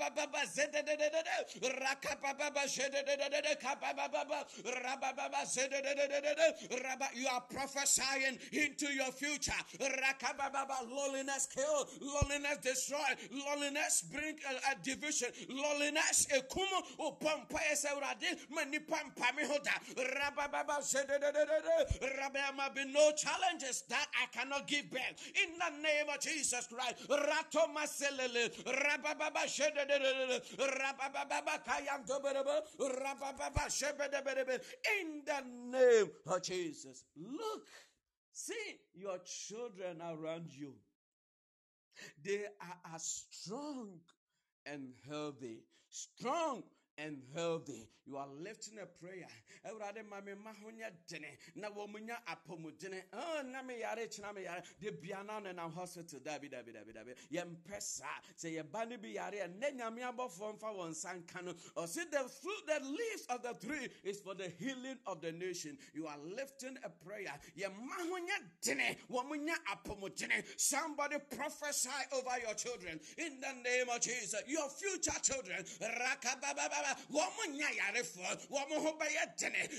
You 7.14 7.28
are 7.28 7.42
prophesying 7.42 8.38
into 8.52 8.94
your 8.94 9.12
future. 9.12 9.52
Loneliness 9.80 11.48
kill, 11.54 11.88
loneliness 12.02 12.58
destroy, 12.62 12.98
loneliness 13.32 14.04
bring 14.12 14.36
a, 14.50 14.72
a 14.72 14.76
division, 14.84 15.30
loneliness 15.50 16.28
ekumu 16.32 16.84
upompa 17.00 17.60
esaurade 17.72 18.38
mani 18.50 18.80
pampa 18.80 19.34
mi 19.36 19.44
hoda. 19.44 19.74
Rabababa 19.96 20.82
zededededede. 20.82 22.18
Rabba, 22.18 22.34
there 22.34 22.54
might 22.56 22.76
be 22.76 22.86
no 22.86 23.12
challenges 23.12 23.84
that 23.90 24.08
I 24.22 24.28
cannot 24.38 24.68
give 24.68 24.90
back. 24.92 25.18
In 25.44 25.58
the 25.58 25.70
name 25.82 26.08
of 26.14 26.20
Jesus 26.20 26.68
Christ. 26.68 27.08
Rato 27.10 27.68
maselele. 27.74 28.52
Rabababa 28.64 29.46
shededededede. 29.48 30.42
Rabababa 30.58 31.60
shebedebedebe. 31.66 31.97
In 35.02 35.24
the 35.26 35.42
name 35.78 36.12
of 36.28 36.42
Jesus. 36.42 37.04
Look, 37.16 37.68
see 38.32 38.80
your 38.94 39.20
children 39.26 40.02
around 40.02 40.52
you. 40.52 40.74
They 42.24 42.46
are 42.62 42.94
as 42.96 43.26
strong 43.32 44.00
and 44.66 44.94
healthy. 45.10 45.64
Strong 45.90 46.64
and 46.98 47.22
healthy. 47.36 47.88
You 48.06 48.18
are 48.18 48.28
lifting 48.42 48.80
a 48.82 48.86
prayer. 48.86 49.28
Awurade 49.66 50.08
ma 50.10 50.22
me 50.22 50.34
dene 51.08 51.28
na 51.56 51.70
wɔn 51.70 51.92
mu 51.92 52.00
nya 52.00 52.16
apɔmudene. 52.26 53.02
Oh, 53.12 53.42
na 53.46 53.62
me 53.62 53.80
yare 53.82 54.08
kyena 54.08 54.34
me 54.34 54.44
yare. 54.44 54.64
De 54.80 54.92
bia 54.92 55.20
no 55.28 55.40
nam 55.40 55.72
hospital 55.74 56.20
dabi 56.20 56.50
dabi 56.50 56.72
dabi 56.74 56.94
dabi. 56.96 57.14
Yɛmpɛ 57.32 57.82
saa. 57.82 58.06
Sɛ 58.38 58.56
yɛba 58.64 58.88
ne 58.88 58.96
bi 58.96 59.10
yare 59.10 59.48
ne 59.60 59.72
nyame 59.72 60.00
abɔfoɔ 60.00 60.58
mfa 60.58 60.74
wɔn 60.74 60.92
nsa 60.92 61.22
nka 61.22 61.44
no. 61.44 61.54
Ɔsi 61.76 62.10
the 62.10 62.30
fruit, 62.30 62.66
the 62.66 62.80
leaves 62.86 63.26
of 63.30 63.44
the 63.44 63.54
tree 63.66 63.90
is 64.06 64.22
for 64.22 64.36
the 64.36 64.48
healing 64.58 64.98
of 65.06 65.22
the 65.22 65.34
nation. 65.34 65.78
You 65.94 66.08
are 66.08 66.18
lifting 66.20 66.78
a 66.84 66.90
prayer. 66.90 67.38
Yɛmma 67.58 68.08
ho 68.10 68.18
nyɛ 68.18 68.44
dene. 68.62 68.96
Wɔn 69.12 69.28
mu 69.28 69.36
nya. 69.36 69.56
Somebody 70.56 71.18
prophesy 71.36 71.90
over 72.14 72.40
your 72.46 72.54
children 72.54 73.00
in 73.18 73.42
the 73.42 73.54
name 73.64 73.90
of 73.90 74.00
Jesus. 74.00 74.42
Your 74.48 74.70
future 74.70 75.20
children. 75.22 75.66
Rakabababa. 75.82 76.87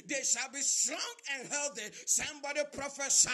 They 0.08 0.22
shall 0.24 0.50
be 0.52 0.60
strong 0.60 1.14
and 1.34 1.48
healthy. 1.48 1.82
Somebody 2.06 2.60
prophesy. 2.72 3.30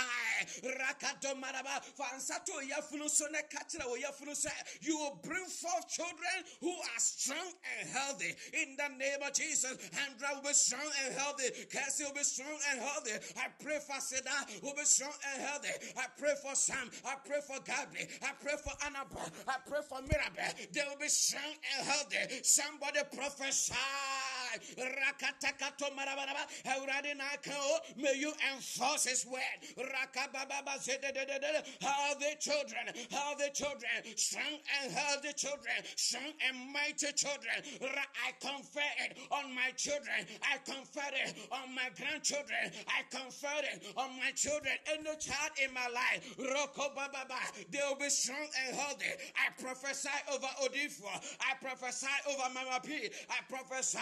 Rakato 0.63 1.35
maraba. 1.41 1.81
Fansato 1.99 2.61
yafunu 2.63 3.09
so 3.09 3.27
ne 3.31 3.41
kachira 3.51 3.85
o 3.87 3.97
yafunu 3.97 4.35
say 4.35 4.51
you 4.81 4.97
will 4.99 5.19
bring 5.23 5.45
forth 5.47 5.89
children 5.89 6.45
who 6.61 6.71
are 6.71 6.99
strong 6.99 7.53
and 7.79 7.89
healthy 7.91 8.35
in 8.53 8.77
the 8.77 8.89
name 8.99 9.23
of 9.27 9.33
Jesus. 9.33 9.77
Andra 10.07 10.29
will 10.35 10.43
be 10.43 10.53
strong 10.55 10.91
and 11.05 11.15
healthy. 11.15 11.51
Cassie 11.71 12.05
will 12.05 12.15
be 12.15 12.23
strong 12.23 12.57
and 12.73 12.81
healthy. 12.81 13.13
I 13.37 13.47
pray 13.63 13.79
for 13.79 13.97
Seda 13.97 14.63
will 14.63 14.75
be 14.75 14.85
strong 14.85 15.13
and 15.33 15.43
healthy. 15.43 15.71
I 15.97 16.07
pray 16.19 16.35
for 16.43 16.55
Sam. 16.55 16.91
I 17.07 17.15
pray 17.25 17.41
for 17.47 17.61
Gabby. 17.65 18.07
I 18.23 18.33
pray 18.41 18.55
for 18.63 18.73
Annabelle. 18.85 19.31
I 19.49 19.57
pray 19.67 19.81
for 19.89 20.01
Mirabel. 20.03 20.53
They 20.73 20.83
will 20.89 20.99
be 21.01 21.09
strong 21.09 21.55
and 21.79 21.87
healthy. 21.87 22.43
Somebody 22.43 23.01
prophesy 23.15 23.64
shall 23.67 24.44
Rakatakato 24.77 25.91
marabaraba. 25.97 26.47
Awurade 26.67 27.17
na 27.17 27.25
aka. 27.35 27.55
May 27.97 28.15
you 28.19 28.33
enforce 28.53 29.05
his 29.05 29.27
word. 29.27 29.41
Rakabababa 29.79 30.79
zedededede. 30.79 31.65
Healthy 31.81 32.37
children. 32.41 32.87
Healthy 33.11 33.51
children. 33.53 33.91
Strong 34.17 34.59
and 34.83 34.93
healthy 34.93 35.33
children. 35.35 35.75
Strong 35.97 36.33
and 36.49 36.73
mighty 36.73 37.13
children. 37.13 37.57
I 37.83 38.33
confer 38.41 38.81
it 39.05 39.19
on 39.31 39.55
my 39.55 39.71
children. 39.77 40.27
I 40.43 40.59
confer 40.65 41.11
it 41.13 41.35
on 41.53 41.75
my 41.75 41.89
grandchildren. 41.97 42.71
I 42.89 43.03
confer 43.11 43.61
it 43.73 43.85
on 43.97 44.11
my 44.19 44.31
children. 44.35 44.75
Any 44.87 45.17
child 45.19 45.53
in 45.63 45.73
my 45.73 45.89
life. 45.89 46.37
Roko 46.39 46.95
bababa. 46.95 47.41
They 47.71 47.81
will 47.89 47.97
be 47.97 48.09
strong 48.11 48.47
and 48.67 48.77
healthy. 48.77 49.07
I 49.37 49.51
prophesy 49.61 50.09
over 50.33 50.47
Odifo. 50.63 51.09
I 51.41 51.55
prophesy 51.61 52.07
over 52.29 52.53
Mama 52.55 52.81
P. 52.85 53.09
I 53.31 53.39
prophesy 53.49 53.99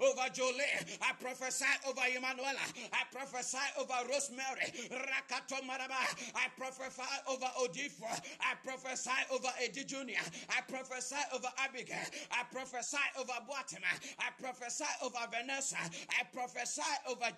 over 0.00 0.28
Jolie. 0.32 0.72
I 1.02 1.12
prophesy 1.20 1.64
over 1.88 2.02
Emanuela. 2.08 2.64
I 2.92 3.02
prophesy 3.12 3.58
over 3.78 3.94
Rosemary. 4.10 4.66
Rakato 4.90 5.60
Maraba. 5.64 6.00
I 6.34 6.48
prophesy 6.56 7.02
over 7.28 7.50
Odifo. 7.62 8.08
I 8.40 8.54
prophesy 8.64 9.10
over 9.32 9.48
Eddie 9.62 9.84
Jr. 9.84 10.20
I 10.50 10.60
prophesy 10.68 11.16
over 11.34 11.48
Abigail. 11.58 11.96
I 12.32 12.42
prophesy 12.52 12.98
over 13.18 13.32
Boatima. 13.48 13.92
I 14.18 14.30
prophesy 14.40 14.84
over 15.02 15.18
Vanessa. 15.30 15.76
I 16.10 16.24
prophesy 16.32 16.82
over 17.08 17.30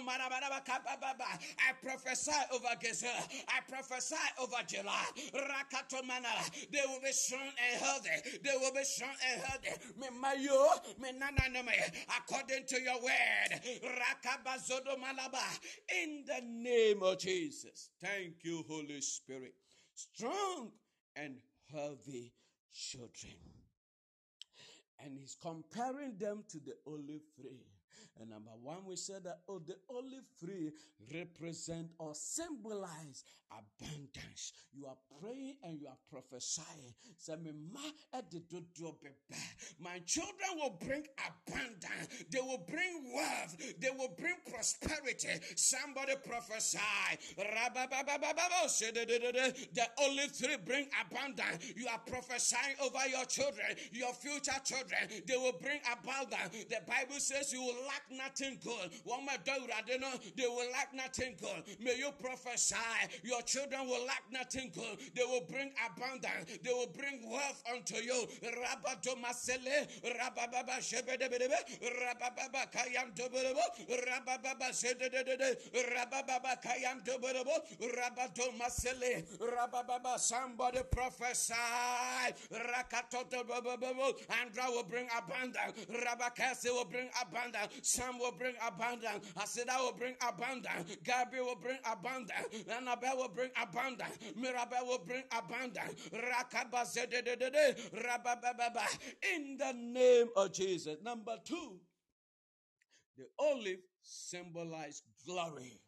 Maraba. 0.00 1.26
I 1.68 1.72
prophesy 1.82 2.32
over 2.52 2.74
Gezer. 2.82 3.44
I 3.48 3.60
prophesy 3.68 4.16
over 4.40 4.56
July. 4.66 5.06
Rakato 5.34 6.02
Manala. 6.02 6.44
They 6.72 6.80
will 6.86 7.00
be 7.02 7.12
strong 7.12 7.40
and 7.42 7.82
healthy. 7.82 8.38
They 8.42 8.56
will 8.60 8.72
be 8.72 8.84
strong 8.84 9.14
and 9.30 9.42
healthy. 9.42 9.70
Me 9.98 10.08
mayo, 10.20 10.66
according 12.18 12.66
to 12.66 12.80
your 12.80 13.00
word. 13.02 13.60
In 16.02 16.24
the 16.26 16.40
name 16.44 17.02
of 17.02 17.18
Jesus. 17.18 17.90
Thank 18.00 18.42
you, 18.42 18.64
Holy 18.68 19.00
Spirit. 19.00 19.54
Strong 19.94 20.72
and 21.14 21.36
healthy 21.72 22.32
children. 22.72 23.34
And 25.04 25.18
he's 25.18 25.36
comparing 25.40 26.16
them 26.18 26.44
to 26.50 26.58
the 26.58 26.74
olive 26.86 27.22
tree. 27.34 27.75
And 28.18 28.30
number 28.30 28.52
one, 28.62 28.78
we 28.86 28.96
said 28.96 29.24
that, 29.24 29.40
oh, 29.48 29.58
the 29.58 29.76
olive 29.90 30.24
tree 30.40 30.72
represent 31.12 31.88
or 31.98 32.14
symbolize 32.14 33.24
abundance. 33.52 34.52
You 34.72 34.86
are 34.86 34.96
praying 35.20 35.56
and 35.62 35.78
you 35.80 35.86
are 35.88 35.98
prophesying. 36.10 36.94
My 39.78 39.98
children 40.06 40.50
will 40.56 40.78
bring 40.80 41.04
abundance. 41.20 42.08
They 42.30 42.40
will 42.40 42.64
bring 42.66 43.12
wealth. 43.14 43.56
They 43.78 43.90
will 43.90 44.14
bring 44.18 44.34
prosperity. 44.50 45.28
Somebody 45.56 46.14
prophesy. 46.26 46.78
The 49.74 49.86
olive 49.98 50.38
tree 50.38 50.56
bring 50.64 50.88
abundance. 51.04 51.72
You 51.76 51.86
are 51.88 52.00
prophesying 52.06 52.76
over 52.82 53.06
your 53.08 53.26
children, 53.26 53.76
your 53.92 54.14
future 54.14 54.60
children. 54.64 55.22
They 55.26 55.36
will 55.36 55.58
bring 55.60 55.80
abundance. 55.92 56.64
The 56.68 56.80
Bible 56.86 57.20
says 57.20 57.52
you 57.52 57.60
will 57.60 57.84
lack 57.86 58.04
nothing 58.10 58.58
good. 58.62 58.90
Woman, 59.04 59.36
David, 59.44 59.70
I 59.76 59.82
did 59.82 60.00
not, 60.00 60.20
they 60.36 60.46
will 60.46 60.70
lack 60.72 60.94
nothing 60.94 61.34
good. 61.40 61.64
May 61.80 61.96
you 61.98 62.10
prophesy. 62.20 62.76
Your 63.22 63.42
children 63.42 63.86
will 63.86 64.04
lack 64.06 64.22
nothing 64.30 64.70
good. 64.74 64.98
They 65.14 65.24
will 65.24 65.44
bring 65.48 65.72
abundance. 65.84 66.58
They 66.62 66.72
will 66.72 66.90
bring 66.96 67.28
wealth 67.30 67.62
unto 67.72 67.96
you. 67.96 68.26
Rabadomasele, 68.42 69.88
Rabababa 70.04 70.78
Shebedebedebe, 70.80 71.58
Rabababa 71.82 72.70
Kayam 72.72 73.14
Doborobo, 73.14 73.64
Rabababa 73.88 74.70
Sedede, 74.72 75.56
Rabababa 75.72 76.60
Kayam 76.62 77.04
Doborobo, 77.04 77.54
Rabadomasele, 77.80 79.24
Rabababa. 79.38 80.18
Somebody 80.18 80.80
prophesy. 80.90 81.54
Rakatoto 82.52 83.44
Andra 84.40 84.70
will 84.70 84.84
bring 84.84 85.06
abundance. 85.16 85.86
Rabakasi 85.90 86.70
will 86.70 86.84
bring 86.84 87.08
abundance. 87.20 87.72
Sam 87.96 88.18
will 88.18 88.32
bring 88.32 88.54
abundance. 88.66 89.32
Asida 89.36 89.78
will 89.78 89.92
bring 89.92 90.14
abundance. 90.26 90.96
Gabby 91.02 91.40
will 91.40 91.56
bring 91.56 91.78
abundance. 91.90 92.46
Annabelle 92.70 93.16
will 93.16 93.28
bring 93.28 93.50
abundance. 93.60 94.18
Mirabel 94.36 94.86
will 94.86 94.98
bring 94.98 95.22
abundance. 95.32 96.02
In 99.34 99.56
the 99.56 99.72
name 99.72 100.28
of 100.36 100.52
Jesus. 100.52 100.96
Number 101.02 101.36
two, 101.44 101.80
the 103.16 103.24
olive 103.38 103.80
symbolize 104.02 105.02
glory. 105.26 105.80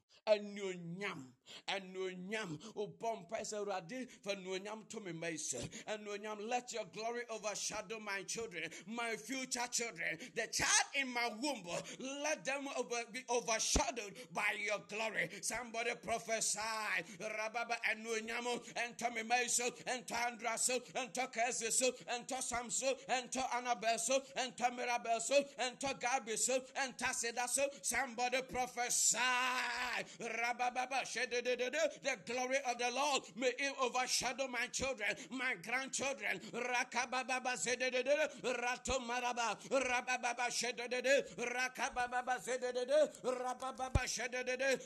Anuonyam 1.68 2.28
anuonyam 2.28 2.58
ubompa 2.74 3.40
sɛ 3.42 3.58
awurade 3.58 4.08
fa 4.22 4.34
anuonyam 4.34 4.88
to 4.88 5.00
me 5.00 5.12
mma 5.12 5.28
anuonyam 5.86 6.48
let 6.48 6.72
your 6.72 6.84
glory 6.94 7.22
overshadow 7.30 7.98
my 8.00 8.22
children 8.22 8.62
my 8.86 9.16
future 9.16 9.66
children. 9.70 10.18
The 10.34 10.46
child 10.48 10.86
in 10.94 11.08
my 11.12 11.30
womb 11.40 11.64
let 12.22 12.44
them 12.44 12.68
over, 12.76 13.02
be 13.12 13.24
overshadowed 13.30 14.14
by 14.32 14.54
your 14.64 14.78
glory. 14.88 15.28
Somebody 15.40 15.90
prophesy. 16.02 16.58
Rababa 17.20 17.76
anuonyam 17.90 18.60
ɛntɔ 18.74 19.14
me 19.14 19.22
mma 19.22 19.48
so 19.48 19.70
ɛntɔ 19.70 20.26
andra 20.26 20.58
so 20.58 20.78
ɛntɔ 20.94 21.32
kɛse 21.32 21.72
so 21.72 21.90
ɛntɔ 21.92 22.42
sam 22.42 22.70
so 22.70 22.94
ɛntɔ 23.08 23.50
anabel 23.50 23.98
so 23.98 24.20
ɛntɔ 24.36 24.76
mirabel 24.76 25.20
so 25.20 25.42
ɛntɔ 25.58 26.00
gabi 26.00 26.36
so 26.36 26.60
ɛntɔ 26.76 27.14
seda 27.14 27.48
so 27.48 27.66
somebody 27.82 28.40
prophesy 28.42 29.18
the 31.44 32.16
glory 32.32 32.56
of 32.68 32.78
the 32.78 32.90
Lord 32.94 33.22
may 33.36 33.52
it 33.58 33.74
overshadow 33.80 34.48
my 34.48 34.66
children, 34.72 35.08
my 35.30 35.54
grandchildren. 35.64 36.40
Rakababa 36.52 37.56
zedede, 37.56 38.04
rato 38.42 38.98
maraba, 39.00 39.56
rababa 39.70 40.48
shedede, 40.50 41.24
rakababa. 41.36 42.38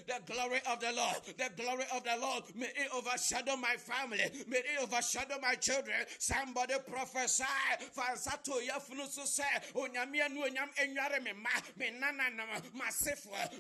The 0.07 0.20
glory 0.26 0.61
of 0.70 0.80
the 0.80 0.92
Lord, 0.92 1.16
the 1.36 1.50
glory 1.62 1.84
of 1.94 2.05
the 2.05 2.16
Lord 2.20 2.42
may 2.55 2.66
it 2.66 2.88
overshadow 2.94 3.57
my 3.57 3.76
family, 3.76 4.24
may 4.48 4.59
it 4.59 4.82
overshadow 4.82 5.38
my 5.40 5.55
children. 5.55 5.96
Somebody 6.18 6.74
prophesy. 6.90 7.44
Fansato 7.96 8.61
yafunu 8.61 9.09
so 9.09 9.24
say, 9.24 9.44
onyamia 9.74 10.28
onyam 10.28 10.70
enyare 10.80 11.22
me 11.22 11.32
ma, 11.40 11.50
me 11.78 11.90
nana 11.98 12.30
ma, 12.74 12.84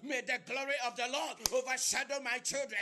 May 0.02 0.20
the 0.22 0.38
glory 0.46 0.74
of 0.86 0.96
the 0.96 1.06
Lord 1.12 1.36
overshadow 1.52 2.20
my 2.22 2.38
children. 2.38 2.81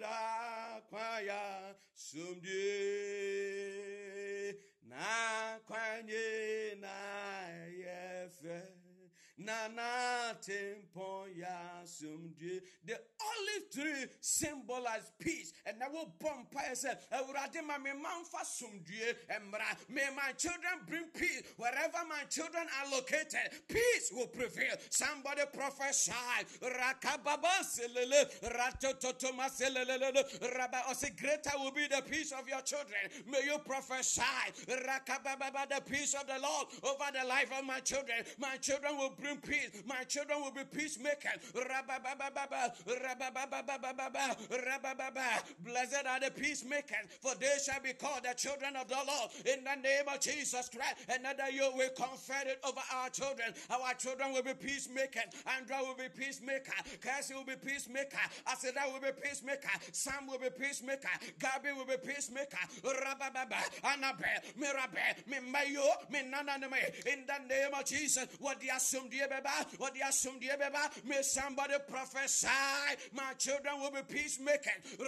Da 0.00 0.80
kwaya 0.90 1.74
sumdie 1.94 2.64
na 4.82 5.58
na 6.80 6.94
yefe 7.68 8.62
Nana 9.38 10.34
tempo 10.40 11.26
ya 11.36 11.86
sumdie. 11.86 12.60
The 12.84 12.98
olive 13.20 13.70
tree 13.70 14.06
symbolize 14.20 15.12
peace. 15.18 15.52
And 15.66 15.82
I 15.82 15.88
will 15.88 16.12
bump 16.20 16.54
eh, 16.56 16.70
eh, 16.70 16.74
said, 16.74 16.98
eh, 17.12 17.20
May 19.88 20.08
my 20.14 20.32
children 20.36 20.72
bring 20.86 21.04
peace 21.14 21.42
wherever 21.56 21.98
my 22.08 22.24
children 22.30 22.66
are 22.80 22.90
located. 22.90 23.50
Peace 23.68 24.12
will 24.12 24.26
prevail. 24.26 24.76
Somebody 24.90 25.42
prophesy. 25.52 26.12
Greater 31.18 31.58
will 31.58 31.72
be 31.72 31.86
the 31.88 32.02
peace 32.08 32.32
of 32.32 32.48
your 32.48 32.60
children. 32.62 33.00
May 33.26 33.42
you 33.44 33.58
prophesy. 33.58 34.22
The 34.66 35.82
peace 35.86 36.14
of 36.14 36.26
the 36.26 36.38
Lord 36.40 36.68
over 36.82 37.10
the 37.12 37.26
life 37.26 37.50
of 37.58 37.64
my 37.64 37.80
children. 37.80 38.24
My 38.38 38.56
children 38.56 38.96
will 38.96 39.10
bring 39.20 39.38
peace. 39.38 39.82
My 39.86 40.04
children 40.04 40.40
will 40.42 40.52
be 40.52 40.64
peacemakers. 40.64 41.38
Blessed 45.64 46.06
are 46.06 46.20
the 46.20 46.30
peacemakers, 46.30 47.06
for 47.20 47.34
they 47.40 47.56
shall 47.64 47.80
be 47.80 47.92
called 47.92 48.24
the 48.24 48.34
children 48.34 48.76
of 48.76 48.88
the 48.88 48.96
Lord. 48.96 49.30
In 49.46 49.64
the 49.64 49.74
name 49.80 50.08
of 50.12 50.20
Jesus 50.20 50.68
Christ, 50.68 50.96
another 51.08 51.50
you 51.52 51.70
will 51.74 51.90
confer 51.90 52.42
it 52.46 52.60
over 52.64 52.80
our 52.94 53.08
children. 53.10 53.54
Our 53.70 53.94
children 53.94 54.32
will 54.32 54.42
be 54.42 54.54
peacemakers. 54.54 55.24
Andrew 55.46 55.76
will 55.86 55.96
be 55.96 56.08
peacemaker. 56.08 56.72
Cassie 57.00 57.34
will 57.34 57.44
be 57.44 57.56
peacemaker. 57.56 58.18
Asida 58.46 58.92
will 58.92 59.00
be 59.00 59.12
peacemaker. 59.22 59.70
Sam 59.92 60.26
will 60.26 60.38
be 60.38 60.50
peacemaker. 60.50 61.08
Gabi 61.38 61.76
will 61.76 61.86
be 61.86 61.96
peacemaker. 61.96 62.58
Rabababa, 62.82 63.60
Anabe, 63.84 64.28
Mirabe, 64.58 65.16
Mimayo, 65.28 65.86
Minaname. 66.12 67.06
In 67.06 67.24
the 67.26 67.38
name 67.48 67.74
of 67.78 67.84
Jesus, 67.84 68.26
what 68.40 68.60
the 68.60 68.68
assumed 68.68 69.12
beba, 69.12 69.78
what 69.78 69.94
the 69.94 70.00
assumed 70.06 70.42
may 71.04 71.22
somebody 71.22 71.74
prophesy. 71.88 72.48
My 73.14 73.34
children 73.38 73.80
will 73.80 73.90
be 73.90 74.02
peacemakers. 74.02 74.98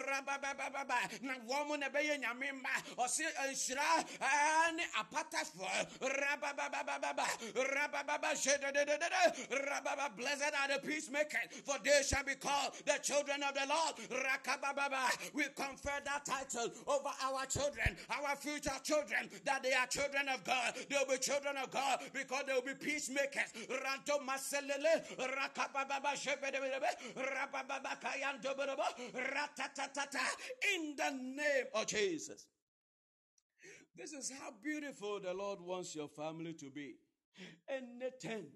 Na 1.22 1.34
woman 1.46 1.82
ebeye 1.82 2.18
nyamimba, 2.18 2.70
osi 2.98 3.24
enshira, 3.48 3.80
uh, 4.20 4.68
ani 4.68 4.82
uh, 4.98 5.02
apatafo. 5.04 5.66
Rabababa, 6.00 6.70
Rabababa, 6.70 7.26
Rababa, 9.50 10.16
blessed 10.16 10.52
are 10.60 10.68
the 10.74 10.86
peacemakers, 10.86 11.60
for 11.64 11.76
they 11.84 12.02
shall 12.06 12.24
be 12.24 12.34
called 12.34 12.72
the 12.86 12.98
children 13.02 13.42
of 13.42 13.54
the 13.54 13.66
Lord. 13.68 13.94
We 15.34 15.44
confer 15.54 16.00
that 16.04 16.24
title 16.24 16.70
over 16.86 17.10
our 17.24 17.46
children, 17.46 17.96
our 18.10 18.36
future 18.36 18.72
children, 18.82 19.28
that 19.44 19.62
they 19.62 19.72
are 19.72 19.86
children 19.86 20.28
of 20.28 20.44
God. 20.44 20.74
They'll 20.88 21.06
be 21.06 21.18
children 21.18 21.56
of 21.56 21.70
God 21.70 22.00
because 22.12 22.44
they'll 22.46 22.62
be 22.62 22.74
peacemakers. 22.74 23.52
Ranto 23.68 24.18
maselele, 24.26 25.02
in 30.74 30.96
the 30.96 31.10
name 31.10 31.64
of 31.74 31.86
Jesus. 31.86 32.46
This 33.96 34.12
is 34.12 34.32
how 34.40 34.50
beautiful 34.62 35.20
the 35.20 35.34
Lord 35.34 35.60
wants 35.60 35.94
your 35.94 36.08
family 36.08 36.54
to 36.54 36.70
be. 36.70 36.94
Anything, 37.68 38.46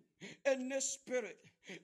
any 0.45 0.81
spirit, 0.81 1.39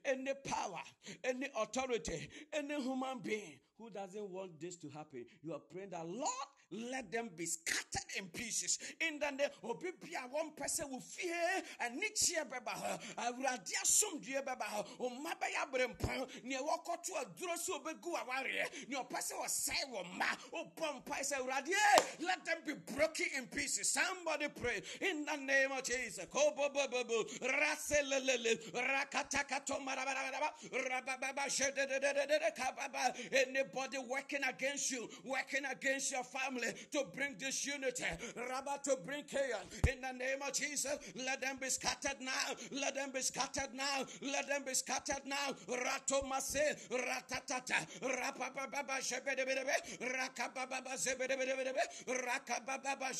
any 0.05 0.33
power, 0.45 0.81
any 1.25 1.49
authority, 1.57 2.29
any 2.53 2.81
human 2.81 3.21
being 3.23 3.59
who 3.79 3.91
doesn't 3.91 4.31
want 4.31 4.61
this 4.61 4.77
to 4.79 4.89
happen, 4.89 5.25
you 5.43 5.53
are 5.53 5.61
praying 5.73 5.91
that 5.91 6.07
Lord, 6.07 6.49
let 6.71 7.11
them 7.11 7.31
be 7.37 7.47
scattered 7.47 8.07
in 8.19 8.27
pieces. 8.27 8.79
In 9.01 9.19
the 9.19 9.31
name 9.31 9.49
of 9.63 9.83
one 10.31 10.51
person 10.57 10.91
will 10.91 11.01
fear 11.01 11.35
and 11.81 12.01
nichia 12.01 12.45
beba 12.49 12.99
awurade 13.19 13.73
asomdue 13.83 14.43
beba 14.45 14.63
ha 14.63 14.85
ɔma 15.01 15.33
bɛyɛ 15.41 15.59
aberempɔn 15.65 16.45
nea 16.45 16.59
wɔkɔ 16.59 17.03
to 17.05 17.13
aduro 17.13 17.57
so 17.57 17.79
obɛgu 17.79 18.15
awareɛ 18.15 18.89
nea 18.89 19.01
ɔpɛ 19.01 19.19
sɛ 19.19 19.35
ɔsɛe 19.45 19.91
wɔ 19.93 20.17
ma 20.17 20.27
wobɔ 20.53 21.03
mpae 21.05 21.23
sɛ 21.23 21.39
awurade 21.41 21.69
eh, 21.71 22.03
let 22.21 22.45
them 22.45 22.59
be 22.67 22.75
broken 22.95 23.27
in 23.37 23.47
pieces. 23.47 23.91
Somebody 23.91 24.49
pray. 24.49 24.83
In 25.01 25.25
the 25.25 25.37
name 25.37 25.73
of 25.73 25.83
jesus. 25.85 26.25
Kobobobobo 26.27 27.27
raselelele 27.41 28.59
rakatakato 28.75 29.81
marabarabara 29.85 30.51
rabababa 30.73 31.47
shededededede 31.49 32.55
kababa 32.57 33.15
anybody 33.33 33.99
working 33.99 34.43
against 34.45 34.91
you 34.91 35.09
working 35.25 35.65
against 35.65 36.13
your 36.13 36.25
family 36.25 36.60
family 36.61 36.75
to 36.93 37.05
bring 37.15 37.35
disunity, 37.35 38.05
Rabba 38.37 38.81
to 38.85 38.97
bring 39.05 39.25
chaos. 39.25 39.65
In 39.91 40.01
the 40.01 40.13
name 40.13 40.39
of 40.47 40.53
Jesus, 40.53 40.97
let 41.17 41.41
them 41.41 41.59
be 41.61 41.69
scattered 41.69 42.21
now. 42.21 42.33
Let 42.73 42.95
them 42.95 43.11
be 43.13 43.21
scattered 43.21 43.75
now. 43.75 44.05
Let 44.23 44.49
them 44.49 44.63
be 44.65 44.75
scattered 44.75 45.25
now. 45.27 45.37
Rato 45.69 46.29
mase, 46.29 46.77
ratatata, 46.91 47.87
rapababa 48.03 49.01
shebedebedebe, 49.01 49.75
rakababa 50.01 50.97
zebedebedebe, 50.97 51.81
rakababa 52.09 53.13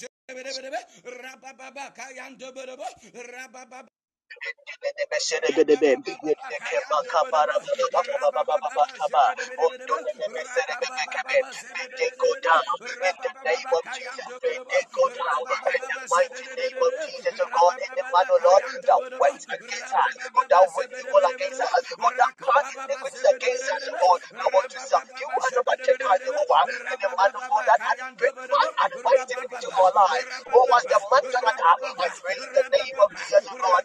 rabababa 1.05 1.95
kayandebedebe, 1.95 2.87
rabababa 3.33 4.00
Oh, 4.31 4.37
what 30.69 30.85
the 30.85 31.01
man 31.11 31.23
cannot 31.33 31.61
have, 31.61 31.81
I 31.99 32.09
pray 32.23 32.37
in 32.37 32.55
the 32.55 32.65
name 32.77 32.99
of 33.03 33.11
Jesus, 33.17 33.47
Lord. 33.53 33.85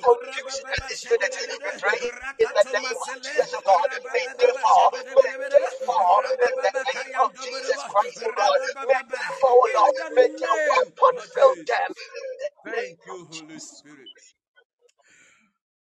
confusion 0.01 0.65
and 0.65 0.83
disunity. 0.89 1.45
Pray 1.79 2.01
in 2.39 2.49
the 2.49 2.65
name 2.73 2.97
of 2.97 3.23
Jesus, 3.23 3.53
oh 3.55 3.61
God. 3.65 3.89
May 4.13 4.27
they 4.37 4.51
fall. 4.61 4.91
May 4.91 5.49
they 5.49 5.67
fall. 5.85 6.23
In 6.25 6.37
the 6.41 6.85
name 6.93 7.15
of 7.21 7.31
Jesus 7.37 7.81
Christ, 7.89 8.23
oh. 8.25 8.85
May 8.87 9.01
they 9.09 9.23
fall, 9.39 9.61
Lord. 9.75 9.97
May 10.15 10.27
their 10.27 10.57
weapon 10.69 11.15
fail 11.33 11.53
them. 11.65 11.91
Thank 12.65 12.99
you, 13.07 13.27
Holy 13.31 13.59
Spirit. 13.59 14.09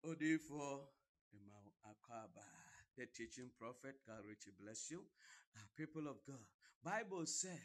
Odifo 0.06 0.80
Akaba, 1.84 2.44
the 2.96 3.06
teaching 3.06 3.50
prophet, 3.58 3.96
God 4.06 4.24
richly 4.28 4.52
bless 4.60 4.90
you. 4.90 5.02
People 5.76 6.08
of 6.08 6.16
God, 6.26 6.40
Bible 6.84 7.26
says, 7.26 7.58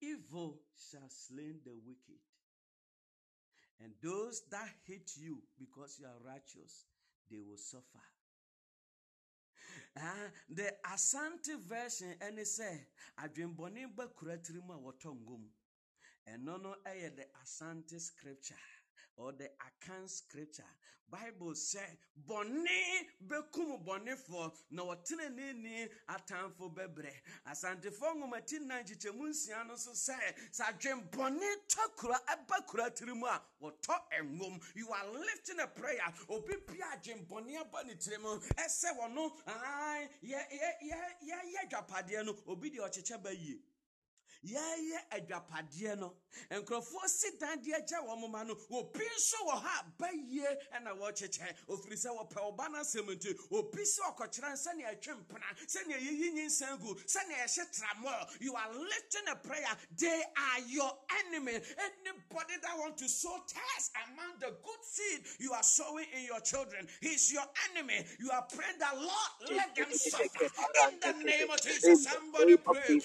evil 0.00 0.60
shall 0.76 1.08
slay 1.08 1.52
the 1.64 1.74
wicked 1.74 2.20
and 3.82 3.92
those 4.02 4.42
that 4.50 4.68
hate 4.86 5.12
you 5.16 5.38
because 5.58 5.98
you 5.98 6.06
are 6.06 6.20
righteous, 6.24 6.86
they 7.30 7.38
will 7.38 7.56
suffer. 7.56 8.02
Uh, 9.96 10.28
the 10.48 10.72
Asante 10.92 11.58
version 11.66 12.14
and 12.20 12.38
it 12.38 12.46
say, 12.46 12.86
Adwemboni 13.20 13.86
ba 13.94 14.06
kuratiri 14.08 14.64
mu 14.66 14.74
a 14.74 14.78
wɔtɔ 14.78 15.14
ngom. 15.20 15.44
Ɛno 16.28 16.62
no 16.62 16.74
ɛyɛ 16.86 17.16
the 17.16 17.24
Asante 17.42 18.00
scripture 18.00 18.54
or 19.16 19.32
the 19.32 19.48
Akan 19.60 20.08
scripture. 20.08 20.64
Bible 21.12 21.54
say 21.54 21.80
bɔne 22.26 22.64
bekum 23.26 23.84
bɔnefoɔ 23.84 24.50
na 24.70 24.82
wɔtene 24.82 25.54
ne 25.56 25.88
atamfo 26.08 26.74
bɛbrɛ. 26.74 27.12
Asantefoɔ 27.46 28.16
nwomati 28.16 28.60
nnan 28.60 28.82
nkyekyɛmu 28.82 29.28
nsia 29.28 29.66
no 29.66 29.74
nso 29.74 29.90
sɛ 29.92 30.16
sɛ 30.50 30.72
adwembɔne 30.72 31.66
tɔ 31.68 31.96
kura 31.96 32.18
ɛba 32.28 32.66
kura 32.66 32.90
tiri 32.90 33.14
mu 33.14 33.26
a 33.26 33.42
wɔtɔ 33.60 33.94
ɛnwom. 34.18 34.62
You 34.74 34.88
are 34.90 35.06
lifting 35.12 35.60
a 35.60 35.66
prayer. 35.66 36.14
Obi 36.30 36.54
bia 36.66 36.86
adwembɔne 36.96 37.60
aba 37.60 37.84
ne 37.84 37.94
tiri 37.94 38.18
mu 38.18 38.40
yɛ 40.22 40.40
yɛ 41.22 41.38
yɛ 41.52 41.68
dwapadeɛ 41.68 42.24
no 42.24 42.36
obi 42.46 42.70
deɛ 42.70 42.88
ɔkyekyɛ 42.88 43.22
ba 43.22 43.34
yie 43.34 43.60
yɛyɛ 44.44 44.98
adwapadeɛ 45.10 45.98
no 45.98 46.14
nkurɔfoɔ 46.50 47.08
si 47.08 47.36
dan 47.38 47.60
de 47.62 47.72
agya 47.74 48.00
wɔn 48.02 48.30
ma 48.30 48.42
no 48.42 48.56
obi 48.70 49.04
nso 49.16 49.36
wɔ 49.46 49.62
ha 49.62 49.84
ba 49.98 50.08
yie 50.12 50.46
ɛna 50.74 50.96
wɔkyekyɛ 50.98 51.54
ofiri 51.68 51.96
sɛ 51.96 52.10
wɔpɛ 52.10 52.38
ɔba 52.40 52.70
no 52.70 52.78
asɛm 52.80 53.06
nti 53.14 53.36
obi 53.52 53.82
sɛ 53.82 54.00
ɔkɔkyerɛ 54.14 54.52
sɛnea 54.56 54.98
ɛtwe 54.98 55.14
mpena 55.24 55.46
sɛnea 55.66 55.98
yɛyi 55.98 56.32
nyinsɛn 56.34 56.80
gu 56.80 56.94
sɛnea 57.06 57.44
ɛhyɛ 57.44 57.64
tramɔ 57.72 58.40
you 58.40 58.54
are 58.54 58.72
lifting 58.74 59.28
a 59.30 59.36
prayer. 59.36 59.76
They 59.98 60.22
are 60.36 60.60
your 60.66 60.90
enemy. 61.26 61.52
Anybody 61.52 62.54
that 62.62 62.78
want 62.78 62.96
to 62.98 63.08
sow 63.08 63.36
tares 63.46 63.90
among 64.08 64.38
the 64.40 64.56
good 64.62 64.82
seed 64.82 65.20
you 65.38 65.52
are 65.52 65.62
sowing 65.62 66.06
in 66.16 66.24
your 66.24 66.40
children 66.40 66.86
he's 67.00 67.32
your 67.32 67.44
enemy. 67.70 68.04
You 68.18 68.30
are 68.30 68.46
praying 68.54 68.78
that 68.78 68.96
lord 68.96 69.56
let 69.56 69.74
them 69.74 69.92
suffer 69.92 70.44
in 70.90 70.98
the 71.00 71.24
name 71.24 71.50
of 71.50 71.60
jesus. 71.62 72.04
Somebody 72.04 72.56
pray 72.56 73.00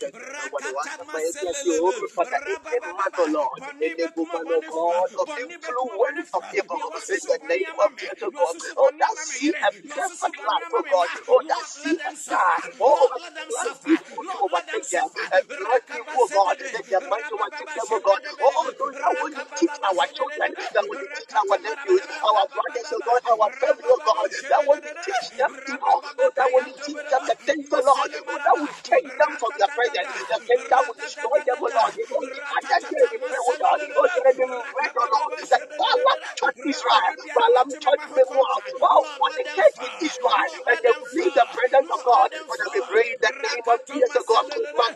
bless 1.33 1.65
you 1.65 2.07
for 2.13 2.25
the 2.25 2.39
18th 2.39 2.87
month, 2.93 3.15
oh 3.19 3.29
Lord. 3.31 3.61
In 3.81 3.93
the 3.97 4.09
woman, 4.15 4.43
oh, 4.47 4.61
oh 4.71 5.09
God, 5.15 5.21
of 5.21 5.29
influence 5.51 6.29
of 6.33 6.43
evil. 6.53 6.77
Oh 6.81 6.91
oh 6.95 7.13
in 7.13 7.19
the 7.27 7.39
name 7.47 7.79
of 7.83 7.91
Jesus, 7.97 8.21
oh 8.23 8.31
God. 8.31 8.55
Oh, 8.77 8.91
that 8.99 9.15
see 9.17 9.49
a 9.49 9.69
perfect 9.89 10.37
life, 10.37 10.71
oh 10.73 10.83
God. 10.91 11.07
Oh, 11.29 11.41
that 11.47 11.65
see 11.65 11.97
a 11.97 12.15
star. 12.15 12.57
Oh, 12.81 13.09
let 13.21 13.35
them 13.35 13.49
plan 13.49 13.73
suffer. 13.73 13.91
evil 13.93 14.07
to 14.07 14.21
Lord, 14.23 14.51
let 14.53 14.65
them 14.67 14.77
overtake 14.77 14.89
them. 14.91 15.09
And 15.33 15.45
plan 15.47 15.81
evil, 15.91 16.15
oh 16.17 16.29
God. 16.33 16.57
In 16.61 16.83
their 16.89 17.01
mind 17.09 17.25
to 17.29 17.35
overtake 17.35 17.71
them, 17.75 17.87
oh 17.91 18.01
God. 18.05 18.21
Oh, 18.41 18.71
those 18.79 18.95
that 18.99 19.13
want 19.19 19.33
to 19.35 19.45
teach 19.57 19.77
our 19.83 20.05
children, 20.13 20.51
that 20.57 20.85
want 20.87 20.99
to 21.01 21.07
teach 21.17 21.33
our 21.35 21.57
nephews, 21.59 22.05
our 22.23 22.45
brothers, 22.47 22.89
oh 22.93 23.01
God, 23.05 23.21
our 23.31 23.49
family, 23.59 23.85
oh 23.89 24.01
God, 24.05 24.29
that 24.31 24.61
want 24.67 24.83
to 24.83 24.93
teach 25.05 25.27
them 25.37 25.51
evil, 25.67 25.99
oh, 26.03 26.31
that 26.35 26.49
want 26.53 26.65
to 26.67 26.73
teach 26.85 27.01
them 27.09 27.23
the 27.27 27.35
things, 27.45 27.67
oh 27.73 27.81
Lord, 27.83 28.11
oh, 28.15 28.37
that 28.39 28.55
will 28.57 28.75
take 28.83 29.07
them 29.07 29.31
from 29.39 29.51
their 29.57 29.71
presence, 29.73 30.11
the 30.29 30.37
things 30.45 30.65
that 30.69 30.81
will 30.87 30.97
destroy 31.17 31.41
them, 31.49 31.57
oh 31.59 31.71
Lord. 31.73 31.93
Oh, 31.97 32.21
the 32.29 32.41
other 32.45 32.79
day 32.93 33.05
we 33.11 33.17
pray, 33.17 33.41
oh 33.41 33.57
God, 33.59 33.81
oh, 33.81 34.07
that 34.25 34.35
they 34.37 34.45
will 34.45 34.61
read, 34.77 34.93
oh 34.97 35.09
Lord, 35.09 35.41
that 35.49 35.63
Balaam 35.73 36.19
taught 36.37 36.57
Israel, 36.61 37.13
Balaam 37.35 37.69
taught 37.81 38.01
oh, 38.81 39.03
with. 39.21 39.37
Israel, 40.01 40.51
and 40.69 40.79
they 40.83 40.93
will 40.95 41.11
leave 41.15 41.33
the 41.35 41.45
presence 41.53 41.89
of 41.91 42.01
God, 42.05 42.29
but 42.31 42.59
pray 42.89 43.07
in 43.13 43.19
the 43.21 43.33
name 43.33 43.65
of 43.67 43.79
Jesus, 43.87 44.23
oh 44.29 44.43
man, 44.49 44.61
woman, 44.77 44.93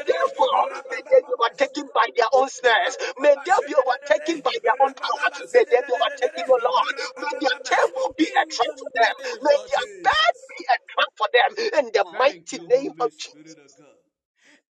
may 0.90 1.02
they 1.10 1.22
be 1.22 1.34
overtaken 1.34 1.90
by 1.95 2.07
their 2.15 2.30
own 2.34 2.49
snares, 2.49 2.98
may 3.19 3.36
they 3.45 3.57
be 3.68 3.73
overtaken 3.76 4.41
by 4.41 4.56
their 4.64 4.77
own 4.81 4.94
power, 4.95 5.30
may 5.53 5.64
they 5.65 5.81
be 5.88 5.94
overtaken, 6.00 6.46
oh 6.50 6.60
Lord, 6.64 6.96
may 7.18 7.40
their 7.40 7.60
table 7.64 8.14
be 8.18 8.26
a 8.26 8.46
trap 8.46 8.74
for 8.78 8.90
them, 8.96 9.16
may 9.42 9.58
their 9.72 10.04
bed 10.04 10.34
be 10.58 10.66
a 10.70 10.78
trap 10.90 11.12
for 11.18 11.28
them, 11.34 11.52
in 11.80 11.92
the 11.94 12.06
Thank 12.12 12.18
mighty 12.20 12.58
you, 12.58 12.68
name 12.68 12.94
Holy 12.98 13.00
of 13.00 13.14
Spirit 13.14 13.48
of 13.48 13.56
Jesus. 13.56 13.76
God. 13.78 13.98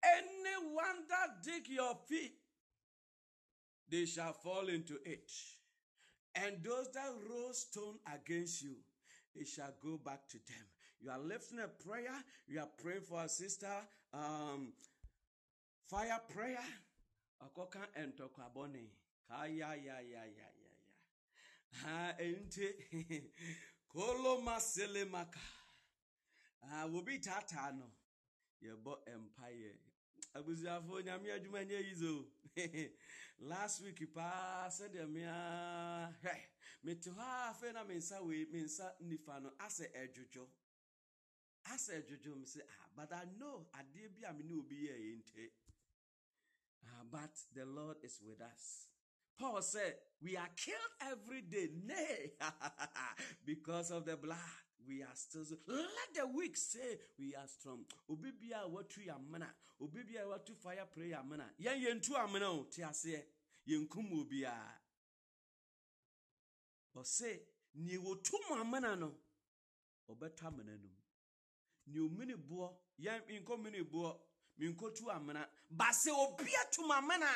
Anyone 0.05 1.05
that 1.09 1.43
dig 1.45 1.69
your 1.69 1.95
feet, 2.09 2.35
they 3.91 4.07
shall 4.07 4.33
fall 4.33 4.69
into 4.69 4.99
it. 5.05 5.31
And 6.35 6.63
those 6.63 6.91
that 6.93 7.11
roll 7.29 7.53
stone 7.53 7.99
against 8.15 8.63
you, 8.63 8.77
it 9.35 9.49
shall 9.49 9.75
go 9.83 9.99
back 9.99 10.29
to 10.29 10.39
them. 10.47 10.67
You 11.01 11.11
are 11.11 11.19
lifting 11.19 11.59
a 11.61 11.69
prayer. 11.69 12.15
You 12.47 12.61
are 12.61 12.69
praying 12.83 13.03
for 13.03 13.23
a 13.23 13.29
sister. 13.29 13.71
Um, 14.13 14.73
fire 15.89 16.21
prayer. 16.29 16.65
Akoka 17.43 17.87
entokwabone. 17.97 18.91
Kaya 19.29 19.51
ya 19.57 19.75
ya 19.75 19.99
ya 20.01 20.25
ya 20.25 20.47
ya. 20.57 20.58
Ha 21.73 22.15
ente. 22.19 22.75
Kolo 23.89 24.41
masele 24.41 25.05
maka. 25.05 25.41
Ah, 26.63 26.87
wobi 26.87 27.19
tata 27.21 27.73
no. 27.73 27.91
Yɛbɔ 28.63 28.93
empire. 29.07 29.79
Abusuafo 30.35 31.01
nyame 31.03 31.33
adwuma 31.33 31.65
nyɛ 31.65 31.81
yizo. 31.87 32.27
Last 33.39 33.83
week 33.83 34.13
paa 34.13 34.69
sɛdeɛ 34.69 35.09
mea 35.09 36.13
hwɛ 36.23 36.35
mete 36.83 37.11
hɔ 37.11 37.69
a 37.69 37.73
na 37.73 37.85
me 37.85 37.95
nsa 37.95 38.23
wei 38.23 38.45
me 38.47 38.63
nsa 38.65 38.95
nifa 39.01 39.41
no 39.43 39.51
asɛ 39.59 39.93
ɛdwodwo. 39.95 40.49
Asɛ 41.67 42.03
m 42.27 42.45
sɛ 42.45 42.61
ah 42.69 42.89
but 42.97 43.13
I 43.13 43.25
know 43.39 43.69
adeɛ 43.73 44.15
bi 44.15 44.27
a 44.29 44.33
me 44.33 44.43
ne 44.45 44.55
obi 44.55 44.89
yɛ 44.89 44.97
yɛ 44.99 45.23
nte. 45.23 45.51
Ah, 46.87 47.05
but 47.05 47.37
the 47.55 47.65
Lord 47.65 47.99
is 48.03 48.21
with 48.23 48.41
us. 48.41 48.89
Paul 49.39 49.63
said, 49.63 49.95
We 50.21 50.37
are 50.37 50.49
killed 50.57 51.13
every 51.13 51.43
day, 51.43 51.71
nay, 51.87 52.33
because 53.47 53.91
of 53.91 54.05
the 54.05 54.17
blood. 54.17 54.37
We 54.87 55.03
are 55.03 55.15
still. 55.15 55.45
Let 55.67 56.15
the 56.15 56.27
weak 56.27 56.57
say 56.57 56.99
we 57.19 57.35
are 57.35 57.47
strong. 57.47 57.85
Obibia 58.11 58.67
watu 58.67 59.03
ya 59.03 59.19
mana. 59.31 59.47
Obibia 59.81 60.27
watu 60.27 60.57
fire 60.57 60.85
prayer 60.87 61.23
mana. 61.25 61.45
Yen 61.59 61.83
yentu 61.83 62.17
amana 62.17 62.49
o 62.51 62.67
te 62.71 62.83
ase. 62.83 63.25
Yenkum 63.69 64.13
obia. 64.13 64.53
Ɔse, 66.97 67.39
ni 67.75 67.97
wotu 67.99 68.33
mu 68.49 68.57
amana 68.57 68.97
no. 68.97 69.13
Ɔbɛtɔ 70.11 70.47
amana 70.47 70.73
no. 70.73 70.89
Ni 71.87 71.99
omini 72.01 72.35
boɔ, 72.35 72.73
yɛn 72.99 73.23
nkɔ 73.29 73.63
mini 73.63 73.83
boɔ, 73.83 74.17
minkotu 74.59 75.11
amana. 75.15 75.47
Ba 75.71 75.91
sɛ 75.93 76.11
obi 76.11 76.51
atum 76.65 76.91
amana. 76.91 77.27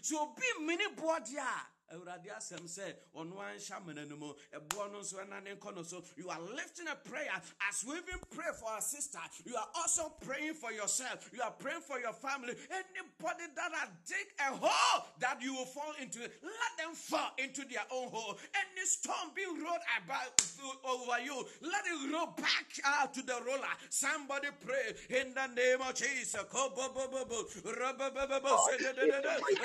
Sɛ 0.00 0.14
obi 0.16 0.42
mini 0.66 0.86
boɔ 0.96 1.24
di 1.24 1.36
a. 1.36 1.66
Awurade 1.92 2.30
asɛm 2.32 2.64
sɛ 2.66 2.94
ɔno 3.14 3.36
anhyɛ 3.36 3.76
amana 3.76 4.04
no 4.06 4.16
mu. 4.16 4.34
Ɛboɔ 4.54 4.92
no 4.92 5.00
nso 5.00 5.18
ɛnane 5.20 5.58
nkɔ 5.58 5.74
no 5.76 5.82
so. 5.82 6.02
You 6.16 6.30
are 6.30 6.40
lifting 6.40 6.88
a 6.88 6.94
prayer 6.96 7.40
as 7.68 7.84
we 7.84 7.96
even 7.96 8.18
pray 8.30 8.50
for 8.58 8.70
our 8.70 8.80
sister. 8.80 9.18
You 9.44 9.56
are 9.56 9.68
also 9.76 10.08
praying 10.24 10.54
for 10.54 10.72
yourself. 10.72 11.28
You 11.32 11.42
are 11.42 11.50
praying 11.50 11.82
for 11.82 11.98
your 12.00 12.14
family. 12.14 12.54
Anybody 12.70 13.44
that 13.54 13.72
has 13.74 13.88
dig 14.06 14.26
a 14.40 14.56
hole 14.56 15.04
that 15.18 15.42
you 15.42 15.52
will 15.54 15.66
fall 15.66 15.92
into 16.00 16.20
let 16.20 16.72
them 16.78 16.94
fall 16.94 17.30
into 17.38 17.62
their 17.66 17.84
own 17.90 18.08
hole. 18.08 18.38
Any 18.54 18.86
storm 18.86 19.30
being 19.34 19.62
rolled 19.62 19.84
about 20.04 20.40
over 20.84 21.20
you 21.20 21.44
let 21.60 21.84
it 21.86 22.12
roll 22.12 22.28
back 22.36 22.80
out 22.84 23.12
to 23.14 23.22
the 23.22 23.34
roller. 23.44 23.68
Somebody 23.90 24.48
pray 24.64 24.94
in 25.20 25.34
the 25.34 25.46
name 25.48 25.80
of 25.82 25.94
Jesus. 25.94 26.34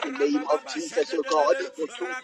In 0.04 0.14
the 0.14 0.28
name 0.30 0.48
of 0.50 0.66
Jesus, 0.74 1.14
oh 1.14 1.24
God, 1.30 1.56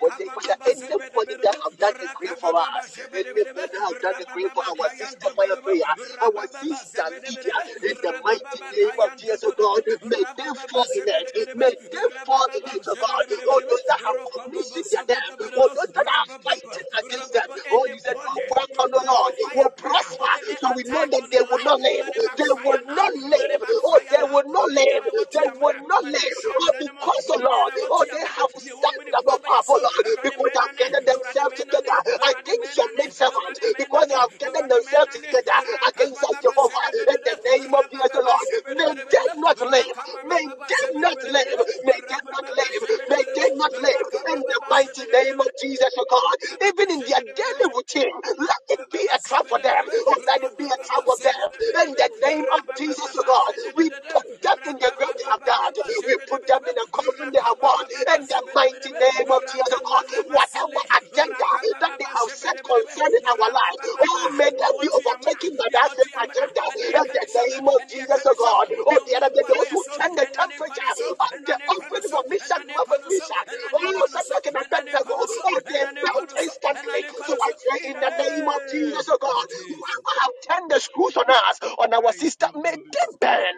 anybody 0.02 0.50
anybody 0.66 1.36
that 1.44 1.56
have 1.64 1.78
done 1.78 1.96
the 2.00 2.10
grave 2.16 2.38
for 2.40 2.54
us, 2.56 2.86
anybody 3.14 3.52
that 3.56 3.72
have 3.84 4.00
done 4.02 4.16
the 4.20 4.28
grave 4.34 4.52
for 4.54 4.64
our 4.66 4.90
sister 4.90 5.30
Maya 5.38 5.58
prayer, 5.64 5.94
our 6.22 6.48
sister 6.48 7.04
Lydia, 7.22 7.58
in 7.84 7.98
the 8.02 8.14
mighty 8.24 8.62
name 8.72 8.98
of 9.00 9.16
Jesus, 9.18 9.44
oh 9.46 9.54
God, 9.58 9.84
may 10.04 10.24
they 10.38 10.52
fall 10.70 10.86
in 10.96 11.06
it, 11.08 11.30
may 11.56 11.74
they 11.92 12.08
fall 12.26 12.48
in 12.56 12.64
it, 12.66 12.86
oh 12.88 12.96
God, 13.00 13.26
oh 13.48 13.62
those 13.70 13.84
that 13.88 14.02
have 14.06 14.20
commissioned 14.32 15.08
their 15.08 15.08
them, 15.08 15.50
oh 15.56 15.70
those 15.76 15.92
that 15.94 16.08
are 16.08 16.28
fighting 16.44 16.88
against 17.00 17.34
them, 17.34 17.48
oh 17.72 17.86
you 17.88 18.00
said 18.00 18.18
no 18.24 18.34
weapon, 18.50 18.90
oh 18.94 19.04
Lord, 19.06 19.34
will 19.56 19.72
prosper, 19.78 20.34
so 20.60 20.72
we 20.76 20.84
know 20.86 21.06
that 21.12 21.26
they 21.32 21.42
will 21.42 21.64
not 21.64 21.80
live, 21.80 22.08
they 22.38 22.54
will 22.64 22.82
not 22.86 23.14
live, 23.14 23.62
oh 23.84 24.00
they 24.10 24.24
will 24.24 24.48
not 24.52 24.70
live, 24.70 25.04
they 25.34 25.48
will 25.60 25.78
not 25.88 26.04
live, 26.06 26.38
oh 26.60 26.72
because, 26.80 27.26
oh 27.30 27.40
Lord, 27.44 27.74
oh 27.90 28.06
they 28.12 28.26
have 28.26 28.52
stand 28.58 29.10
above 29.20 29.42
oh 29.74 29.82
Lord, 29.82 30.06
they 30.24 30.32
have 30.54 30.78
gathered 30.78 31.08
themselves 31.08 31.56
together 31.58 31.98
against 32.30 32.78
your 32.78 32.90
maid 32.98 33.14
servant, 33.14 33.58
because 33.78 34.08
they 34.08 34.16
have 34.16 34.34
gathered 34.40 34.70
themselves 34.70 35.12
together 35.18 35.58
against 35.90 36.24
us, 36.24 36.38
Jehovah, 36.44 36.86
in 36.94 37.20
the 37.26 37.36
name 37.46 37.74
of 37.74 37.86
Jesus, 37.92 38.12
oh 38.16 38.22
Lord, 38.22 38.48
may 38.78 38.94
they 39.10 39.28
not 39.42 39.58
live, 39.62 39.98
may 40.26 40.46
they 40.70 40.86
not 41.02 41.18
live, 41.26 41.62
may 41.86 42.00
they 42.06 42.22
not 42.30 42.46
live, 42.56 42.84
may 43.10 43.24
they 43.36 43.50
not 43.56 43.74
live, 43.74 44.08
in 44.30 44.40
the 44.42 44.60
mighty 44.70 45.06
name 45.12 45.40
of 45.40 45.48
Jesus, 45.62 45.92
oh 45.98 46.06
God, 46.10 46.38
even 46.68 46.92
in 46.92 47.00
their 47.02 47.24
daily 47.36 47.68
routine, 47.74 48.14
let 48.40 48.64
it 48.70 48.82
be 48.92 49.02
a 49.14 49.18
trap 49.20 49.46
for 49.48 49.60
them, 49.60 49.86
or 50.08 50.18
let 50.28 50.44
it 50.44 50.58
be 50.58 50.66
a 50.66 50.78
trap 50.84 51.04
for 51.06 51.18
them, 51.22 51.50
in 51.88 51.92
the 51.96 52.10
name 52.26 52.46
of 52.54 52.62
Jesus, 52.78 53.10
oh 53.18 53.24
God, 53.26 53.54
we 53.76 53.90
put 53.90 54.42
them 54.42 54.58
in 54.68 54.76
the 54.80 54.92
grave 54.98 55.16
they 55.18 55.28
have 55.30 55.44
done, 55.46 55.74
we 56.08 56.16
put 56.30 56.48
them 56.48 56.62
in 56.68 56.76
the 56.76 56.88
coffin 56.92 57.32
they 57.32 57.42
have 57.42 57.58
won, 57.62 57.86
in 57.90 58.22
the 58.28 58.42
mighty 58.56 58.92
name 58.92 59.30
of 59.32 59.42
Jesus, 59.52 59.63
oh 59.72 59.82
God, 59.86 60.06
whatever 60.32 60.82
agenda 61.00 61.50
that 61.80 61.94
they 62.00 62.10
have 62.10 62.30
set 62.32 62.58
concerning 62.64 63.24
our 63.30 63.50
life, 63.52 63.80
oh, 63.86 64.30
may 64.36 64.50
they 64.52 64.72
be 64.82 64.90
overtaken 64.92 65.56
by 65.58 65.68
that 65.74 65.90
same 65.94 66.14
agenda, 66.18 66.66
in 66.98 67.06
the 67.12 67.26
name 67.36 67.68
of 67.68 67.80
Jesus, 67.88 68.22
oh 68.26 68.36
God, 68.38 68.68
oh, 68.88 69.00
the 69.06 69.16
other 69.18 69.32
day, 69.34 69.44
those 69.48 69.70
who 69.72 69.84
turn 69.96 70.16
the 70.16 70.28
temperature 70.34 70.94
of 71.20 71.44
the 71.46 71.56
offering 71.70 72.08
for 72.10 72.24
Meshach, 72.30 72.66
mission. 73.08 73.44
oh, 73.74 74.08
such 74.12 74.30
like 74.32 74.48
an 74.48 74.58
ago, 74.90 75.16
oh, 75.18 75.60
they 75.70 75.86
melt 76.04 76.34
instantly, 76.40 77.02
so 77.26 77.34
I 77.40 77.52
pray 77.68 77.82
in 77.92 77.98
the 78.00 78.12
name 78.18 78.48
of 78.48 78.62
Jesus, 78.72 79.08
oh 79.10 79.18
God, 79.22 79.48
whoever 79.70 80.14
have 80.22 80.34
turned 80.48 80.72
the 80.72 80.80
screws 80.80 81.18
on 81.18 81.30
us, 81.30 81.60
on 81.80 81.94
our 81.94 82.14
sister, 82.14 82.48
may 82.56 82.76
they 82.76 83.08
burn. 83.20 83.56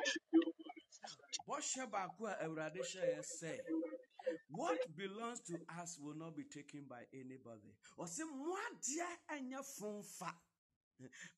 What 4.49 4.77
belongs 4.95 5.41
to 5.47 5.59
us 5.81 5.97
will 5.99 6.15
not 6.15 6.35
be 6.35 6.43
taken 6.43 6.85
by 6.89 7.03
anybody. 7.13 7.75
Ɔsɛ 7.97 8.25
mo 8.29 8.55
adeɛ 8.55 9.07
ɛnyɛ 9.29 9.63
fonfa. 9.63 10.33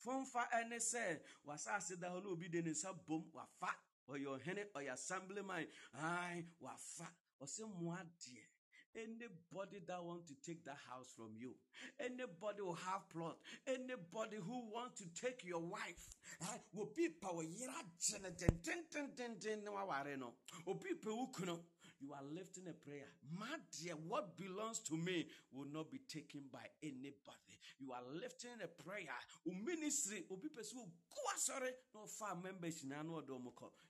Fonfa 0.04 0.48
ɛne 0.54 0.78
sɛ 0.78 1.22
wasase 1.46 2.00
da 2.00 2.10
hɔ 2.10 2.24
na 2.24 2.30
obi 2.30 2.48
de 2.50 2.62
ne 2.62 2.72
nsa 2.72 2.94
bom 3.06 3.24
wafa. 3.34 3.74
Ɔyɛ 4.10 4.40
ɔhene, 4.40 4.72
ɔyɛ 4.72 4.94
assemblyman. 4.94 5.68
Aye, 5.96 6.46
wafa. 6.60 7.08
Ɔsɛ 7.42 7.68
mo 7.80 7.92
adeɛ. 7.92 8.44
Anybody 8.96 9.80
that 9.86 10.04
want 10.04 10.26
to 10.28 10.34
take 10.44 10.64
that 10.66 10.78
house 10.90 11.14
from 11.16 11.36
you, 11.38 11.54
anybody 12.00 12.60
who 12.60 12.74
have 12.74 13.08
plot, 13.10 13.38
anybody 13.68 14.38
who 14.38 14.72
want 14.72 14.96
to 14.96 15.06
take 15.14 15.44
your 15.44 15.60
wife, 15.60 16.08
eh, 16.42 16.58
will 16.74 16.92
be 16.96 17.10
power 17.10 17.44
yira 17.44 17.76
jene 18.00 18.36
den 18.36 18.60
den 18.64 18.84
den 18.90 19.10
den 19.16 19.38
den 19.40 19.64
na 19.64 19.72
waware 19.72 20.18
no. 20.18 20.34
Obi 20.66 20.96
pe 20.96 21.10
wukuno. 21.12 21.60
You 22.00 22.14
are 22.14 22.24
lifting 22.34 22.68
a 22.70 22.74
prayer. 22.74 23.10
My 23.38 23.58
dear, 23.82 23.94
what 24.08 24.38
belongs 24.38 24.80
to 24.90 24.98
me 24.98 25.28
will 25.52 25.68
not 25.72 25.92
be 25.92 26.00
taken 26.08 26.42
by 26.52 26.66
anybody. 26.84 27.58
You 27.80 27.92
are 27.92 28.04
lifting 28.14 28.58
a 28.64 28.68
prayer. 28.68 29.18
Ministry, 29.46 30.24
asore 31.36 31.70
no 31.94 32.06
fa 32.06 32.36
members 32.42 32.84
mo. 32.86 33.22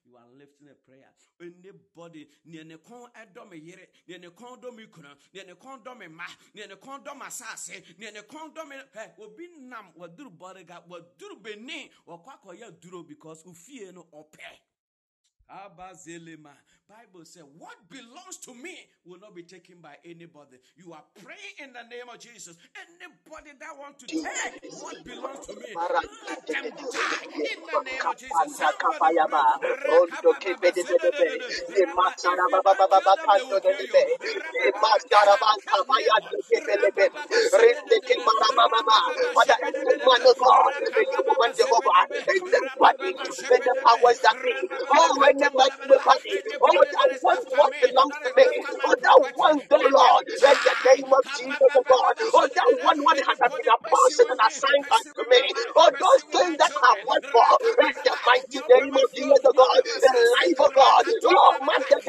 You 0.06 0.16
are 0.16 0.28
lifting 0.38 0.68
a 0.70 0.76
prayer. 0.90 1.12
Anybody 1.42 2.28
near 2.46 2.64
ne 2.64 2.78
kon 2.78 3.10
ɛdɔ 3.16 3.50
me 3.50 3.58
yere, 3.58 3.88
near 4.08 4.20
dɔ 4.20 4.76
me 4.76 4.86
kuna, 4.88 5.16
near 5.34 5.46
ne 5.46 5.54
kon 5.54 5.80
dɔ 5.84 6.10
ma, 6.10 6.24
near 6.54 6.68
ne 6.68 6.76
kon 6.76 7.04
dɔ 7.04 7.18
ma 7.18 7.30
sase, 7.30 7.84
near 7.98 8.12
ne 8.12 8.22
kon 8.22 8.52
dɔ 8.54 8.68
me 8.68 8.76
hey, 8.94 9.12
obi 9.20 9.48
nam 9.60 9.86
waduru 9.98 10.32
bɔrega, 10.38 10.88
waduru 10.88 11.42
beni, 11.42 11.90
wakɔ 12.08 12.40
akɔyɛ 12.42 12.80
duro 12.80 13.04
because 13.04 13.44
ufie 13.44 13.94
no 13.94 14.04
ɔpɛ. 14.14 14.60
Abazelema. 15.50 16.52
Bible 16.88 17.26
says, 17.26 17.44
what 17.58 17.76
belongs 17.90 18.38
to 18.44 18.54
me 18.54 18.88
will 19.06 19.20
not 19.20 19.36
be 19.36 19.44
taken 19.44 19.76
by 19.82 19.96
anybody. 20.06 20.58
You 20.78 20.94
are 20.94 21.04
praying 21.22 21.60
in 21.60 21.74
the 21.74 21.84
name 21.90 22.08
of 22.08 22.18
Jesus. 22.20 22.56
Anybody 22.76 23.52
that 23.60 23.78
want 23.78 24.00
to 24.00 24.06
take 24.08 24.72
what 24.82 25.04
belongs 25.04 25.46
to 25.48 25.56
me, 25.56 25.68
let 25.76 26.48
them 26.48 26.64
die 26.64 27.28
in 27.28 27.60
the 27.60 27.82
name 27.84 28.06
of 28.08 28.18
Jesus. 28.18 28.62
Oh, 45.00 45.37
anybody, 45.42 46.34
oh, 46.62 46.62
oh, 46.62 46.84
that 46.92 47.10
one 47.22 47.38
what 47.58 47.74
belongs 47.82 48.18
to 48.24 48.30
me, 48.38 48.46
oh, 48.86 48.96
that 49.02 49.20
one, 49.36 49.58
the 49.70 49.80
Lord, 49.92 50.26
in 50.28 50.58
the 50.66 50.76
name 50.86 51.12
of 51.14 51.24
Jesus, 51.38 51.72
oh 51.76 51.84
God, 51.88 52.14
oh, 52.34 52.48
that 52.50 52.70
one 52.84 53.00
what 53.04 53.18
has 53.22 53.40
been 53.40 53.70
appointed 53.70 54.28
and 54.32 54.42
assigned 54.48 54.88
unto 54.92 55.24
me, 55.30 55.42
oh, 55.78 55.92
those 56.00 56.24
things 56.34 56.58
that 56.58 56.74
I 56.74 56.94
work 57.08 57.26
for, 57.32 57.50
in 57.82 57.94
the 58.04 58.16
mighty 58.26 58.60
name 58.70 58.94
of 58.96 59.08
Jesus, 59.14 59.42
oh 59.46 59.54
God, 59.56 59.82
the 59.86 60.12
life 60.42 60.60
oh 60.60 60.66
of 60.68 60.74
God, 60.76 61.06
oh, 61.08 61.52
man, 61.66 61.82
the 61.90 62.00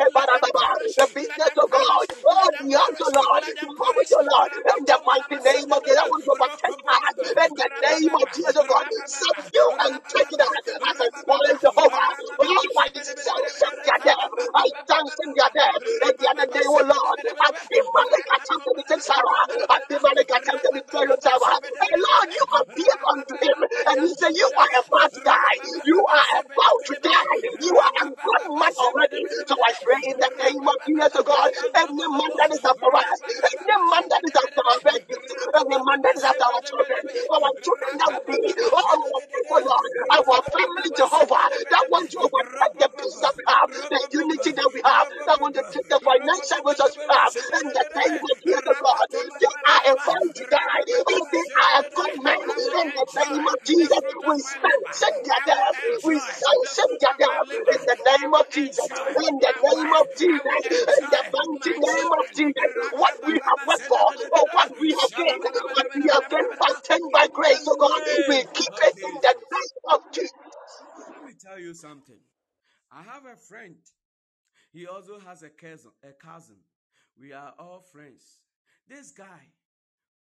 the 0.96 1.08
business 1.14 1.52
oh 1.58 1.64
of 1.64 1.70
God, 1.70 2.06
oh, 2.38 2.50
the 2.54 2.78
house 2.78 3.00
of 3.02 3.10
Lord, 3.14 3.44
the 3.60 3.68
promise 3.76 4.12
of 4.14 4.24
Lord, 4.30 4.50
in 4.54 4.84
the 4.86 4.98
mighty 5.06 5.38
name 5.42 5.70
of 5.72 5.80
Jesus, 5.84 5.98
I 6.00 6.06
want 6.08 6.24
to 6.24 6.34
protect 6.38 6.80
us, 6.86 7.14
in 7.18 7.52
the 7.58 7.68
name 7.82 8.14
of 8.14 8.26
Jesus, 8.32 8.64
God, 8.68 8.86
subdue 9.06 9.70
and 9.82 9.94
take 10.08 10.30
it 10.32 10.40
out 10.40 10.56
as 10.90 10.96
a 11.02 11.08
swallow 11.22 11.54
Jehovah, 11.60 12.10
oh, 12.40 12.62
my 12.76 12.88
sanction 12.94 13.74
their 13.84 14.00
death, 14.04 14.30
I 14.54 14.66
sanction 14.86 15.30
their 15.36 15.52
death, 15.54 15.82
and 16.06 16.14
the 16.18 16.26
other 16.30 16.46
day, 16.52 16.64
oh 16.66 16.82
Lord, 16.86 17.18
I 17.40 17.48
demonic 17.70 18.26
attempted 18.34 18.74
to 18.78 18.84
take 18.88 19.02
Sarah, 19.02 19.42
I 19.70 19.78
demonic 19.88 20.30
attempted 20.30 20.72
to 20.74 20.82
take 20.86 21.12
Sarah, 21.22 21.58
and 21.62 21.98
Lord, 22.00 22.28
you 22.32 22.44
appeared 22.60 23.02
unto 23.10 23.34
him, 23.40 23.58
and 23.88 23.96
he 24.02 24.08
said, 24.14 24.32
you 24.36 24.48
are 24.58 24.72
about 24.82 25.12
to 25.12 25.20
die, 25.24 25.56
you 25.84 25.98
are 26.06 26.26
about 26.40 26.80
to 26.86 26.96
die, 27.02 27.36
you 27.60 27.74
are 27.78 27.94
a 28.02 28.06
good 28.10 28.44
man 28.58 28.72
already, 28.78 29.22
so 29.46 29.54
I 29.58 29.72
pray 29.82 30.02
in 30.10 30.16
the 30.18 30.30
name 30.44 30.64
of 30.68 30.76
Jesus, 30.86 31.12
oh 31.16 31.24
God, 31.24 31.50
any 31.74 32.06
man 32.28 32.36
that 32.38 32.50
is 32.52 32.64
after 32.64 32.90
us, 32.92 33.20
any 33.24 33.76
man 33.90 34.04
that 34.08 34.22
is 34.24 34.34
after 34.36 34.62
our 34.64 34.80
babies, 34.84 35.32
any 35.56 35.78
man 35.80 35.98
that 36.02 36.14
is 36.16 36.24
after 36.24 36.44
our 36.44 36.62
children, 36.62 37.00
our 37.32 37.52
children 37.62 37.92
that 37.98 38.10
will 38.12 38.24
be, 38.26 38.38
oh, 38.72 38.76
our 38.76 39.20
people, 39.32 39.60
Lord, 39.64 39.92
our 40.12 40.40
family, 40.52 40.90
Jehovah, 40.96 41.46
that 41.70 41.84
want 41.90 42.10
to 42.12 42.18
overtake 42.20 42.76
the 42.80 42.88
peace 42.98 43.18
that 43.22 43.34
we 43.36 43.44
have, 43.48 43.70
uh, 43.70 43.88
the 43.90 44.00
unity 44.12 44.52
that 44.52 44.70
we 44.74 44.80
have, 44.84 45.08
that 45.26 45.38
want 45.40 45.54
to 45.56 45.62
take 45.72 45.88
the 45.88 46.00
financial 46.00 46.60
resources 46.64 46.96
we 46.98 47.06
have, 47.08 47.32
in 47.34 47.66
the 47.72 47.84
name 47.96 48.20
of 48.20 48.36
Jesus, 48.44 48.64
oh 48.66 48.76
God, 48.82 49.08
they 49.12 49.52
are 49.68 49.82
about 49.94 50.28
to 50.34 50.44
die, 50.48 50.82
and 50.86 51.24
they 51.32 51.46
are 51.56 51.74
a 51.80 51.82
good 51.94 52.14
man, 52.22 52.40
in 52.42 52.88
the 52.92 53.06
name 53.30 53.46
of 53.46 53.58
Jesus, 53.64 54.02
we 54.26 54.36
sanction 54.40 55.14
their 55.24 55.42
death, 55.46 55.76
we 56.04 56.14
sanction 56.18 56.90
their 57.00 57.16
death, 57.18 57.48
in 57.50 57.80
the 57.86 57.96
name 58.18 58.34
of 58.34 58.46
Jesus, 58.50 58.88
in 58.90 59.34
the 59.40 59.52
name 59.62 59.92
of 59.94 60.06
Jesus, 60.16 60.62
in 60.66 61.06
the 61.10 61.22
mighty 61.32 61.74
name 61.78 62.10
of 62.20 62.26
Jesus, 62.34 62.70
what 62.92 63.14
we 63.26 63.32
have 63.32 63.66
worked 63.66 63.82
for, 63.82 63.98
or 63.98 64.44
what 64.52 64.80
we 64.80 64.90
have 64.90 65.12
gained, 65.12 65.42
what 65.42 65.86
we 65.94 66.02
have 66.08 66.28
gained 66.30 66.58
by 66.58 66.72
by 67.12 67.26
grace, 67.32 67.64
oh 67.66 67.76
God, 67.76 68.00
we 68.28 68.36
keep 68.54 68.74
it 68.82 68.96
in 68.96 69.14
the 69.20 69.34
name 69.52 69.84
of 69.90 70.00
Jesus. 70.12 70.32
Let 71.10 71.24
me 71.24 71.32
tell 71.40 71.58
you 71.58 71.74
something. 71.74 72.20
I 72.90 73.02
have 73.02 73.24
a 73.26 73.36
friend. 73.36 73.76
He 74.72 74.86
also 74.86 75.18
has 75.20 75.42
a 75.42 75.50
cousin. 75.50 75.90
A 76.02 76.12
cousin. 76.12 76.56
We 77.20 77.32
are 77.32 77.54
all 77.58 77.80
friends. 77.92 78.38
This 78.88 79.10
guy, 79.12 79.52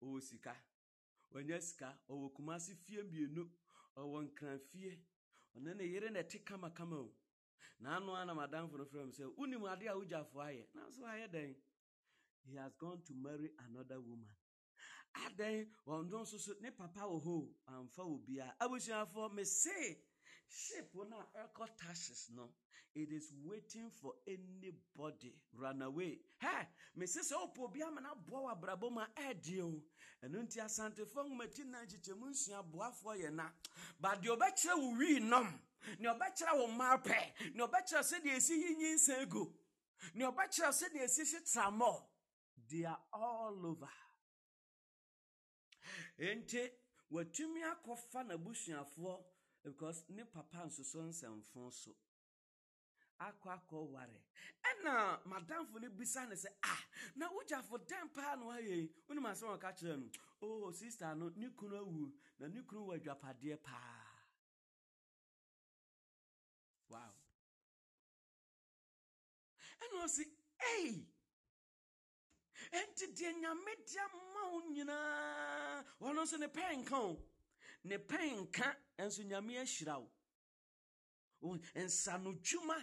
Osika, 0.05 0.55
Onyeska, 1.35 1.93
Owo 2.11 2.31
Kumasi 2.31 2.75
fie 2.87 3.03
mmienu, 3.03 3.49
Owo 3.97 4.23
nkran 4.23 4.59
fie. 4.73 4.99
Ɔno 5.57 5.77
ne 5.77 5.85
yere 5.85 6.11
na 6.11 6.21
ɛte 6.21 6.45
kama 6.45 6.71
kama 6.71 6.97
o. 6.97 7.11
N'ano 7.83 8.15
ana 8.15 8.35
madamfo 8.35 8.79
no 8.79 8.85
frɛ 8.85 9.05
me 9.07 9.13
sɛ, 9.13 9.25
"Wonim 9.37 9.71
ade 9.71 9.87
a 9.87 9.95
wogyafo 9.95 10.37
ayɛ." 10.37 10.65
Nanso 10.75 11.03
ayɛ 11.03 11.29
dɛn? 11.31 11.55
He 12.49 12.57
has 12.57 12.73
gone 12.79 13.01
to 13.07 13.15
marry 13.15 13.51
another 13.69 14.01
woman. 14.01 14.29
Adɛn 15.27 15.67
ɔno 15.87 16.23
nso 16.23 16.39
so 16.39 16.53
ne 16.61 16.71
papa 16.71 17.01
wɔ 17.01 17.23
hɔ 17.25 17.49
amfa 17.69 18.03
obiara. 18.03 18.55
Abusuafoɔ, 18.61 19.33
me 19.35 19.45
se 19.45 19.99
ship 20.49 20.95
no 20.95 21.17
a 21.19 21.39
ɛkɔ 21.49 21.77
taxes 21.77 22.31
no 22.35 22.49
it 22.95 23.11
is 23.11 23.33
waiting 23.43 23.91
for 23.91 24.15
anybody. 24.27 25.35
Run 25.55 25.83
away. 25.83 26.19
Hey 26.39 26.67
mesi 26.97 27.21
sɛ 27.21 27.35
wopɛ 27.55 27.59
obi 27.65 27.83
ama 27.83 28.01
no 28.01 28.11
aboa 28.13 28.55
wɔ 28.55 28.61
abrabɔ 28.61 28.93
mu 28.93 29.01
a 29.01 29.09
ɛɛdeɛ 29.17 29.61
o 29.63 29.83
ɛno 30.23 30.43
nti 30.47 30.59
asantefoɔ 30.61 31.29
nwomati 31.29 31.65
na 31.67 31.85
nkyekyɛmu 31.85 32.27
nsua 32.31 32.63
boafoɔ 32.71 33.17
yɛ 33.23 33.33
na 33.33 33.51
but 34.01 34.21
deɛ 34.23 34.37
ɔbɛkyerɛ 34.37 34.77
wo 34.79 34.95
wii 34.99 35.21
nom 35.21 35.61
nea 35.99 36.15
ɔbɛkyerɛ 36.15 36.59
wo 36.59 36.67
mmaa 36.69 37.03
pɛ 37.03 37.55
nea 37.55 37.67
ɔbɛkyerɛ 37.67 38.03
sɛdeɛ 38.03 38.37
ɛsi 38.37 38.51
yi 38.63 38.77
nyinsɛn 38.77 39.29
gu 39.29 39.55
nea 40.15 40.31
ɔbɛkyerɛ 40.31 40.71
sɛdeɛ 40.73 41.05
ɛsi 41.05 41.25
hye 41.33 41.41
tramɔ 41.41 42.09
they 42.73 42.85
are 42.87 42.99
all 43.13 43.67
over 43.67 43.89
enti 46.19 46.63
watumi 47.11 47.61
akɔfa 47.63 48.21
n'abusuafoɔ 48.29 49.25
because 49.63 50.05
ne 50.09 50.25
papa 50.25 50.65
nso 50.67 50.83
so 50.85 50.99
nsɛmfo 51.03 51.73
so 51.73 51.95
akɔ 53.21 53.49
akɔ 53.57 53.91
ware. 53.93 54.21
Ɛna 54.65 55.23
madamfo 55.27 55.81
no 55.81 55.89
bisa 55.91 56.27
ne 56.29 56.35
sɛ 56.35 56.49
ah 56.65 56.85
na 57.17 57.29
wogyafo 57.31 57.79
dɛn 57.87 58.13
paa 58.13 58.35
na 58.37 58.47
wayɛ 58.47 58.77
yi? 58.83 58.91
Wonim 59.09 59.27
asɛm 59.31 59.57
ɔka 59.59 59.71
kyerɛ 59.79 59.97
no. 60.01 60.11
Oh 60.43 60.73
sister 60.73 61.15
no 61.15 61.29
ne 61.37 61.49
kunu 61.51 61.77
awu 61.77 62.13
na 62.39 62.49
ne 62.49 62.63
kunu 62.63 62.87
wɔ 62.89 62.95
adwapadeɛ 63.01 63.63
paa. 63.63 64.09
Wow. 66.89 67.13
Ɛna 69.83 70.05
ɔsi 70.05 70.25
ei 70.75 71.07
ɛnti 72.79 73.07
deɛ 73.17 73.31
nyame 73.41 73.73
de 73.87 73.99
ama 74.01 74.41
wo 74.53 74.59
nyinaa 74.75 75.85
ɔno 76.01 76.23
nso 76.25 76.37
ne 76.39 76.47
pɛ 76.49 76.63
nka 76.81 76.97
o 76.97 77.13
ne 77.85 77.97
pɛ 77.99 78.19
nka 78.41 78.77
nso 78.99 79.23
nyame 79.23 79.53
ahyira 79.63 79.95
wo? 80.01 80.09
Nsanodwuma. 81.75 82.77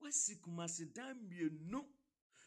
Wasi 0.00 0.36
kumase 0.42 0.92
dan 0.92 1.16
mmienu 1.16 1.80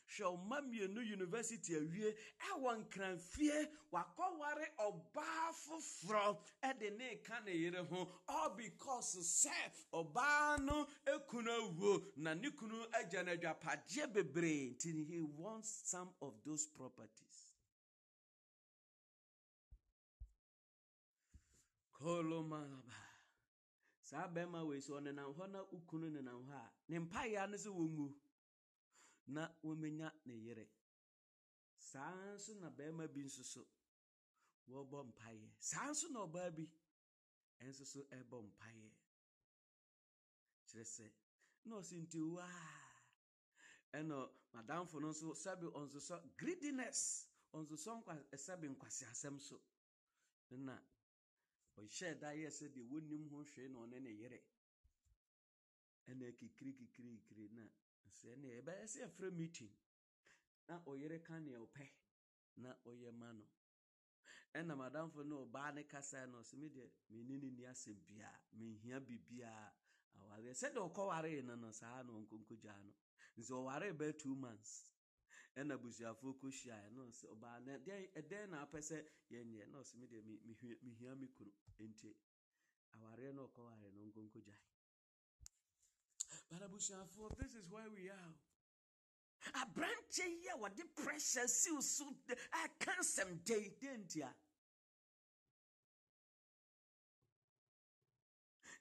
hwɛ 0.07 0.25
ɔma 0.33 0.61
mmienu 0.61 1.01
university 1.11 1.73
awie 1.75 2.15
ɛwɔ 2.49 2.71
nkranfie 2.81 3.69
wakɔware 3.91 4.65
ɔbaa 4.77 5.53
foforɔ 5.63 6.37
ɛde 6.63 6.97
ne 6.97 7.15
ka 7.23 7.39
ne 7.45 7.51
yere 7.51 7.83
ho 7.83 8.07
all 8.27 8.49
because 8.55 9.15
sɛ 9.17 9.71
ɔbaa 9.93 10.63
no 10.63 10.85
ekunu 11.05 11.49
awuo 11.51 12.03
na 12.17 12.33
ne 12.33 12.49
kunu 12.51 12.85
agya 12.93 13.23
no 13.23 13.31
adwapadeɛ 13.35 14.13
bebree 14.13 14.75
nti 14.75 15.05
he 15.07 15.21
wants 15.21 15.69
some 15.89 16.13
of 16.21 16.33
those 16.43 16.67
properties. 16.67 17.53
Kolomalaba 21.93 22.93
saa 24.01 24.27
bɛrima 24.27 24.65
wei 24.67 24.79
sɛ 24.79 24.91
ɔnenam 25.01 25.33
hɔ 25.35 25.49
na 25.51 25.59
wokunu 25.63 26.11
nenam 26.11 26.45
hɔ 26.47 26.53
a 26.53 26.71
ne 26.89 26.99
mpaeɛ 26.99 27.49
no 27.49 27.57
sɛ 27.57 27.69
wɔngu 27.73 28.13
na 29.27 29.43
wɔmɛnya 29.63 30.11
ne 30.25 30.33
yere. 30.33 30.69
Saa 31.77 32.13
nso 32.35 32.53
na 32.59 32.69
bɛrima 32.69 33.07
bi 33.13 33.21
nso 33.23 33.43
so 33.43 33.67
wɔbɔ 34.69 35.03
mpaeɛ. 35.09 35.49
Saa 35.59 35.89
nso 35.91 36.07
na 36.09 36.19
ɔbaa 36.25 36.55
bi 36.55 36.65
ɛnso 37.59 37.85
so 37.85 37.99
ɛbɔ 38.03 38.37
mpaeɛ. 38.49 38.91
Kyerɛ 40.67 40.83
sɛ 40.85 41.11
na 41.65 41.75
ɔsi 41.79 41.95
nti 42.03 42.19
waa 42.21 42.49
ɛna 43.93 44.17
madamfo 44.53 44.99
no 45.01 45.09
nso 45.11 45.33
sɛbi 45.33 45.67
ɔnsosɔ 45.73 46.35
greediness 46.37 47.27
ɔnsosɔ 47.53 47.91
nkwa 48.01 48.13
sɛbi 48.45 48.67
nkwasi 48.75 49.03
asɛm 49.11 49.39
so. 49.39 49.61
Na 50.51 50.77
ɔhyɛ 51.77 52.19
da 52.19 52.29
yɛ 52.33 52.49
sɛ 52.49 52.65
deɛ 52.73 52.83
wɔnim 52.89 53.29
ho 53.31 53.43
hwee 53.43 53.67
na 53.69 53.79
ɔne 53.79 54.01
ne 54.01 54.09
yere. 54.11 54.39
Ɛna 56.07 56.31
kikiri 56.37 56.73
kikiri 56.77 57.17
kikiri 57.17 57.49
na 57.53 57.63
sɛ 58.11 58.35
ne 58.37 58.47
ɛbɛyɛ 58.61 58.85
sɛ 58.87 58.99
yɛfrɛ 59.05 59.31
meeting 59.33 59.73
na 60.67 60.79
ɔyere 60.85 61.21
ka 61.23 61.39
nea 61.39 61.59
ɔpɛ 61.59 61.85
na 62.57 62.73
ɔyɛ 62.85 63.11
ma 63.13 63.31
no. 63.33 63.45
Ɛna 64.53 64.73
madamfo 64.75 65.23
ne 65.25 65.35
ɔbaa 65.35 65.73
ne 65.75 65.83
kasa 65.83 66.25
no 66.27 66.39
ɔsɛ 66.41 66.55
me 66.57 66.69
deɛ 66.69 66.89
menni 67.09 67.37
ne 67.41 67.49
ni 67.51 67.63
asɛm 67.65 67.97
biaa 68.07 68.37
menhia 68.57 68.99
biribiaa 68.99 69.73
awareɛ. 70.19 70.53
Sɛdeɛ 70.61 70.81
ɔkɔwaree 70.89 71.43
no 71.43 71.55
no 71.55 71.71
saa 71.71 72.01
na 72.03 72.11
ɔnkɔnkɔgyaa 72.13 72.83
no. 72.85 72.93
Nti 73.37 73.51
ɔwaree 73.51 73.93
bɛɛ 73.99 74.17
two 74.17 74.35
months 74.35 74.91
ɛna 75.57 75.73
abusuafoɔ 75.77 76.31
kɔhyiaeɛ. 76.39 76.91
Na 76.95 77.01
ɔsɛ 77.09 77.25
ɔbaa 77.33 77.59
na 77.65 77.71
ɛdɛn 78.19 78.49
na 78.49 78.65
apɛ 78.65 78.79
sɛ 78.89 78.97
yɛnyɛ? 79.29 79.67
Na 79.71 79.77
ɔsɛ 79.81 79.95
me 79.99 80.07
deɛ 80.07 80.21
mehia 80.83 81.15
me 81.19 81.27
kunu. 81.27 81.51
Enti 81.79 82.15
awareɛ 82.95 83.33
na 83.35 83.41
ɔkɔwaree 83.47 83.91
no 83.93 83.99
ɔnkɔnkɔgyae 84.07 84.74
this 86.51 87.55
is 87.55 87.69
where 87.69 87.89
we 87.93 88.09
are. 88.09 88.33
Aberanteɛ 89.61 90.25
yi 90.25 90.47
a 90.53 90.57
wɔde 90.57 90.95
pressure 90.95 91.47
siw 91.47 91.81
so 91.81 92.05
aka 92.63 92.91
nsɛm 92.99 93.43
deide 93.43 93.97
ntia. 93.97 94.33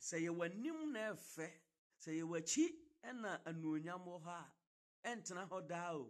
Sɛ 0.01 0.21
yɛwɔ 0.25 0.45
anim 0.51 0.93
na 0.93 1.13
ɛfɛ 1.13 1.51
sɛ 2.01 2.11
yɛwɔ 2.21 2.39
akyi 2.39 2.67
ɛna 3.05 3.45
anuonyam 3.45 4.05
wɔ 4.07 4.23
hɔ 4.23 4.31
a 4.31 4.53
ɛntena 5.09 5.49
hɔ 5.49 5.69
daa 5.69 6.05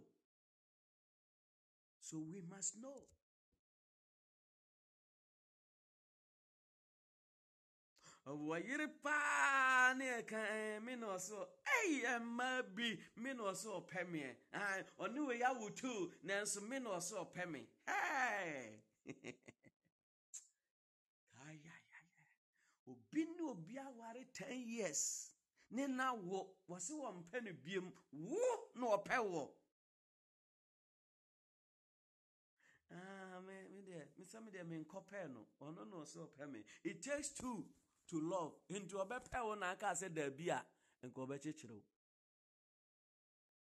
so 1.99 2.19
we 2.19 2.39
must 2.41 2.77
know 2.77 3.03
wɔyere 8.25 8.87
paa 9.03 9.93
ne 9.93 10.05
ɛka 10.21 10.37
ɛɛ 10.37 10.83
me 10.83 10.95
na 10.95 11.07
ɔso 11.15 11.47
ɛyi 11.65 12.01
ɛmma 12.03 12.75
bi 12.75 12.99
me 13.15 13.33
na 13.33 13.43
ɔso 13.43 13.81
ɔpɛ 13.81 13.99
ɛɛ 14.53 14.87
ɔne 14.99 15.27
wei 15.27 15.41
awotu 15.41 16.11
nanso 16.23 16.61
me 16.67 16.79
na 16.79 16.89
ɔso 16.97 17.15
ɔpɛ 17.25 17.49
me 17.51 17.67
obi 22.87 23.25
ne 23.25 23.41
obi 23.43 23.77
aware 23.77 24.25
ten 24.33 24.67
years. 24.67 25.31
Ne 25.71 25.87
na 25.87 26.13
wo 26.13 26.55
wɔsi 26.69 26.93
wɔn 26.93 27.23
mpɛ 27.23 27.43
no 27.43 27.51
biem. 27.53 27.91
Wo 28.11 28.69
na 28.75 28.85
ɔpɛ 28.97 29.17
wɔ. 29.31 29.51
Ah, 32.91 33.41
me 33.41 33.53
me 33.69 33.81
deɛ 33.81 34.07
me 34.17 34.23
sɛ 34.25 34.43
me 34.43 34.51
deɛ 34.51 34.65
me 34.67 34.77
nkɔpɛ 34.83 35.31
no 35.33 35.47
ɔno 35.61 35.85
na 35.89 35.95
ɔso 35.97 36.27
ɔpɛ 36.27 36.51
me. 36.51 36.63
It 36.83 37.01
takes 37.01 37.29
two 37.29 37.67
to 38.07 38.19
love. 38.21 38.53
Nti 38.69 38.93
ɔbɛpɛ 38.93 39.43
wo 39.43 39.55
na 39.55 39.71
aka 39.71 39.91
sɛ 39.93 40.13
daabi 40.13 40.49
a 40.49 40.65
nka 41.03 41.21
ɔbɛkyekyere 41.25 41.75
wo. 41.75 41.83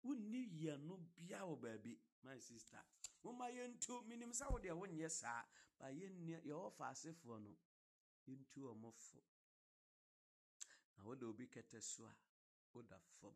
Wonni 0.05 0.49
yɛ 0.63 0.79
no 0.81 0.97
bia 1.17 1.41
wɔ 1.41 1.61
baabi 1.61 1.99
my 2.25 2.39
sister. 2.39 2.83
Moma 3.25 3.47
yɛntu 3.51 4.05
menim 4.07 4.33
sɛ 4.33 4.51
wodeɛ 4.51 4.75
wonyɛ 4.79 5.11
saa 5.11 5.45
ba 5.79 5.87
yɛwɔ 5.87 6.73
fa 6.73 6.91
asefoɔ 6.91 7.41
no 7.43 7.57
yɛntu 8.29 8.59
ɔmo 8.73 8.93
fo. 8.95 9.23
Na 10.97 11.05
wode 11.05 11.23
obi 11.25 11.47
kɛtɛ 11.47 11.83
so 11.83 12.05
a 12.05 12.15
woda 12.75 12.99
fam. 13.21 13.35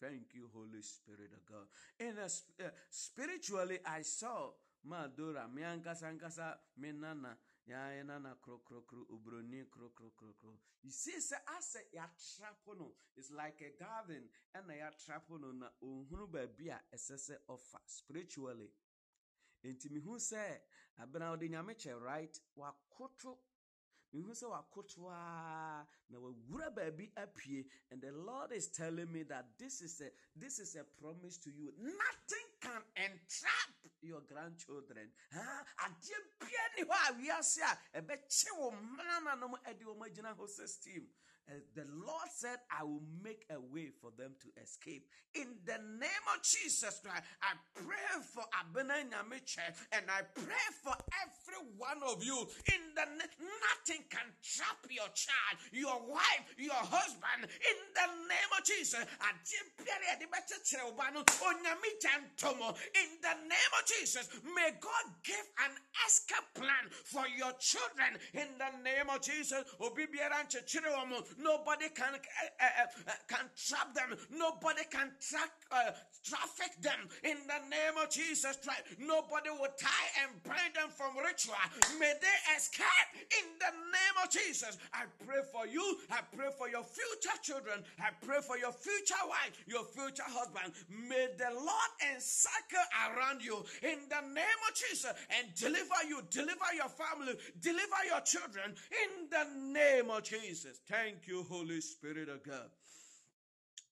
Thank 0.00 0.34
you, 0.34 0.50
Holy 0.52 0.82
Spirit 0.82 1.32
of 1.32 1.46
God. 1.46 1.68
In 1.98 2.18
a, 2.18 2.24
uh, 2.24 2.70
spiritually, 2.90 3.78
I 3.86 4.02
saw 4.02 4.50
Madura, 4.84 5.48
me 5.48 5.62
ankasa 5.62 6.58
me 7.66 7.74
nana, 7.74 7.94
ya 7.96 8.04
nana 8.04 8.34
kro 8.42 8.58
kro 8.64 8.82
kro, 8.82 9.04
ubroni 9.10 9.64
kro 9.70 9.90
kro 9.94 10.10
kro 10.16 10.34
kro. 10.40 10.58
You 10.82 10.90
see, 10.90 11.20
say, 11.20 11.36
I 11.48 11.60
say, 11.60 11.80
ya 11.92 12.02
trapono. 12.02 12.90
It's 13.16 13.30
like 13.30 13.60
a 13.62 13.82
garden, 13.82 14.24
and 14.54 14.70
ya 14.70 14.90
trapono 14.90 15.52
na 15.52 15.66
unhunu 15.82 16.30
baby 16.30 16.68
a 16.70 16.80
esese 16.94 17.36
offer 17.48 17.80
spiritually. 17.86 18.70
Enti 19.64 19.88
mihu 19.90 20.16
sɛ 20.18 20.60
abena 20.98 21.32
ɔde 21.34 21.48
nyame 21.48 21.74
kyɛ 21.74 22.00
right 22.00 22.38
wakoto 22.56 23.38
mehu 24.14 24.30
sɛ 24.30 24.46
wakoto 24.48 25.10
a 25.10 25.84
na 26.10 26.18
wawura 26.18 26.70
baabi 26.70 27.10
apie 27.16 27.64
and 27.90 28.00
the 28.00 28.12
lord 28.12 28.52
is 28.52 28.68
telling 28.68 29.10
me 29.12 29.22
that 29.24 29.44
this 29.58 29.82
is 29.82 30.00
a 30.00 30.10
this 30.38 30.58
is 30.58 30.76
a 30.76 30.84
promise 31.00 31.38
to 31.38 31.50
you. 31.50 31.72
Nothing 31.78 32.46
can 32.60 32.82
entrap 32.96 33.74
your 34.02 34.20
grandchildren. 34.20 35.10
Adeɛ 35.34 36.18
bia 36.40 36.64
ni 36.76 36.82
hɔ 36.84 36.94
a 37.08 37.12
wiase 37.14 37.60
a 37.62 38.00
ɛbɛkye 38.00 38.58
wo 38.58 38.70
mmanananom 38.70 39.54
de 39.78 39.84
wɔn 39.84 40.06
agyina 40.06 40.36
hɔ 40.36 40.46
sɛ 40.46 40.68
Uh, 41.44 41.60
the 41.76 41.84
Lord 41.92 42.28
said, 42.32 42.56
I 42.72 42.84
will 42.84 43.04
make 43.22 43.44
a 43.52 43.60
way 43.60 43.92
for 44.00 44.10
them 44.16 44.32
to 44.40 44.48
escape. 44.62 45.04
In 45.34 45.60
the 45.66 45.76
name 45.76 46.24
of 46.32 46.40
Jesus 46.40 47.04
Christ, 47.04 47.24
I 47.44 47.52
pray 47.76 48.08
for 48.32 48.44
Abena 48.56 49.04
Nyamiche 49.04 49.60
and 49.92 50.08
I 50.08 50.22
pray 50.32 50.66
for 50.80 50.96
every 51.20 51.60
one 51.76 52.00
of 52.06 52.24
you. 52.24 52.48
In 52.72 52.94
the 52.96 53.04
nothing 53.04 54.04
can 54.08 54.24
trap 54.40 54.88
your 54.88 55.10
child, 55.12 55.60
your 55.72 56.00
wife, 56.08 56.48
your 56.56 56.80
husband. 56.80 57.44
In 57.44 57.78
the 57.92 58.08
name 58.24 58.50
of 58.56 58.64
Jesus, 58.64 59.04
in 62.94 63.08
the 63.20 63.34
name 63.44 63.72
of 63.76 63.84
Jesus, 63.84 64.28
may 64.54 64.70
God 64.80 65.04
give 65.24 65.44
an 65.60 65.76
escape 66.06 66.48
plan 66.54 66.88
for 67.04 67.28
your 67.36 67.52
children. 67.60 68.16
In 68.32 68.48
the 68.56 68.70
name 68.80 69.10
of 69.12 69.20
Jesus, 69.20 69.60
nobody 71.38 71.88
can 71.94 72.14
uh, 72.14 72.64
uh, 72.64 73.12
can 73.28 73.46
trap 73.56 73.94
them. 73.94 74.16
Nobody 74.30 74.82
can 74.90 75.10
traffic 76.22 76.72
them. 76.80 77.08
In 77.22 77.36
the 77.46 77.60
name 77.68 77.96
of 78.02 78.10
Jesus 78.10 78.56
Christ, 78.62 78.82
nobody 78.98 79.50
will 79.50 79.72
tie 79.78 80.08
and 80.22 80.30
bind 80.42 80.74
them 80.74 80.88
from 80.90 81.16
ritual. 81.18 81.54
May 81.98 82.12
they 82.20 82.38
escape 82.56 83.10
in 83.38 83.46
the 83.58 83.72
name 83.72 84.16
of 84.22 84.30
Jesus. 84.30 84.78
I 84.92 85.04
pray 85.26 85.42
for 85.52 85.66
you. 85.66 85.84
I 86.10 86.20
pray 86.36 86.48
for 86.56 86.68
your 86.68 86.84
future 86.84 87.36
children. 87.42 87.84
I 88.00 88.10
pray 88.24 88.40
for 88.40 88.58
your 88.58 88.72
future 88.72 89.24
wife, 89.28 89.52
your 89.66 89.84
future 89.84 90.26
husband. 90.26 90.72
May 90.88 91.28
the 91.38 91.50
Lord 91.54 91.90
encircle 92.14 92.86
around 93.08 93.42
you 93.42 93.64
in 93.82 93.98
the 94.08 94.22
name 94.32 94.60
of 94.68 94.74
Jesus 94.74 95.12
and 95.38 95.54
deliver 95.54 96.00
you, 96.08 96.22
deliver 96.30 96.68
your 96.74 96.88
family, 96.88 97.34
deliver 97.60 98.00
your 98.08 98.20
children 98.20 98.74
in 98.90 99.28
the 99.30 99.44
name 99.72 100.10
of 100.10 100.22
Jesus. 100.22 100.80
Thank 100.88 101.23
you, 101.28 101.44
Holy 101.48 101.80
Spirit 101.80 102.28
of 102.28 102.42
God. 102.42 102.70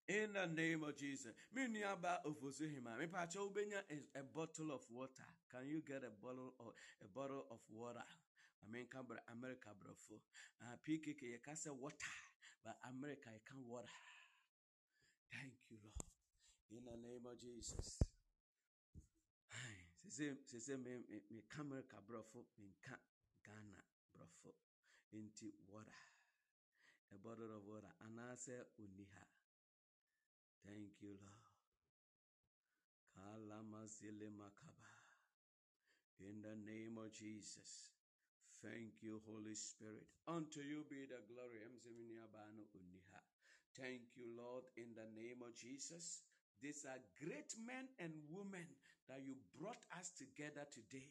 In 0.09 0.33
the 0.35 0.47
name 0.47 0.83
of 0.85 0.97
Jesus. 0.97 1.33
Me 1.55 1.67
nuaba 1.69 2.19
ofosuhima. 2.27 2.99
Me 2.99 3.07
a 3.07 4.23
bottle 4.35 4.73
of 4.73 4.81
water. 4.91 5.25
Can 5.51 5.69
you 5.69 5.83
get 5.87 6.03
a 6.05 6.11
bottle 6.21 6.55
of 6.61 6.75
a 7.01 7.09
bottle 7.09 7.45
of 7.51 7.59
water? 7.71 8.03
I 8.03 8.73
mean, 8.73 8.87
America, 9.31 9.71
brofo. 9.79 10.21
Uh, 10.61 10.77
PKK, 10.87 11.23
you 11.23 11.39
can 11.45 11.57
say 11.57 11.71
water, 11.71 11.97
but 12.65 12.77
America, 12.89 13.31
you 13.33 13.41
can 13.47 13.63
water. 13.67 13.89
Thank 15.33 15.55
you, 15.71 15.79
Lord. 15.83 16.11
In 16.71 16.85
the 16.85 16.97
name 16.97 17.25
of 17.25 17.39
Jesus. 17.41 17.99
sese 20.09 20.77
me 20.77 21.01
me 21.09 21.21
me 21.31 21.43
America, 21.61 21.97
brofo. 22.09 22.45
Me 22.59 22.75
ka 22.83 22.97
Ghana, 23.47 23.81
brofo. 24.17 24.53
Into 25.13 25.53
water. 25.73 26.12
A 27.13 27.29
of 27.29 27.63
water. 27.69 27.93
Say 28.37 28.57
uniha. 28.81 29.25
Thank 30.65 30.97
you, 31.03 31.13
Lord. 31.21 31.53
Kalamazile 33.13 34.33
makaba. 34.33 34.89
In 36.21 36.41
the 36.41 36.57
name 36.57 36.97
of 36.97 37.13
Jesus. 37.13 37.93
Thank 38.63 39.03
you, 39.03 39.21
Holy 39.29 39.55
Spirit. 39.55 40.07
Unto 40.27 40.61
you 40.61 40.87
be 40.89 41.05
the 41.05 41.21
glory. 41.29 41.59
Thank 43.77 44.03
you, 44.17 44.27
Lord, 44.39 44.65
in 44.77 44.95
the 44.95 45.09
name 45.21 45.43
of 45.43 45.53
Jesus. 45.55 46.23
These 46.63 46.87
are 46.87 47.03
great 47.19 47.53
men 47.67 47.89
and 47.99 48.13
women 48.31 48.65
that 49.09 49.21
you 49.27 49.35
brought 49.59 49.83
us 49.99 50.13
together 50.17 50.65
today. 50.73 51.11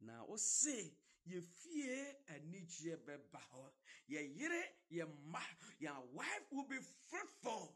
Now, 0.00 0.24
o 0.30 0.36
say, 0.36 0.90
ye 1.28 1.40
fear 1.40 2.04
and 2.34 2.42
ye 2.52 2.94
bebaho. 3.06 3.70
Ye 4.08 4.30
yere, 4.36 4.62
ye 4.90 5.02
ma, 5.30 5.38
your 5.78 6.00
wife 6.14 6.46
will 6.50 6.66
be 6.68 6.78
fruitful 7.08 7.74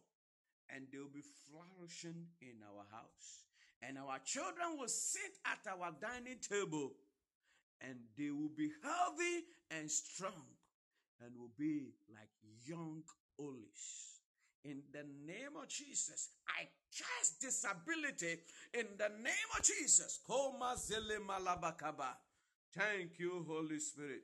and 0.74 0.86
they 0.90 0.98
will 0.98 1.12
be 1.14 1.22
flourishing 1.46 2.26
in 2.40 2.56
our 2.64 2.84
house. 2.90 3.44
And 3.82 3.98
our 3.98 4.18
children 4.24 4.78
will 4.78 4.88
sit 4.88 5.38
at 5.44 5.70
our 5.70 5.92
dining 6.00 6.38
table 6.40 6.92
and 7.80 7.96
they 8.16 8.30
will 8.30 8.52
be 8.56 8.70
healthy 8.82 9.44
and 9.70 9.90
strong 9.90 10.46
and 11.20 11.36
will 11.36 11.52
be 11.58 11.92
like 12.12 12.30
young 12.64 13.02
olives. 13.38 14.20
In 14.64 14.82
the 14.92 15.02
name 15.26 15.58
of 15.60 15.68
Jesus, 15.68 16.30
I 16.48 16.68
cast 16.96 17.40
disability 17.40 18.38
in 18.74 18.86
the 18.96 19.08
name 19.08 19.50
of 19.58 19.64
Jesus. 19.64 20.20
Koma 20.24 20.76
zele 20.78 21.18
malabakaba. 21.18 22.14
Thank 22.74 23.18
you, 23.18 23.44
Holy 23.46 23.78
Spirit. 23.78 24.22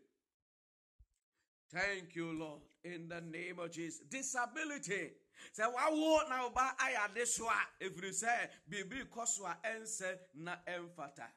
Thank 1.70 2.16
you, 2.16 2.33
Lord. 2.39 2.62
In 2.85 3.09
the 3.09 3.20
name 3.20 3.59
of 3.59 3.70
Jesus. 3.70 4.01
Disability. 4.09 5.12
Sɛ 5.57 5.73
wawo 5.73 6.29
na 6.29 6.49
woba 6.49 6.77
ayɛ 6.79 7.11
ade 7.11 7.27
so 7.29 7.47
a. 7.47 7.85
Ɛfiri 7.85 8.11
sɛ 8.11 8.51
biribi 8.70 9.09
kɔ 9.09 9.27
so 9.27 9.45
a 9.47 9.57
ɛnsɛ 9.65 10.19
na 10.35 10.57
ɛmfata 10.66 11.29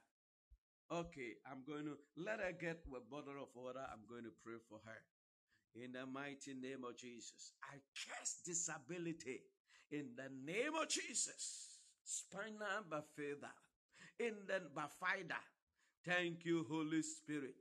okay 0.92 1.40
i'm 1.50 1.64
going 1.66 1.86
to 1.86 1.96
let 2.18 2.40
her 2.40 2.52
get 2.52 2.84
a 2.86 3.00
bottle 3.10 3.42
of 3.42 3.50
water. 3.56 3.80
I'm 3.80 4.04
going 4.10 4.24
to 4.24 4.34
pray 4.44 4.60
for 4.70 4.80
her. 4.86 5.00
In 5.74 5.94
the 5.94 6.06
mighty 6.06 6.54
name 6.54 6.84
of 6.88 6.98
jesus. 6.98 7.54
I 7.64 7.78
cast 7.96 8.46
disability. 8.46 9.40
In 9.92 10.12
the 10.18 10.28
name 10.44 10.76
of 10.76 10.90
jesus. 10.90 11.80
Spinal 12.04 12.84
bifida. 12.90 13.52
In 14.20 14.36
the 14.48 14.62
bifida 14.76 15.40
thank 16.06 16.46
you 16.46 16.66
holy 16.70 17.02
spirit 17.02 17.56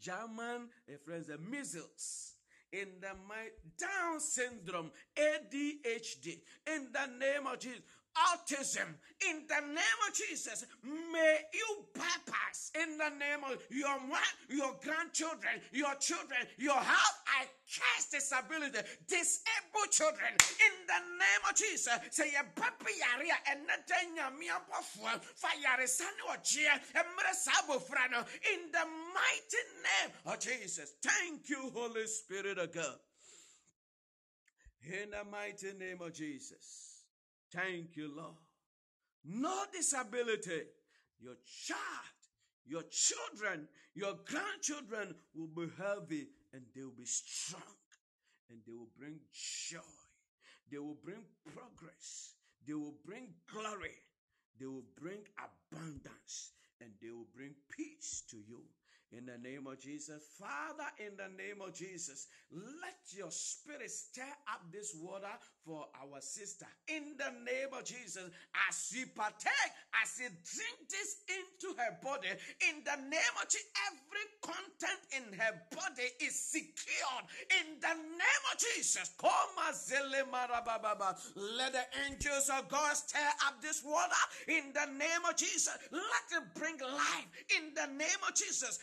german 0.00 0.68
friends 1.04 1.28
the 1.28 1.38
measles 1.38 2.34
in 2.74 2.88
the 3.00 3.14
my 3.28 3.48
Down 3.78 4.18
syndrome, 4.18 4.90
ADHD, 5.16 6.40
in 6.66 6.88
the 6.92 7.06
name 7.18 7.46
of 7.46 7.58
Jesus. 7.58 7.80
Autism 8.14 8.86
in 9.28 9.42
the 9.48 9.60
name 9.66 10.00
of 10.06 10.14
Jesus. 10.14 10.64
May 10.84 11.38
you 11.52 11.84
bypass 11.94 12.70
in 12.80 12.96
the 12.96 13.10
name 13.18 13.42
of 13.42 13.58
your 13.70 13.98
your 14.48 14.76
grandchildren, 14.82 15.58
your 15.72 15.94
children, 15.96 16.38
your 16.58 16.78
health. 16.78 17.18
I 17.26 17.46
cast 17.66 18.12
disability, 18.12 18.78
disabled 19.08 19.90
children 19.90 20.30
in 20.30 20.74
the 20.86 21.00
name 21.18 21.42
of 21.48 21.56
Jesus. 21.56 21.98
Say 22.10 22.30
a 22.38 22.44
baby 22.54 22.92
yaria 23.02 23.34
and 23.50 23.66
natanya 23.66 24.30
mia 24.38 24.62
pofwa 24.70 25.20
fire 25.34 25.86
sani 25.86 26.22
or 26.28 26.36
cheer 26.42 26.70
and 26.70 27.06
mresabo 27.18 27.82
frano 27.82 28.24
in 28.52 28.70
the 28.70 28.86
mighty 29.10 29.62
name 29.82 30.12
of 30.26 30.38
Jesus. 30.38 30.92
Thank 31.02 31.48
you, 31.48 31.70
Holy 31.74 32.06
Spirit 32.06 32.58
of 32.58 32.72
God. 32.72 32.96
In 34.84 35.10
the 35.10 35.24
mighty 35.30 35.72
name 35.78 36.00
of 36.00 36.12
Jesus. 36.12 36.93
Thank 37.54 37.96
you, 37.96 38.10
Lord. 38.16 38.34
No 39.24 39.64
disability. 39.72 40.62
Your 41.20 41.36
child, 41.66 42.18
your 42.66 42.82
children, 42.90 43.68
your 43.94 44.14
grandchildren 44.26 45.14
will 45.34 45.46
be 45.48 45.70
healthy 45.78 46.26
and 46.52 46.62
they 46.74 46.82
will 46.82 46.98
be 46.98 47.04
strong 47.04 47.62
and 48.50 48.58
they 48.66 48.72
will 48.72 48.90
bring 48.98 49.20
joy. 49.32 49.78
They 50.70 50.78
will 50.78 50.98
bring 51.02 51.22
progress. 51.44 52.34
They 52.66 52.74
will 52.74 52.96
bring 53.04 53.28
glory. 53.50 53.94
They 54.58 54.66
will 54.66 54.86
bring 55.00 55.20
abundance 55.38 56.52
and 56.80 56.90
they 57.00 57.10
will 57.10 57.28
bring 57.34 57.54
peace 57.70 58.24
to 58.30 58.36
you 58.36 58.62
in 59.12 59.26
the 59.26 59.38
name 59.38 59.66
of 59.66 59.78
Jesus. 59.78 60.22
Father, 60.38 60.88
in 60.98 61.16
the 61.16 61.30
name 61.36 61.60
of 61.60 61.74
Jesus, 61.74 62.26
let 62.50 62.98
your 63.16 63.30
spirit 63.30 63.90
stir 63.90 64.22
up 64.50 64.60
this 64.72 64.94
water 64.98 65.30
for 65.64 65.86
our 66.02 66.20
sister. 66.20 66.66
In 66.88 67.16
the 67.16 67.30
name 67.44 67.72
of 67.76 67.84
Jesus, 67.84 68.30
as 68.68 68.88
she 68.90 69.04
partake, 69.04 69.72
as 70.02 70.14
she 70.16 70.26
drink 70.26 70.78
this 70.90 71.22
into 71.30 71.76
her 71.78 71.96
body, 72.02 72.28
in 72.70 72.82
the 72.84 72.96
name 73.08 73.34
of 73.40 73.48
Jesus, 73.48 73.70
every 73.86 74.26
content 74.42 75.00
in 75.14 75.38
her 75.38 75.54
body 75.70 76.08
is 76.20 76.34
secured. 76.34 77.24
In 77.62 77.80
the 77.80 77.94
name 77.94 78.44
of 78.52 78.58
Jesus, 78.58 79.14
let 81.36 81.72
the 81.72 81.84
angels 82.06 82.50
of 82.50 82.68
God 82.68 82.96
stir 82.96 83.30
up 83.46 83.60
this 83.62 83.82
water. 83.84 84.24
In 84.48 84.72
the 84.72 84.86
name 84.98 85.24
of 85.28 85.36
Jesus, 85.36 85.76
let 85.90 86.42
it 86.42 86.54
bring 86.54 86.78
life. 86.80 87.28
In 87.56 87.74
the 87.74 87.86
name 87.94 88.22
of 88.26 88.34
Jesus, 88.34 88.78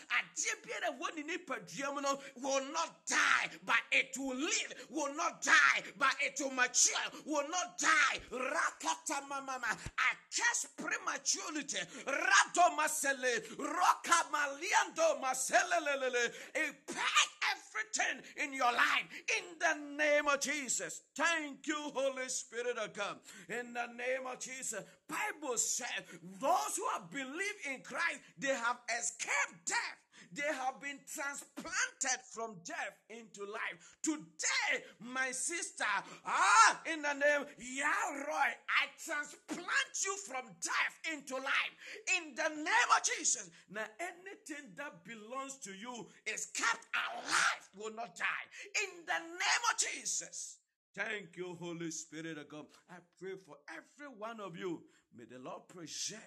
will 2.42 2.62
not 2.74 3.06
die, 3.08 3.50
but 3.66 3.82
it 3.92 4.16
will 4.18 4.36
live, 4.36 4.74
will 4.90 5.16
not 5.16 5.42
die, 5.42 5.82
but 5.98 6.14
it 6.22 6.40
will 6.40 6.52
mature, 6.52 6.96
will 7.26 7.48
not 7.50 7.78
die. 7.78 8.20
Rakata 8.32 9.28
mama, 9.30 9.60
I 9.62 10.14
cast 10.36 10.76
prematurity. 10.78 11.78
Rato 12.06 12.76
masele, 12.78 13.58
roka 13.58 14.18
maliando 14.32 15.22
masele, 15.22 15.86
lele 15.86 16.32
it 16.56 16.76
pack 16.88 17.30
everything 17.52 18.22
in 18.44 18.54
your 18.54 18.72
life 18.72 19.08
in 19.38 19.44
the 19.60 19.96
name 19.98 20.28
of 20.28 20.40
Jesus. 20.40 21.02
Thank 21.16 21.68
you, 21.68 21.92
Holy 21.94 22.28
Spirit 22.28 22.78
of 22.78 22.94
God. 22.94 23.18
In 23.50 23.74
the 23.74 23.88
name 23.88 24.28
of 24.32 24.40
Jesus, 24.40 24.84
Bible 25.08 25.58
said 25.58 26.06
those 26.40 26.78
who 26.78 26.86
have 26.94 27.10
believed 27.12 27.66
in 27.72 27.82
Christ, 27.82 28.20
they 28.38 28.48
have 28.48 28.78
escaped 29.00 29.66
death. 29.66 30.01
They 30.34 30.48
have 30.48 30.80
been 30.80 31.00
transplanted 31.14 32.22
from 32.32 32.56
death 32.64 32.96
into 33.10 33.44
life. 33.44 33.98
Today, 34.02 34.84
my 35.00 35.32
sister, 35.32 35.84
ah, 36.26 36.82
in 36.92 37.02
the 37.02 37.14
name 37.14 37.46
Yahroy, 37.60 38.52
I 38.72 38.88
transplant 39.04 39.94
you 40.06 40.16
from 40.28 40.46
death 40.62 41.14
into 41.14 41.36
life. 41.36 41.74
In 42.18 42.34
the 42.36 42.50
name 42.56 42.90
of 42.96 43.04
Jesus. 43.18 43.50
Now, 43.70 43.86
anything 44.00 44.72
that 44.78 45.04
belongs 45.04 45.58
to 45.64 45.72
you 45.72 46.08
is 46.26 46.48
kept 46.54 46.86
alive, 46.96 47.70
will 47.76 47.94
not 47.94 48.16
die. 48.16 48.46
In 48.84 49.06
the 49.06 49.20
name 49.20 49.64
of 49.72 49.78
Jesus. 49.78 50.58
Thank 50.96 51.38
you, 51.38 51.58
Holy 51.60 51.92
Spirit 51.92 52.38
of 52.38 52.50
God. 52.50 52.66
I 52.90 52.96
pray 53.20 53.36
for 53.36 53.56
every 53.70 54.14
one 54.18 54.40
of 54.40 54.58
you. 54.58 54.84
May 55.18 55.26
the 55.26 55.40
Lord 55.40 55.68
preserve. 55.68 56.20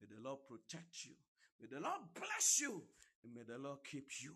May 0.00 0.08
the 0.14 0.22
Lord 0.22 0.38
protect 0.48 1.04
you. 1.04 1.12
May 1.60 1.66
the 1.66 1.80
Lord 1.80 2.00
bless 2.14 2.60
you. 2.60 2.82
May 3.24 3.42
the 3.42 3.58
Lord 3.58 3.78
keep 3.84 4.08
you. 4.20 4.34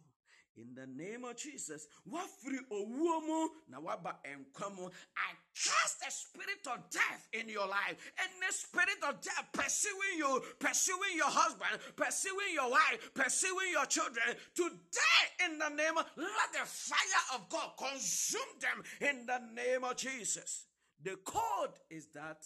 In 0.54 0.74
the 0.74 0.86
name 0.86 1.24
of 1.24 1.36
Jesus, 1.36 1.86
wafiri 2.06 2.58
owuo 2.70 3.50
na 3.68 3.80
waba 3.80 4.20
nkwa 4.22 4.92
I 5.16 5.32
cast 5.54 6.00
the 6.00 6.10
spirit 6.10 6.66
of 6.66 6.90
death 6.90 7.28
in 7.32 7.48
your 7.48 7.66
life, 7.66 8.12
and 8.18 8.30
the 8.46 8.52
spirit 8.52 9.02
of 9.08 9.18
death 9.22 9.46
pursuing 9.52 10.18
you, 10.18 10.42
pursuing 10.58 11.16
your 11.16 11.30
husband, 11.30 11.80
pursuing 11.96 12.52
your 12.52 12.70
wife, 12.70 13.14
pursuing 13.14 13.70
your 13.70 13.86
children. 13.86 14.36
Today, 14.54 15.46
in 15.46 15.58
the 15.58 15.70
name 15.70 15.96
of, 15.96 16.04
let 16.16 16.52
the 16.52 16.66
fire 16.66 17.24
of 17.34 17.48
God 17.48 17.70
consume 17.78 18.42
them 18.60 19.08
in 19.08 19.24
the 19.24 19.40
name 19.54 19.84
of 19.84 19.96
Jesus. 19.96 20.66
The 21.02 21.16
code 21.24 21.78
is 21.90 22.08
that 22.14 22.44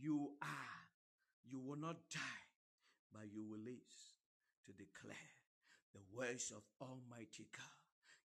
you 0.00 0.30
are, 0.40 0.48
you 1.44 1.60
will 1.60 1.76
not 1.78 1.96
die, 2.10 2.20
but 3.12 3.30
you 3.30 3.44
will 3.44 3.60
live 3.60 4.11
to 4.66 4.72
declare 4.72 5.32
the 5.94 6.00
words 6.16 6.52
of 6.54 6.62
Almighty 6.80 7.48
God. 7.52 7.78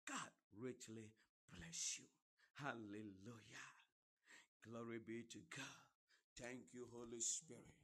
God 0.07 0.31
richly 0.59 1.13
bless 1.51 1.99
you. 1.99 2.07
Hallelujah. 2.55 3.71
Glory 4.63 4.99
be 5.05 5.25
to 5.31 5.39
God. 5.55 5.85
Thank 6.41 6.73
you, 6.73 6.87
Holy 6.93 7.21
Spirit. 7.21 7.79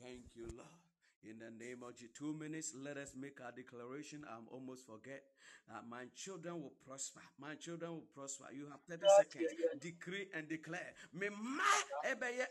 Thank 0.00 0.34
you, 0.34 0.46
Lord. 0.56 0.87
In 1.24 1.38
the 1.38 1.50
name 1.50 1.82
of 1.82 1.96
Jesus, 1.96 2.14
two 2.16 2.32
minutes, 2.34 2.74
let 2.78 2.96
us 2.96 3.12
make 3.18 3.40
our 3.44 3.52
declaration. 3.52 4.24
I'm 4.30 4.46
almost 4.52 4.86
forget. 4.86 5.22
Uh, 5.70 5.80
my 5.90 6.04
children 6.14 6.62
will 6.62 6.72
prosper. 6.86 7.20
My 7.40 7.54
children 7.56 7.90
will 7.92 8.06
prosper. 8.14 8.46
You 8.54 8.66
have 8.70 8.80
30 8.88 9.08
seconds. 9.08 9.52
Decree 9.80 10.28
and 10.34 10.48
declare. 10.48 10.94
Me 11.12 11.28
ma 11.30 11.64
ebeye. 12.06 12.46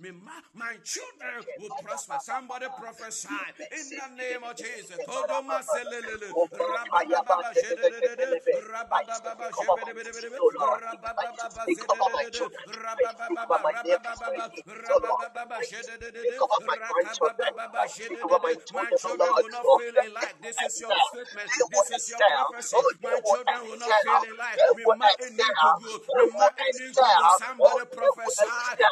Me 0.00 0.10
ma 0.12 0.32
my 0.54 0.76
children 0.84 1.44
will 1.58 1.74
prosper. 1.82 2.18
Somebody 2.20 2.66
prophesy 2.78 3.28
in 3.72 3.96
the 3.96 4.16
name 4.16 4.44
of 4.44 4.56
Jesus. 4.56 4.98
Kodoma 5.06 5.60
selelele. 5.62 6.32
Rabababa 6.54 7.52
shededede. 7.52 8.38
Rabababa 8.52 9.50
shebedebedebede. 9.52 10.38
Rabababa 10.58 11.66
zededede. 11.68 12.50
Rabababa 12.66 13.58
rabababa 13.74 14.50
rabababa 14.66 15.58
shededede. 15.62 16.40
Rakababa 16.60 17.55
my 17.56 17.86
children 17.88 19.32
will 19.32 19.48
not 19.48 19.64
fail 19.80 19.96
in 20.04 20.12
life. 20.12 20.34
This 20.42 20.56
is 20.60 20.80
your 20.80 20.92
statement. 21.08 21.48
This 21.72 21.90
is 21.96 22.10
your 22.10 22.20
prophecy. 22.20 22.76
My 23.02 23.20
children 23.24 23.60
will 23.64 23.78
not 23.80 23.96
fail 24.04 24.22
in 24.28 24.36
life. 24.36 24.58
We 24.76 24.84
might 24.84 25.20
need 25.32 25.40
to 25.40 25.68
do 25.80 25.92
something. 26.04 26.92
Somebody 27.40 27.84
prophesy. 27.96 28.44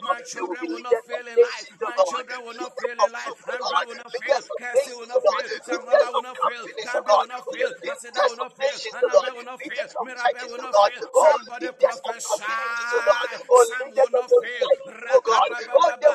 My 0.08 0.20
children 0.24 0.64
will 0.72 0.80
not 0.80 0.98
fail 1.04 1.26
in 1.28 1.38
life. 1.40 1.68
My 1.80 1.96
children 2.08 2.40
will 2.44 2.56
not 2.56 2.72
fail 2.80 2.98
in 3.04 3.12
life. 3.12 3.36
Andra 3.52 3.80
will 3.84 3.96
not 4.00 4.12
fail. 4.16 4.40
Cassie 4.58 4.94
will 4.96 5.08
not 5.08 5.20
fail. 5.20 5.48
Samuela 5.68 6.08
will 6.12 6.22
not 6.22 6.36
fail. 6.40 6.64
Gabby 6.84 7.12
will 7.12 7.28
not 7.28 7.44
fail. 7.52 7.70
Masida 7.84 8.22
will 8.28 8.36
not 8.40 8.52
fail. 8.56 8.76
Annabelle 8.96 9.34
will 9.36 9.44
not 9.44 9.60
fail. 9.60 9.88
Mirabelle 10.04 10.48
will 10.48 10.62
not 10.64 10.74
fail. 10.74 11.02
Somebody 11.12 11.68
prophesy. 11.76 12.44
Sam 13.68 13.86
will 13.92 14.10
not 14.12 14.30
fail. 14.40 14.68
Rakababa. 14.88 16.14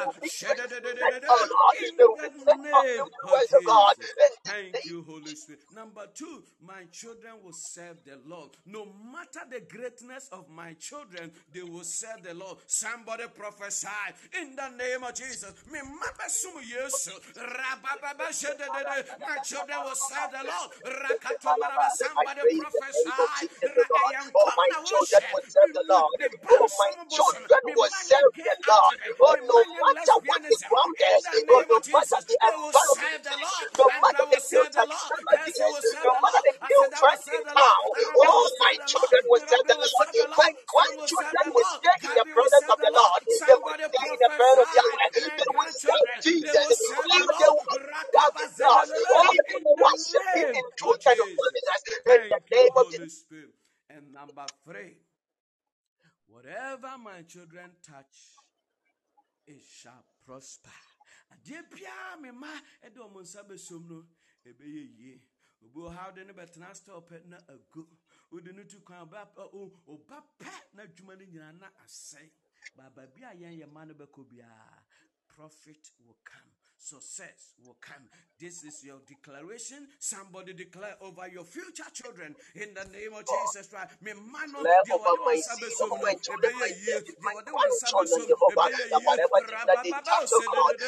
In 1.80 1.96
the 1.98 2.08
name 2.45 3.06
of 3.24 3.41
Jesus. 3.41 4.11
Thank 4.45 4.86
you, 4.86 5.03
Holy 5.07 5.36
Spirit. 5.36 5.61
Number 5.76 6.06
two, 6.14 6.44
my 6.66 6.86
children 6.91 7.34
will 7.44 7.53
serve 7.53 7.98
the 8.06 8.20
Lord. 8.26 8.52
No 8.66 8.86
matter 8.86 9.41
the 9.49 9.61
greatness 9.61 10.30
of 10.32 10.49
my 10.49 10.74
children, 10.74 11.32
they 11.53 11.61
will 11.61 11.84
serve 11.84 12.24
the 12.24 12.34
Lord. 12.34 12.57
Somebody 12.68 13.24
prophesy 13.36 13.88
in 14.41 14.56
the 14.56 14.70
name 14.70 15.03
of 15.03 15.14
Jesus. 15.14 15.53
My 15.72 15.80
children 19.44 19.78
will 19.84 19.95
serve 19.95 20.32
the 20.32 20.44
Lord. 20.44 20.72
Somebody 21.95 22.41
prophesy. 22.57 23.49
Oh, 24.36 24.52
my 24.57 24.70
children 24.86 25.24
will 25.34 25.41
serve 25.48 25.74
the 25.74 25.84
Lord. 25.88 26.11
Oh, 26.49 26.68
my 26.80 26.91
children 27.10 27.61
will 27.76 27.90
serve 27.90 28.32
the 28.36 28.56
Lord. 28.68 28.95
Oh, 29.22 29.36
oh, 29.36 29.36
no 29.48 29.64
matter 29.82 30.16
what 30.26 30.41
the 30.44 30.57
lesbianism. 30.57 30.70
ground 30.70 30.95
In 30.99 31.18
is, 31.18 31.28
oh, 31.49 31.64
no 31.70 31.80
matter 31.94 32.20
They 32.42 32.56
will 32.58 32.74
serve 32.74 33.24
the 33.24 33.38
Lord. 33.42 33.70
no 33.80 33.86
Andra 33.90 34.22
matter 34.22 34.26
will 34.30 34.40
the 34.42 34.42
serve 34.42 34.72
the 34.74 34.86
Lord. 34.88 35.14
technology 35.16 35.34
Cassie 35.34 35.66
is, 35.70 35.74
will 35.74 35.82
serve 35.84 36.12
the 36.14 36.22
Lord. 36.22 36.46
the 36.46 36.54
new 36.70 36.86
Asada 36.88 37.00
will 37.08 37.18
serve 37.18 37.42
is 37.42 37.46
the 37.46 37.56
Lord. 37.58 37.78
now. 37.78 37.82
Araba 37.96 38.36
will 38.38 38.50
my 38.60 38.74
serve 38.74 38.78
the 38.78 38.90
Lord. 38.90 39.14
children 39.14 39.24
will 39.30 39.42
the 39.68 39.78
will 39.78 39.90
Lord. 39.92 39.92
serve 39.92 40.16
the 40.18 40.28
My 40.38 40.50
Lord. 40.50 40.54
Sam 40.68 40.92
will 40.96 41.08
serve 41.10 41.38
grandchildren 41.38 41.46
the 41.46 41.52
will 41.54 41.64
Lord. 41.64 41.82
stay 41.82 41.98
in 42.08 42.12
the 42.16 42.26
will 42.36 42.50
presence 42.50 42.68
serve 42.68 42.74
of 42.74 42.80
the 42.80 42.86
the 42.86 42.92
Lord. 42.94 43.04
Lord. 43.04 43.22
They 43.48 43.58
will 43.64 43.76
Somebody 43.76 43.86
the 44.22 44.32
presence 44.38 44.76
of 44.78 44.86
prophesy. 44.86 44.90
My 44.94 45.08
They 45.38 45.50
will 45.56 45.72
serve 45.72 46.08
grandchildren, 46.12 46.22
they 46.44 46.54
Jesus. 46.54 46.58
will 46.60 46.76
serve 46.76 47.10
the 47.18 47.26
Lord. 47.28 47.58
will 47.70 47.84
love 48.16 48.36
Rakaba 48.36 48.44
his 48.44 48.54
Lord. 48.62 48.90
In 48.90 49.26
will 49.26 49.34
the 49.34 49.44
name 50.36 50.66
of 50.68 50.74
truth 50.78 51.04
and 51.08 51.20
Jesus. 51.20 51.38
holiness. 51.38 51.82
The 52.06 52.18
Thank 52.18 52.46
you, 52.52 52.58
name 52.58 52.76
of 52.78 52.88
Jesus. 52.92 53.00
Holy 53.00 53.10
Spirit. 53.10 53.56
And 53.90 54.14
number 54.14 54.48
three, 54.66 54.98
whatever 56.28 56.98
my 57.04 57.24
children 57.28 57.72
touch, 57.84 58.44
it 59.48 59.62
shall 59.82 60.06
prosper. 60.26 60.70
Adeɛ 61.34 61.70
biara 61.70 62.18
me 62.22 62.32
mma 62.32 62.52
de 62.82 63.00
wɔn 63.00 63.22
nsa 63.22 63.44
bɛsom 63.48 63.88
no, 63.88 64.08
ɛbɛyɛ 64.46 64.84
yie. 65.00 65.22
Obi 65.62 65.80
wɔ 65.80 65.94
ha 65.96 66.06
wode 66.08 66.26
no 66.28 66.34
bɛtena 66.34 66.76
store 66.76 67.02
pɛ 67.02 67.26
na 67.26 67.38
agu. 67.48 67.88
Wode 68.32 68.52
no 68.56 68.64
tu 68.64 68.80
kwan 68.82 69.08
ɔba 69.08 69.26
pɛ 70.40 70.52
na 70.74 70.84
adwuma 70.84 71.16
no 71.18 71.26
nyinaa 71.26 71.60
na 71.60 71.68
asɛe. 71.84 72.32
Baaba 72.76 73.08
bi 73.08 73.22
a 73.24 73.34
yɛn 73.36 73.58
yɛ 73.60 73.66
mma 73.68 73.86
no 73.88 73.94
bɛkɔ 73.94 74.28
biara, 74.30 74.84
profit 75.28 75.92
will 76.00 76.18
come. 76.24 76.52
Success 76.80 77.54
will 77.66 77.76
come. 77.82 78.08
This 78.40 78.64
is 78.64 78.84
your 78.86 79.00
declaration. 79.08 79.88
Somebody 80.00 80.54
declare 80.54 80.96
over 81.02 81.28
your 81.28 81.44
future 81.44 81.84
children 81.94 82.36
in 82.56 82.74
the 82.74 82.86
name 82.96 83.12
of 83.14 83.26
Jesus 83.28 83.68
Christ. 83.68 84.00
Me 84.02 84.14
mano, 84.16 84.64
declare 84.64 84.84
deɛ 84.88 84.96
over 84.96 85.04
wɔde 85.04 85.20
wɔn 85.20 85.26
my 85.28 85.36
nsa 85.36 85.54
seed, 85.60 85.64
bɛsom 85.64 85.92
over 85.92 85.96
no, 86.00 86.02
my 86.08 86.16
children, 86.24 86.54
my 86.56 86.72
ɛbɛyɛ 86.72 86.80
yie. 86.80 86.96
nephews, 86.96 87.16
Deɛ 87.20 87.20
my 87.20 87.34
wɔde 87.36 87.52
wɔn 87.52 87.68
nsa 87.68 87.88
grandchildren, 87.92 88.00
bɛsom, 88.00 88.28
Jehovah, 88.32 88.68
ɛbɛyɛ 88.72 88.90
that 88.90 89.02
yie. 89.02 89.06
whatever 89.06 89.40
thing 89.44 89.64
that 89.68 89.80
they 89.84 89.92
touch, 89.92 90.30
oh 90.32 90.42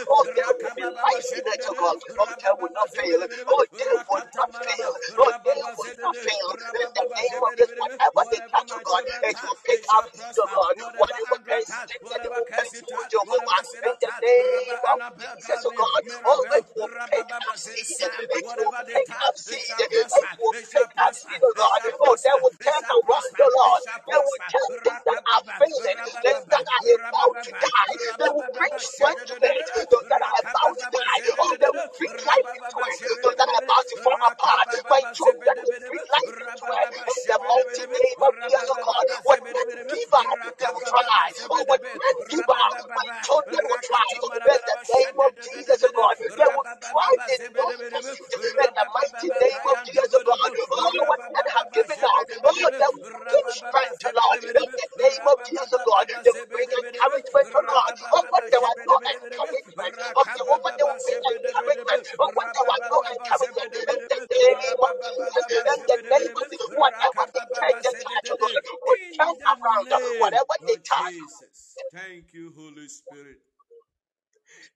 oh, 0.07 0.23
will 0.23 0.71
be 0.75 0.83
it, 0.87 0.95
oh 1.03 1.19
shededede, 1.21 1.75
God, 1.75 1.97
oh, 2.19 2.33
they 2.39 2.53
will 2.55 2.71
not 2.71 2.89
fail, 2.95 3.21
oh, 3.51 3.65
they 3.75 3.95
will 4.07 4.25
not 4.35 4.49
fail, 4.55 4.91
oh, 5.19 5.33
they 5.43 5.51
rababa 5.51 5.75
will 5.75 5.95
not 5.99 6.15
fail. 6.15 6.47
In 6.71 6.93
the 6.95 7.03
name 7.03 7.43
of 7.43 7.53
this, 7.57 7.71
whatever 7.75 8.23
they 8.31 8.39
Whatever 8.39 8.47
touch, 8.47 8.71
oh 8.71 8.79
my 8.79 8.83
God, 8.83 9.03
it 9.23 9.37
will 9.43 9.57
pick 9.65 9.83
up 9.93 10.05
oh 10.07 10.15
prosper. 10.15 10.47
God, 10.47 10.75
Whatever 10.97 11.37
they 11.45 11.61
touch, 11.65 11.65
seed, 11.65 11.87
they 12.23 12.29
will 12.29 12.47
bring 12.55 12.71
Cassie 12.71 12.81
forth, 12.81 13.09
touch, 13.09 13.11
Jehovah, 13.11 13.61
in 13.85 13.95
the 14.01 14.10
name 14.21 14.77
of 14.93 15.01
Jesus, 15.17 15.65
oh 15.65 15.73
God, 15.75 16.03
oh, 16.25 16.45
Mirabel, 16.45 16.59
it 16.59 16.65
will 16.75 16.89
pick 17.09 17.29
up 17.35 17.43
Rabababa 17.43 17.57
seed, 17.57 17.85
Sam, 17.85 18.25
it 18.31 18.47
will 18.57 18.73
whatever 18.73 18.83
they 18.87 18.99
pick 19.07 19.21
up 19.27 19.37
touch, 19.37 19.39
it 19.47 19.59
seed, 19.59 19.61
shall 19.61 19.83
it 19.91 20.09
prosper, 20.09 20.27
will 20.39 20.53
it 20.53 20.69
shall 20.71 20.87
pick 20.87 20.91
up 21.01 21.13
prosper, 21.13 21.29
seed, 21.29 21.43
oh 21.43 21.53
it 21.55 21.57
God, 21.57 21.81
shall 21.81 21.93
oh, 22.01 22.15
they 22.23 22.33
prosper, 22.33 22.43
will 22.43 22.55
it 22.59 22.63
turn 22.63 22.83
shall 22.83 22.95
around, 22.95 23.05
prosper, 23.05 23.43
oh 23.43 23.51
it 23.65 23.71
Lord, 23.71 23.81
shall 23.83 24.01
they 24.09 24.19
will 24.21 24.41
prosper. 24.41 24.49
turn 24.49 24.69
things 24.85 25.03
that 25.07 25.21
are 25.25 25.43
Rakababa, 25.43 25.57
failing, 25.59 25.99
things 26.21 26.45
rabababa, 26.45 26.53
that 26.53 26.65
are 26.65 26.87
about 27.09 27.35
to 27.43 27.51
rabababa, 27.51 27.61
die, 27.61 27.95
they 28.19 28.29
will 28.31 28.47
bring 28.53 28.73
rabababa, 28.73 28.79
strength 28.79 29.23
to 29.27 29.35
it, 29.41 29.57
shedededede, 29.57 29.85
those 29.89 30.07
that 30.09 30.21
are 30.21 30.37
about 30.45 30.75
to 30.79 30.87
rakababa, 30.87 31.01
die, 31.01 31.21
oh, 31.39 31.53
they 31.59 31.71
zedededede, 31.71 31.79
will 31.79 31.91
bring 31.97 32.15
life 32.25 32.49
into 32.53 32.79
rabababa, 32.79 32.91
it, 32.93 32.99
those 33.23 33.37
that 33.37 33.49
are 33.49 33.61
shebedebedebe, 33.61 33.67
about 33.67 33.85
to 33.89 33.95
fall 34.03 34.19
apart, 34.27 34.69
my 34.89 35.01
rakababa, 35.01 35.13
children 35.13 35.57
will 35.65 35.79
zebedebedebe, 35.79 35.89
bring 35.89 36.05
life 36.11 36.35
into 36.37 36.65
it, 36.69 36.89
rabababa, 36.89 37.05
in 37.07 37.21
the 37.27 37.37
mighty 37.47 37.83
shebedebedebe, 37.85 37.99
name 37.99 38.21
of 38.23 38.33
Jesus, 38.43 38.67
oh 38.71 38.79
God, 38.81 39.05
rabababa, 39.05 39.23
when 39.25 39.41
men 39.51 39.69
zebedebedebe, 39.71 39.93
give 39.93 40.13
up, 40.15 40.39
they 40.57 40.69
will 40.71 40.89
rakababa, 40.89 41.03
fly, 41.03 41.27
oh, 41.51 41.63
when 41.67 41.81
zebedebe, 41.81 41.99
men 41.99 42.15
give 42.29 42.49
up, 42.49 42.73
my 42.95 43.05
rabababa, 43.05 43.17
children 43.23 43.63
will 43.67 43.83
fly, 43.85 44.11
in 44.45 44.57
the 44.59 44.75
rakatomarababa, 44.75 44.83
name 44.95 45.17
of 45.19 45.31
Jesus, 45.41 45.79
oh 45.85 45.93
shededededede, 45.93 46.07
God, 46.07 46.15
they 46.37 46.49
will 46.51 46.67
thrive 46.83 47.21
rabababa, 47.21 47.29
in 47.29 47.41
no 47.55 47.65
zebedebedebe, 47.71 48.13
seed, 48.13 48.23
in 48.59 48.69
the 48.75 48.85
mighty 48.93 49.29
rabababa, 49.29 49.41
name 49.41 49.63
of 49.69 49.77
Jesus, 49.83 50.09
oh 50.13 50.23
God, 50.25 50.51
kayantobodobo, 50.51 50.71
oh, 50.71 51.05
when 51.07 51.21
men 51.33 51.47
have 51.57 51.69
rabababa, 51.69 51.75
given 51.75 51.99
up, 51.99 52.27
oh, 52.45 52.51
zebedebedebe, 52.51 52.79
they 52.79 52.89
will 52.91 53.05
give 53.29 53.47
rabababa, 53.47 53.71
strength, 53.71 54.01
oh 54.05 54.13
Lord, 54.15 54.39
in 54.43 54.51
zebedebedebe, 54.51 54.75
the 54.75 54.87
name 54.99 55.25
of 55.27 55.37
Jesus, 55.43 55.69
oh 55.73 55.81
God, 55.83 56.05
rabababa, 56.05 56.23
they 56.23 56.33
will 56.33 56.49
bring 56.51 56.69
zebedebedebe, 56.71 57.09
encouragement, 57.09 57.49
oh 57.55 57.65
God, 57.67 57.93
oh, 58.15 58.25
when 58.31 58.43
rabababa, 58.43 58.51
there 58.51 58.63
was 58.63 58.77
no 58.85 58.95
zebedebedebe, 58.95 59.51
encouragement 59.55 59.95
of 60.17 60.25
Jehovah, 60.33 60.71
they 60.77 60.85
rakababa, 60.85 60.91
will 60.91 61.03
bring 61.05 61.21
zebedebedebe, 61.21 61.25
encouragement, 61.27 62.03
oh, 62.21 62.31
when 62.35 62.47
there 62.53 62.67
was 62.67 62.81
no 62.89 62.99
rabababa, 62.99 63.13
encouragement, 63.13 63.69
in 63.89 63.99
the 64.07 64.19
zebedebedebe, 64.19 64.47
name 64.47 64.79
of 64.81 64.93
Jesus, 65.03 65.31
rabababa, 65.31 65.73
in 65.75 65.79
the 65.87 65.97
name 66.09 66.31
zebedebedebe, 66.31 66.41
of 66.41 66.45
Jesus, 66.51 66.71
whatever 66.75 67.23
they 67.33 67.45
turn 67.55 67.75
rakababa, 67.75 67.81
the 67.83 67.93
touch, 67.95 68.27
oh 68.31 68.37
zedede. 68.37 68.41
God, 68.41 68.55
will 68.85 69.01
turn 69.13 69.35
In 69.35 69.57
the 69.57 69.57
around, 69.59 69.87
name 69.89 70.21
whatever 70.21 70.55
they 70.67 70.75
of 70.75 70.83
touch, 70.83 71.17
Jesus. 71.23 71.85
Thank 71.91 72.33
you, 72.33 72.53
Holy 72.57 72.87
Spirit. 72.89 73.39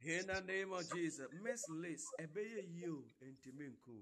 In 0.05 0.27
the 0.27 0.41
name 0.41 0.73
of 0.73 0.89
Jesus. 0.89 1.27
Miss 1.43 1.69
Liz, 1.69 2.13
ebeye 2.19 2.63
you 2.73 3.05
ntimi 3.21 3.67
nko 3.67 3.91
ho. 3.91 3.94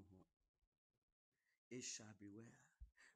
It 1.70 1.82
shall 1.82 2.14
be 2.20 2.28
well. 2.34 2.54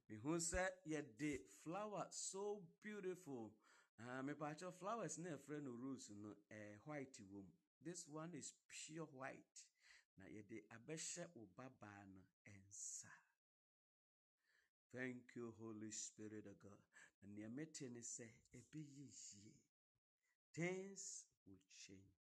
Me 0.08 0.16
who 0.22 0.40
said 0.40 0.70
ye 0.84 0.98
de 1.18 1.38
flower 1.62 2.06
so 2.10 2.62
beautiful. 2.82 3.52
Uh, 4.00 4.22
me 4.22 4.32
pacho 4.34 4.70
flowers 4.70 5.18
na 5.18 5.36
friend 5.46 5.64
no 5.64 5.72
rose 5.82 6.10
no 6.10 6.30
eh, 6.50 6.78
white 6.84 7.18
wom. 7.30 7.44
This 7.84 8.06
one 8.10 8.30
is 8.34 8.52
pure 8.66 9.06
white. 9.12 9.58
Na 10.18 10.24
ye 10.26 10.42
de 10.48 10.62
abeshe 10.74 11.24
obaba 11.36 11.92
no 12.10 12.22
ensa. 12.46 13.12
Thank 14.94 15.36
you, 15.36 15.52
Holy 15.60 15.90
Spirit 15.90 16.46
of 16.46 16.58
God. 16.62 16.80
And 17.22 17.36
the 17.36 17.48
meeting 17.54 18.00
say, 18.00 18.32
ebeye 18.56 19.12
ye. 19.34 19.52
Things 20.54 21.24
will 21.46 21.60
change. 21.86 22.17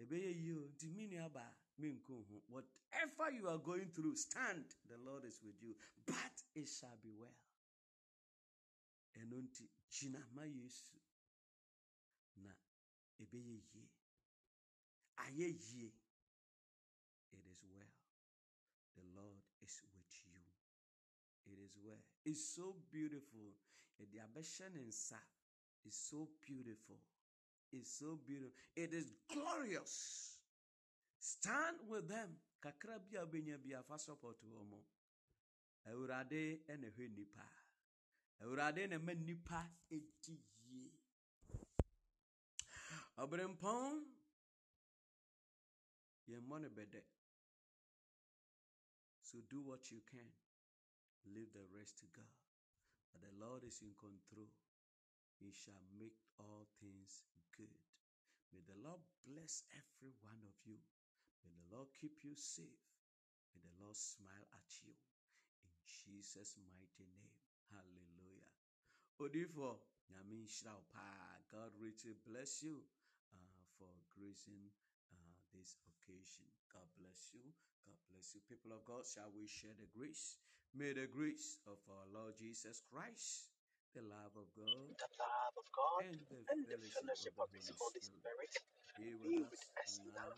Ebeye 0.00 0.32
ye 0.44 0.52
o, 0.54 0.68
nti 0.68 0.86
mi 0.88 1.06
nua 1.06 1.28
ba 1.32 1.54
me. 1.78 2.00
Whatever 2.48 3.30
you 3.32 3.48
are 3.48 3.58
going 3.58 3.90
through, 3.90 4.16
stand. 4.16 4.64
The 4.88 4.96
Lord 5.04 5.24
is 5.24 5.40
with 5.42 5.60
you. 5.62 5.74
But 6.06 6.42
it 6.54 6.68
shall 6.68 6.98
be 7.02 7.10
well. 7.10 7.36
Ɛno 9.14 9.42
nti 9.42 9.68
gyina 9.90 10.20
ma 10.34 10.42
Yesu 10.42 10.98
na 12.36 12.50
ebeye 13.20 13.62
yie. 13.72 13.88
Ayɛ 15.18 15.48
yie. 15.72 15.92
It 17.32 17.46
is 17.46 17.62
well. 17.64 17.92
The 18.96 19.02
Lord 19.14 19.42
is 19.62 19.80
with 19.94 20.26
you. 20.26 21.52
It 21.52 21.58
is 21.58 21.76
well. 21.78 22.02
It's 22.24 22.54
so 22.54 22.72
beautiful. 22.90 23.54
Ɛde 24.00 24.18
abɛhyɛ 24.18 24.72
ne 24.72 24.82
nsa. 24.82 25.20
It's 25.84 25.96
so 25.96 26.30
beautiful. 26.40 26.98
It's 27.74 27.98
so 27.98 28.18
beautiful. 28.26 28.54
It 28.76 28.94
is 28.94 29.12
glorious. 29.28 30.38
Stand 31.18 31.76
with 31.88 32.08
them. 32.08 32.36
Kakra 32.62 32.98
bi 32.98 33.18
a 33.18 33.26
wobɛnya 33.26 33.58
bi 33.62 33.74
afa 33.74 33.98
support 33.98 34.38
wɔn 34.42 34.68
mo. 34.70 34.84
Awurade 35.86 36.60
na 36.68 36.88
ɛhwɛ 36.88 37.08
nipa. 37.16 37.44
Awurade 38.42 38.88
na 38.88 38.96
ɛma 38.96 39.14
nipa 39.26 39.68
edi 39.90 40.38
yie. 40.70 40.92
Ɔberempɔn 43.18 44.04
yɛmmɔ 46.28 46.60
no 46.60 46.68
bɛdɛ. 46.68 47.02
So 49.20 49.40
do 49.50 49.60
what 49.62 49.90
you 49.90 50.00
can. 50.10 50.32
Leave 51.26 51.52
the 51.52 51.66
rest 51.76 51.98
to 51.98 52.06
God. 52.06 52.30
But 53.12 53.22
the 53.22 53.44
Lord 53.44 53.64
is 53.64 53.80
in 53.82 53.94
control. 53.94 54.48
He 55.40 55.50
shall 55.52 55.82
make 55.98 56.16
all 56.38 56.66
things 56.80 57.24
good. 57.56 57.82
May 58.52 58.62
the 58.66 58.78
Lord 58.82 59.00
bless 59.26 59.64
every 59.74 60.14
one 60.22 60.40
of 60.46 60.54
you. 60.64 60.78
May 61.42 61.52
the 61.52 61.68
Lord 61.74 61.88
keep 61.98 62.22
you 62.22 62.34
safe. 62.34 62.82
May 63.54 63.60
the 63.62 63.76
Lord 63.82 63.96
smile 63.96 64.46
at 64.54 64.68
you. 64.82 64.94
In 65.62 65.74
Jesus' 65.86 66.56
mighty 66.70 67.06
name. 67.10 67.34
Hallelujah. 67.70 68.50
Odifo, 69.18 69.78
nhyira 70.10 70.74
wo. 70.74 70.84
God 71.50 71.70
richly 71.78 72.14
bless 72.26 72.62
you 72.62 72.82
uh, 73.32 73.62
for 73.78 73.90
gracing 74.18 74.70
uh, 75.12 75.34
this 75.54 75.78
occasion. 75.86 76.46
God 76.72 76.86
bless 76.98 77.30
you. 77.34 77.46
God 77.86 77.98
bless 78.10 78.34
you. 78.34 78.40
People 78.48 78.72
of 78.74 78.84
God, 78.84 79.06
shall 79.06 79.30
we 79.30 79.46
share 79.46 79.74
the 79.78 79.86
grace? 79.94 80.38
May 80.74 80.92
the 80.92 81.06
grace 81.06 81.58
of 81.70 81.78
our 81.86 82.06
Lord 82.10 82.34
Jesus 82.34 82.82
Christ, 82.90 83.53
the 83.94 84.02
love 84.02 84.36
of 84.36 84.48
God, 84.54 84.98
the 84.98 85.08
love 85.18 85.54
of 85.56 85.66
God, 85.72 86.04
and 86.04 86.26
the 86.28 86.44
and 86.50 86.66
the 86.66 86.78
fellowship 86.92 87.34
of 87.38 87.48
the 87.52 87.58
of 87.58 87.66
His 87.66 87.70
Holy 87.78 87.78
Holy 87.78 88.00
Spirit 88.00 88.50
Spirit 88.50 88.54
be 88.96 89.14
with 89.14 89.30
be 89.30 89.38
us 89.38 89.50
with 89.50 89.78
us 89.78 90.00
now 90.04 90.14
now 90.14 90.34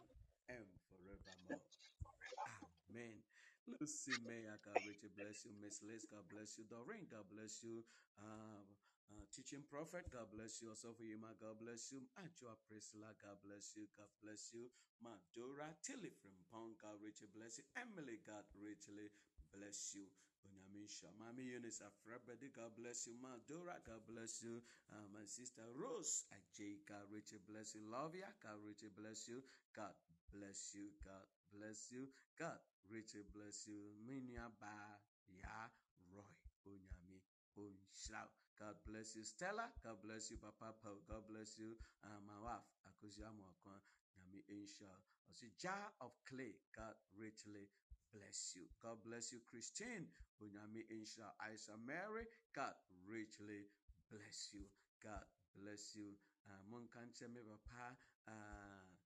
and 0.49 0.67
forevermore. 0.89 1.65
forever. 2.03 2.61
Amen. 2.91 3.25
Lucy 3.67 4.17
May, 4.17 4.49
I 4.49 4.57
God 4.59 4.85
richly 4.87 5.09
bless 5.09 5.45
you. 5.45 5.53
Miss 5.55 5.83
Liz, 5.83 6.07
God 6.07 6.29
bless 6.29 6.59
you. 6.59 6.65
Doreen, 6.69 7.07
God 7.09 7.29
bless 7.31 7.63
you. 7.65 7.85
Um, 8.19 8.77
Uh, 9.07 9.25
teaching 9.31 9.63
prophet, 9.71 10.11
God 10.11 10.31
bless 10.33 10.63
you. 10.63 10.69
Also 10.71 10.93
for 10.95 11.05
you, 11.05 11.17
my 11.19 11.35
God 11.35 11.59
bless 11.61 11.93
you. 11.93 12.01
Ajua 12.19 12.57
Priscilla, 12.67 13.15
God 13.15 13.39
bless 13.43 13.77
you. 13.77 13.87
God 13.97 14.11
bless 14.21 14.53
you. 14.55 14.71
Madura 15.01 15.79
Tilly 15.83 16.11
from 16.11 16.45
Pong, 16.51 16.75
God 16.77 17.01
richly 17.01 17.29
bless 17.29 17.59
you. 17.59 17.65
Emily, 17.77 18.19
God 18.19 18.47
richly 18.55 19.11
bless 19.53 19.95
you. 19.95 20.11
Onyamisha, 20.47 21.11
Mami 21.19 21.43
Eunice 21.51 21.83
Afrabedi, 21.83 22.55
God 22.55 22.71
bless 22.79 23.07
you. 23.07 23.15
Madora, 23.19 23.83
God 23.83 24.07
bless 24.07 24.43
you. 24.43 24.63
Uh, 24.95 25.03
my 25.13 25.27
sister 25.27 25.67
Rose 25.75 26.25
Ajay, 26.31 26.87
God 26.87 27.11
richly 27.11 27.39
bless 27.49 27.75
you. 27.75 27.83
Love 27.91 28.15
Lovia, 28.15 28.31
God 28.43 28.63
richly 28.63 28.91
bless 28.95 29.27
you. 29.27 29.43
God 29.75 29.95
bless 30.31 30.75
you. 30.75 30.95
God 31.03 31.27
bless 31.51 31.91
you. 31.91 32.07
God 32.39 32.59
richly 32.91 33.27
bless 33.35 33.67
you. 33.67 33.91
Minya 34.07 34.47
Ba 34.63 35.03
Ya 35.27 35.67
Roy 36.15 36.31
Onyami 36.71 37.19
Onshra. 37.59 38.23
God 38.59 38.77
bless 38.87 39.17
you. 39.17 39.25
Stella, 39.25 39.67
God 39.83 39.99
bless 40.03 40.31
you. 40.31 40.39
Papa 40.39 40.73
Paul, 40.83 41.03
God 41.09 41.27
bless 41.29 41.59
you. 41.59 41.77
Uh, 42.07 42.21
my 42.25 42.39
wife, 42.41 42.65
Akuzia 42.87 43.29
Mwakwa, 43.35 43.77
Nyami 44.17 44.41
Insha. 44.49 44.89
Also, 45.29 45.47
jar 45.59 45.93
of 46.01 46.13
clay, 46.25 46.55
God 46.75 46.95
richly 47.19 47.69
bless 48.15 48.55
you. 48.57 48.63
God 48.83 48.97
bless 49.05 49.33
you, 49.33 49.41
Christine. 49.51 50.07
Unyami 50.43 50.85
Insha. 50.91 51.33
Isa 51.53 51.77
Mary, 51.87 52.27
God 52.55 52.75
richly 53.07 53.67
bless 54.11 54.51
you. 54.53 54.67
God 55.03 55.25
bless 55.55 55.97
you. 55.97 56.17
Uh, 56.49 56.61
Munkanche 56.71 57.29
me 57.33 57.41
papa. 57.43 57.97
Uh, 58.29 58.97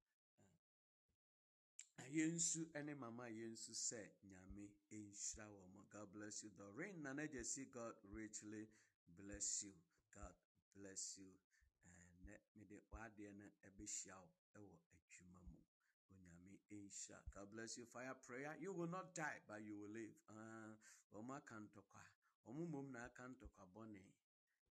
yɛnsu 2.10 2.60
ne 2.84 2.94
mama 2.94 3.24
yɛnsu 3.28 3.72
sɛ 3.74 4.00
nyame 4.30 4.64
nhyira 4.90 5.46
wɔ 5.46 5.62
mo 5.74 5.82
god 5.90 6.10
bless 6.12 6.42
you 6.42 6.50
doreen 6.50 7.02
nana 7.02 7.26
gyesi 7.28 7.70
god 7.70 7.94
richly 8.10 8.66
bless 9.16 9.62
you 9.62 9.74
god 10.10 10.34
bless 10.74 11.18
you 11.18 11.30
ɛnɛ 11.86 12.34
mede 12.56 12.76
w'adeɛ 12.90 13.30
no 13.38 13.46
ɛbɛhyia 13.66 14.16
wo 14.18 14.28
ɛwɔ 14.58 14.76
adwuma 14.94 15.40
nhyira 16.76 17.18
god 17.34 17.50
bless 17.50 17.76
you. 17.78 17.86
Fire 17.86 18.14
prayer. 18.26 18.56
You 18.60 18.72
will 18.72 18.88
not 18.88 19.14
die 19.14 19.40
but 19.46 19.62
you 19.62 19.76
will 19.76 19.90
live. 19.90 20.14
Uh, 20.28 20.74
wɔn 21.12 21.36
aka 21.36 21.56
ntɔkwa 21.58 22.02
na 22.92 23.04
aka 23.04 23.28
ntɔkwa 23.28 23.64
bɔne 23.74 24.02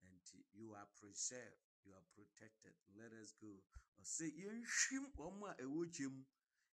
nti 0.03 0.45
you 0.53 0.73
are 0.73 0.87
preserved. 0.99 1.59
You 1.85 1.93
are 1.93 2.05
protected. 2.15 2.75
Let 2.95 3.13
us 3.13 3.33
go. 3.39 3.63
Ɔsɛ 3.99 4.31
yɛnhwim 4.35 5.13
wɔn 5.15 5.49
a 5.49 5.55
ɛwɔ 5.63 5.91
gye 5.91 6.07
mu 6.07 6.23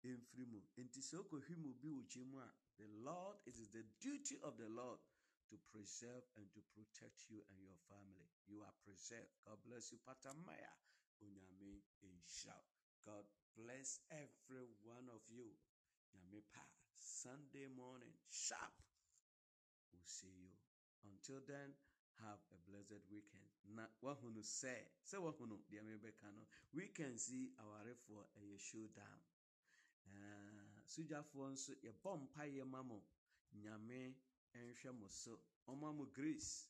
mfiri 0.03 0.45
mu 0.45 0.59
nti 0.77 0.99
sɛ 1.01 1.15
wokɔhwim 1.19 1.65
obi 1.69 1.87
wɔ 1.89 2.07
gye 2.09 2.23
mu 2.23 2.39
a 2.39 2.53
the 2.77 2.87
lord 2.87 3.37
it 3.45 3.55
is 3.57 3.69
the 3.69 3.83
duty 3.99 4.39
of 4.41 4.57
the 4.57 4.67
lord 4.69 4.99
to 5.49 5.57
preserve 5.71 6.23
and 6.35 6.51
to 6.51 6.61
protect 6.73 7.29
you 7.29 7.43
and 7.49 7.61
your 7.61 7.77
family. 7.87 8.27
You 8.47 8.63
are 8.63 8.73
preserved. 8.83 9.29
God 9.45 9.59
bless 9.63 9.91
you 9.91 9.99
patamaya 9.99 10.73
onyame 11.21 11.83
nhyira 12.03 12.57
god 13.05 13.25
bless 13.57 13.99
every 14.11 14.67
one 14.83 15.07
of 15.09 15.21
you. 15.29 15.49
Nyame 16.13 16.41
pa 16.53 16.61
sunday 16.93 17.67
morning 17.67 18.13
sharp 18.29 18.73
we'll 19.91 20.05
see 20.05 20.33
you. 20.41 20.53
Until 21.05 21.41
then 21.47 21.73
have 22.21 22.39
a 22.53 22.59
blessed 22.69 23.01
weekend. 23.09 23.49
Na 23.75 23.85
wahunu 24.03 24.41
sɛ 24.43 24.75
sɛ 25.03 25.17
wahunu 25.21 25.57
deɛ 25.69 25.81
mebɛka 25.81 26.29
no 26.35 26.43
weekend 26.73 27.19
si 27.19 27.51
awarefoɔ 27.61 28.23
ɛyɛ 28.39 28.57
showdown 28.59 29.19
sogyafoɔ 30.91 31.45
nso 31.53 31.73
yɛbɔ 31.85 32.11
mpaeɛ 32.23 32.63
ma 32.73 32.81
mo 32.83 32.97
nyame 33.61 34.15
nhwɛ 34.53 35.09
so 35.09 35.39
ɔma 35.67 35.89
grace 36.13 36.67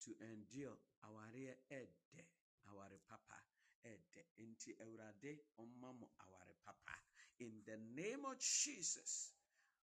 to 0.00 0.10
endure 0.20 0.76
awareɛ 1.04 1.54
ɛdɛ 1.70 2.22
aware 2.68 2.98
papa 3.08 3.38
ɛdɛ. 3.84 4.22
Nti 4.38 4.70
awurade 4.82 5.32
mo 5.80 6.10
aware 6.20 6.54
papa. 6.64 6.94
In 7.38 7.62
the 7.64 7.76
name 7.76 8.24
of 8.24 8.38
jesus. 8.38 9.32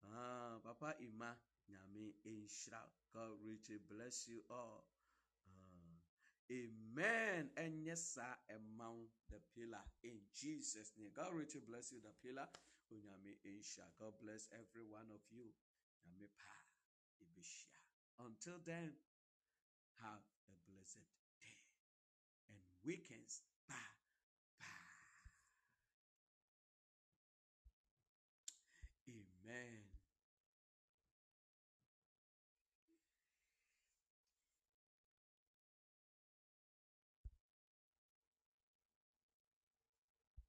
Ah, 0.03 0.59
papa 0.63 0.95
ima 0.99 1.35
nyame 1.69 2.13
nhyira 2.25 2.81
god 3.11 3.39
richly 3.41 3.77
bless 3.77 4.27
you 4.27 4.43
all. 4.49 4.85
Ah, 5.47 5.99
amen. 6.51 7.51
Ɛnyɛ 7.55 7.97
saa 7.97 8.37
ɛma 8.49 9.09
the 9.29 9.39
pillar. 9.53 9.83
In 10.03 10.21
jesus 10.33 10.95
name. 10.97 11.11
God 11.13 11.33
richly 11.33 11.61
bless 11.61 11.91
you 11.91 12.01
the 12.01 12.13
pillar. 12.21 12.47
Onyame 12.91 13.37
nhyira 13.43 13.85
god 13.97 14.13
bless 14.19 14.49
every 14.51 14.83
one 14.83 15.09
of 15.11 15.21
you. 15.31 15.53
Nyame 16.05 16.29
paa 16.37 16.61
ɛbɛhyia 17.23 17.79
until 18.19 18.59
then 18.65 18.93
have 20.01 20.23
a 20.47 20.53
blessed 20.67 21.07
day. 21.39 21.57
And 22.49 22.61
weekends 22.83 23.43